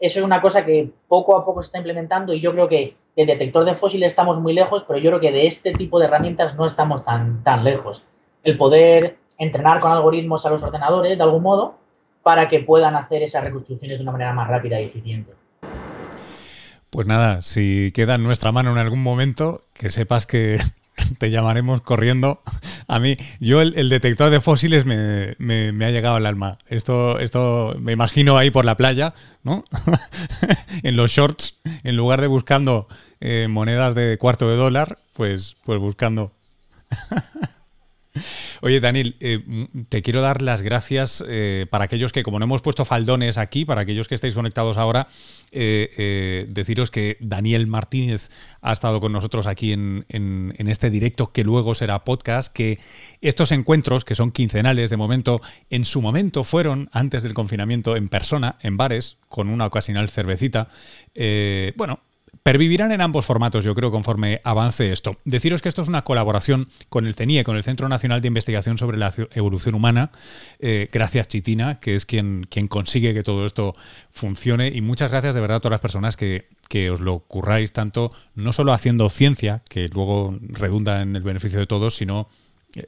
Eso 0.00 0.20
es 0.20 0.24
una 0.24 0.40
cosa 0.40 0.64
que 0.64 0.90
poco 1.08 1.36
a 1.36 1.44
poco 1.44 1.62
se 1.62 1.66
está 1.66 1.78
implementando 1.78 2.32
y 2.32 2.40
yo 2.40 2.52
creo 2.52 2.68
que 2.68 2.96
el 3.16 3.26
detector 3.26 3.64
de 3.64 3.74
fósiles 3.74 4.08
estamos 4.08 4.38
muy 4.38 4.52
lejos, 4.52 4.84
pero 4.84 4.98
yo 4.98 5.10
creo 5.10 5.20
que 5.20 5.32
de 5.32 5.46
este 5.46 5.72
tipo 5.72 5.98
de 5.98 6.06
herramientas 6.06 6.54
no 6.54 6.66
estamos 6.66 7.04
tan, 7.04 7.42
tan 7.42 7.64
lejos 7.64 8.08
el 8.44 8.56
poder 8.56 9.18
entrenar 9.38 9.80
con 9.80 9.92
algoritmos 9.92 10.44
a 10.46 10.50
los 10.50 10.62
ordenadores 10.62 11.16
de 11.16 11.22
algún 11.22 11.42
modo 11.42 11.78
para 12.22 12.48
que 12.48 12.60
puedan 12.60 12.96
hacer 12.96 13.22
esas 13.22 13.44
reconstrucciones 13.44 13.98
de 13.98 14.02
una 14.02 14.12
manera 14.12 14.32
más 14.32 14.48
rápida 14.48 14.80
y 14.80 14.84
eficiente. 14.84 15.32
Pues 16.90 17.06
nada, 17.06 17.42
si 17.42 17.92
queda 17.92 18.14
en 18.14 18.22
nuestra 18.22 18.50
mano 18.50 18.72
en 18.72 18.78
algún 18.78 19.02
momento, 19.02 19.62
que 19.74 19.90
sepas 19.90 20.26
que 20.26 20.58
te 21.18 21.30
llamaremos 21.30 21.80
corriendo. 21.80 22.42
A 22.86 22.98
mí, 22.98 23.16
yo 23.40 23.60
el, 23.60 23.88
detector 23.88 24.30
de 24.30 24.40
fósiles 24.40 24.86
me, 24.86 25.84
ha 25.84 25.90
llegado 25.90 26.16
al 26.16 26.26
alma. 26.26 26.58
Esto, 26.66 27.18
esto 27.18 27.76
me 27.78 27.92
imagino 27.92 28.38
ahí 28.38 28.50
por 28.50 28.64
la 28.64 28.76
playa, 28.76 29.14
¿no? 29.42 29.64
en 30.82 30.96
los 30.96 31.10
shorts, 31.10 31.60
en 31.84 31.96
lugar 31.96 32.20
de 32.20 32.26
buscando 32.26 32.88
eh, 33.20 33.46
monedas 33.48 33.94
de 33.94 34.16
cuarto 34.18 34.48
de 34.48 34.56
dólar, 34.56 34.98
pues, 35.12 35.56
pues 35.64 35.78
buscando. 35.78 36.32
Oye, 38.62 38.80
Daniel, 38.80 39.16
eh, 39.20 39.68
te 39.88 40.02
quiero 40.02 40.20
dar 40.20 40.42
las 40.42 40.62
gracias 40.62 41.24
eh, 41.26 41.66
para 41.70 41.84
aquellos 41.84 42.12
que, 42.12 42.22
como 42.22 42.38
no 42.38 42.44
hemos 42.44 42.62
puesto 42.62 42.84
faldones 42.84 43.38
aquí, 43.38 43.64
para 43.64 43.82
aquellos 43.82 44.08
que 44.08 44.14
estáis 44.14 44.34
conectados 44.34 44.76
ahora, 44.76 45.08
eh, 45.50 46.46
deciros 46.48 46.90
que 46.90 47.16
Daniel 47.20 47.66
Martínez 47.66 48.30
ha 48.60 48.72
estado 48.72 49.00
con 49.00 49.12
nosotros 49.12 49.46
aquí 49.46 49.72
en, 49.72 50.04
este 50.58 50.90
directo 50.90 51.32
que 51.32 51.44
luego 51.44 51.74
será 51.74 52.04
podcast, 52.04 52.52
que 52.52 52.78
estos 53.20 53.52
encuentros, 53.52 54.04
que 54.04 54.14
son 54.14 54.30
quincenales 54.30 54.90
de 54.90 54.96
momento, 54.96 55.40
en 55.70 55.84
su 55.84 56.02
momento 56.02 56.44
fueron, 56.44 56.90
antes 56.92 57.22
del 57.22 57.34
confinamiento, 57.34 57.96
en 57.96 58.08
persona, 58.08 58.58
en 58.62 58.76
bares, 58.76 59.18
con 59.28 59.48
una 59.48 59.66
ocasional 59.66 60.10
cervecita. 60.10 60.68
bueno, 61.76 62.00
pervivirán 62.42 62.92
en 62.92 63.00
ambos 63.00 63.26
formatos, 63.26 63.64
yo 63.64 63.74
creo, 63.74 63.90
conforme 63.90 64.40
avance 64.44 64.92
esto. 64.92 65.16
Deciros 65.24 65.62
que 65.62 65.68
esto 65.68 65.82
es 65.82 65.88
una 65.88 66.04
colaboración 66.04 66.68
con 66.88 67.06
el 67.06 67.14
CENIE, 67.14 67.44
con 67.44 67.56
el 67.56 67.62
Centro 67.62 67.88
Nacional 67.88 68.20
de 68.20 68.28
Investigación 68.28 68.78
sobre 68.78 68.98
la 68.98 69.12
Evolución 69.32 69.74
Humana. 69.74 70.10
Eh, 70.58 70.88
gracias, 70.92 71.28
Chitina, 71.28 71.80
que 71.80 71.94
es 71.94 72.06
quien, 72.06 72.46
quien 72.50 72.68
consigue 72.68 73.14
que 73.14 73.22
todo 73.22 73.46
esto 73.46 73.74
funcione. 74.10 74.68
Y 74.68 74.80
muchas 74.80 75.10
gracias 75.10 75.34
de 75.34 75.40
verdad 75.40 75.58
a 75.58 75.60
todas 75.60 75.72
las 75.72 75.80
personas 75.80 76.16
que, 76.16 76.48
que 76.68 76.90
os 76.90 77.00
lo 77.00 77.20
curráis 77.20 77.72
tanto, 77.72 78.12
no 78.34 78.52
solo 78.52 78.72
haciendo 78.72 79.10
ciencia, 79.10 79.62
que 79.68 79.88
luego 79.88 80.38
redunda 80.40 81.02
en 81.02 81.16
el 81.16 81.22
beneficio 81.22 81.58
de 81.58 81.66
todos, 81.66 81.96
sino 81.96 82.28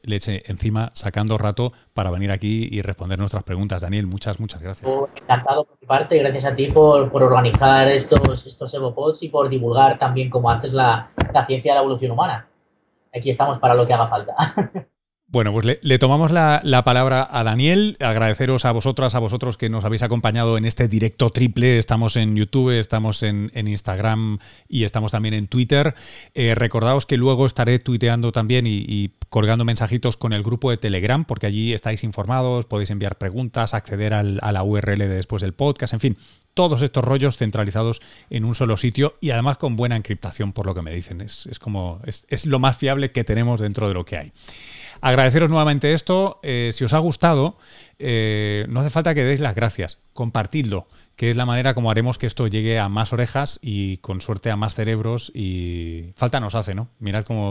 le 0.03 0.17
eche 0.17 0.43
encima 0.51 0.91
sacando 0.95 1.39
rato 1.39 1.73
para 1.95 2.11
venir 2.11 2.31
aquí 2.31 2.69
y 2.71 2.83
responder 2.83 3.19
nuestras 3.19 3.45
preguntas. 3.45 3.83
Daniel, 3.83 4.07
muchas, 4.07 4.39
muchas 4.39 4.61
gracias. 4.61 4.91
Encantado 5.17 5.65
por 5.65 5.79
mi 5.81 5.87
parte, 5.87 6.19
gracias 6.19 6.45
a 6.45 6.55
ti 6.55 6.67
por, 6.67 7.11
organizar 7.13 7.89
estos, 7.89 8.47
estos 8.47 8.75
EvoPods 8.75 9.23
y 9.23 9.29
por 9.29 9.49
divulgar 9.49 9.99
también 9.99 10.31
cómo 10.31 10.51
haces 10.51 10.73
la, 10.73 11.11
la 11.33 11.47
ciencia 11.47 11.73
de 11.73 11.77
la 11.77 11.81
evolución 11.81 12.13
humana. 12.13 12.49
Aquí 13.15 13.31
estamos 13.31 13.59
para 13.59 13.75
lo 13.75 13.87
que 13.87 13.95
haga 13.95 14.09
falta. 14.09 14.35
Bueno, 15.33 15.53
pues 15.53 15.79
le, 15.81 15.99
tomamos 16.01 16.33
la, 16.33 16.83
palabra 16.85 17.29
a 17.31 17.45
Daniel. 17.45 17.97
Agradeceros 18.01 18.65
a 18.65 18.73
vosotras, 18.73 19.15
a 19.15 19.21
vosotros 19.21 19.57
que 19.57 19.69
nos 19.69 19.85
habéis 19.85 20.03
acompañado 20.03 20.59
en 20.59 20.65
este 20.65 20.89
directo 20.89 21.31
triple. 21.31 21.79
Estamos 21.79 22.17
en 22.17 22.35
YouTube, 22.35 22.77
estamos 22.77 23.23
en, 23.23 23.49
Instagram 23.55 24.41
y 24.69 24.83
estamos 24.83 25.13
también 25.13 25.35
en 25.35 25.47
Twitter. 25.47 25.95
Eh, 26.35 26.57
recordaos 26.57 27.07
que 27.07 27.17
luego 27.17 27.47
estaré 27.47 27.79
tuiteando 27.79 28.33
también 28.33 28.67
y, 28.67 29.13
colgando 29.29 29.65
mensajitos 29.65 30.17
con 30.17 30.33
el 30.33 30.43
grupo 30.43 30.73
de 30.73 30.79
Telegram, 30.79 31.25
porque 31.25 31.47
allí 31.47 31.75
estáis 31.75 32.03
informados, 32.03 32.65
podéis 32.65 32.91
enviar 32.91 33.17
preguntas, 33.17 33.73
acceder 33.73 34.13
a 34.15 34.25
la 34.25 34.63
URL 34.65 34.99
de 34.99 35.09
después 35.09 35.43
del 35.43 35.53
podcast, 35.53 35.95
en 35.95 36.01
fin, 36.01 36.19
todos 36.55 36.83
estos 36.83 37.05
rollos 37.05 37.37
centralizados 37.37 38.01
en 38.31 38.45
un 38.45 38.57
solo 38.57 38.77
sitio 38.77 39.15
y 39.21 39.31
además 39.31 39.59
con 39.59 39.77
buena 39.77 39.95
encriptación, 39.95 40.53
por 40.53 40.67
lo 40.67 40.75
que 40.75 40.83
me 40.83 40.93
dicen. 40.93 41.21
Es, 41.21 41.49
como 41.61 42.01
es 42.05 42.47
lo 42.47 42.59
más 42.59 42.77
fiable 42.77 43.13
que 43.13 43.23
tenemos 43.23 43.61
dentro 43.61 43.87
de 43.87 43.95
lo 43.95 44.05
que 44.05 44.17
hay. 44.17 44.33
Agradeceros 45.01 45.49
nuevamente 45.49 45.93
esto. 45.93 46.41
Eh, 46.43 46.71
si 46.73 46.85
os 46.85 46.93
ha 46.93 46.99
gustado, 46.99 47.57
eh, 47.99 48.67
no 48.69 48.81
hace 48.81 48.91
falta 48.91 49.15
que 49.15 49.25
deis 49.25 49.41
las 49.41 49.55
gracias. 49.55 49.99
Compartidlo, 50.13 50.87
que 51.17 51.31
es 51.31 51.37
la 51.37 51.47
manera 51.47 51.75
como 51.75 51.91
haremos 51.91 52.19
que 52.19 52.27
esto 52.27 52.47
llegue 52.47 52.79
a 52.79 52.89
más 52.89 53.13
orejas 53.13 53.59
y 53.63 53.97
con 53.99 54.21
suerte 54.21 54.51
a 54.51 54.57
más 54.57 54.75
cerebros. 54.75 55.33
Y 55.35 56.13
falta 56.17 56.41
nos 56.41 56.55
hace, 56.55 56.75
¿no? 56.75 56.89
Mirad 56.99 57.25
cómo 57.25 57.49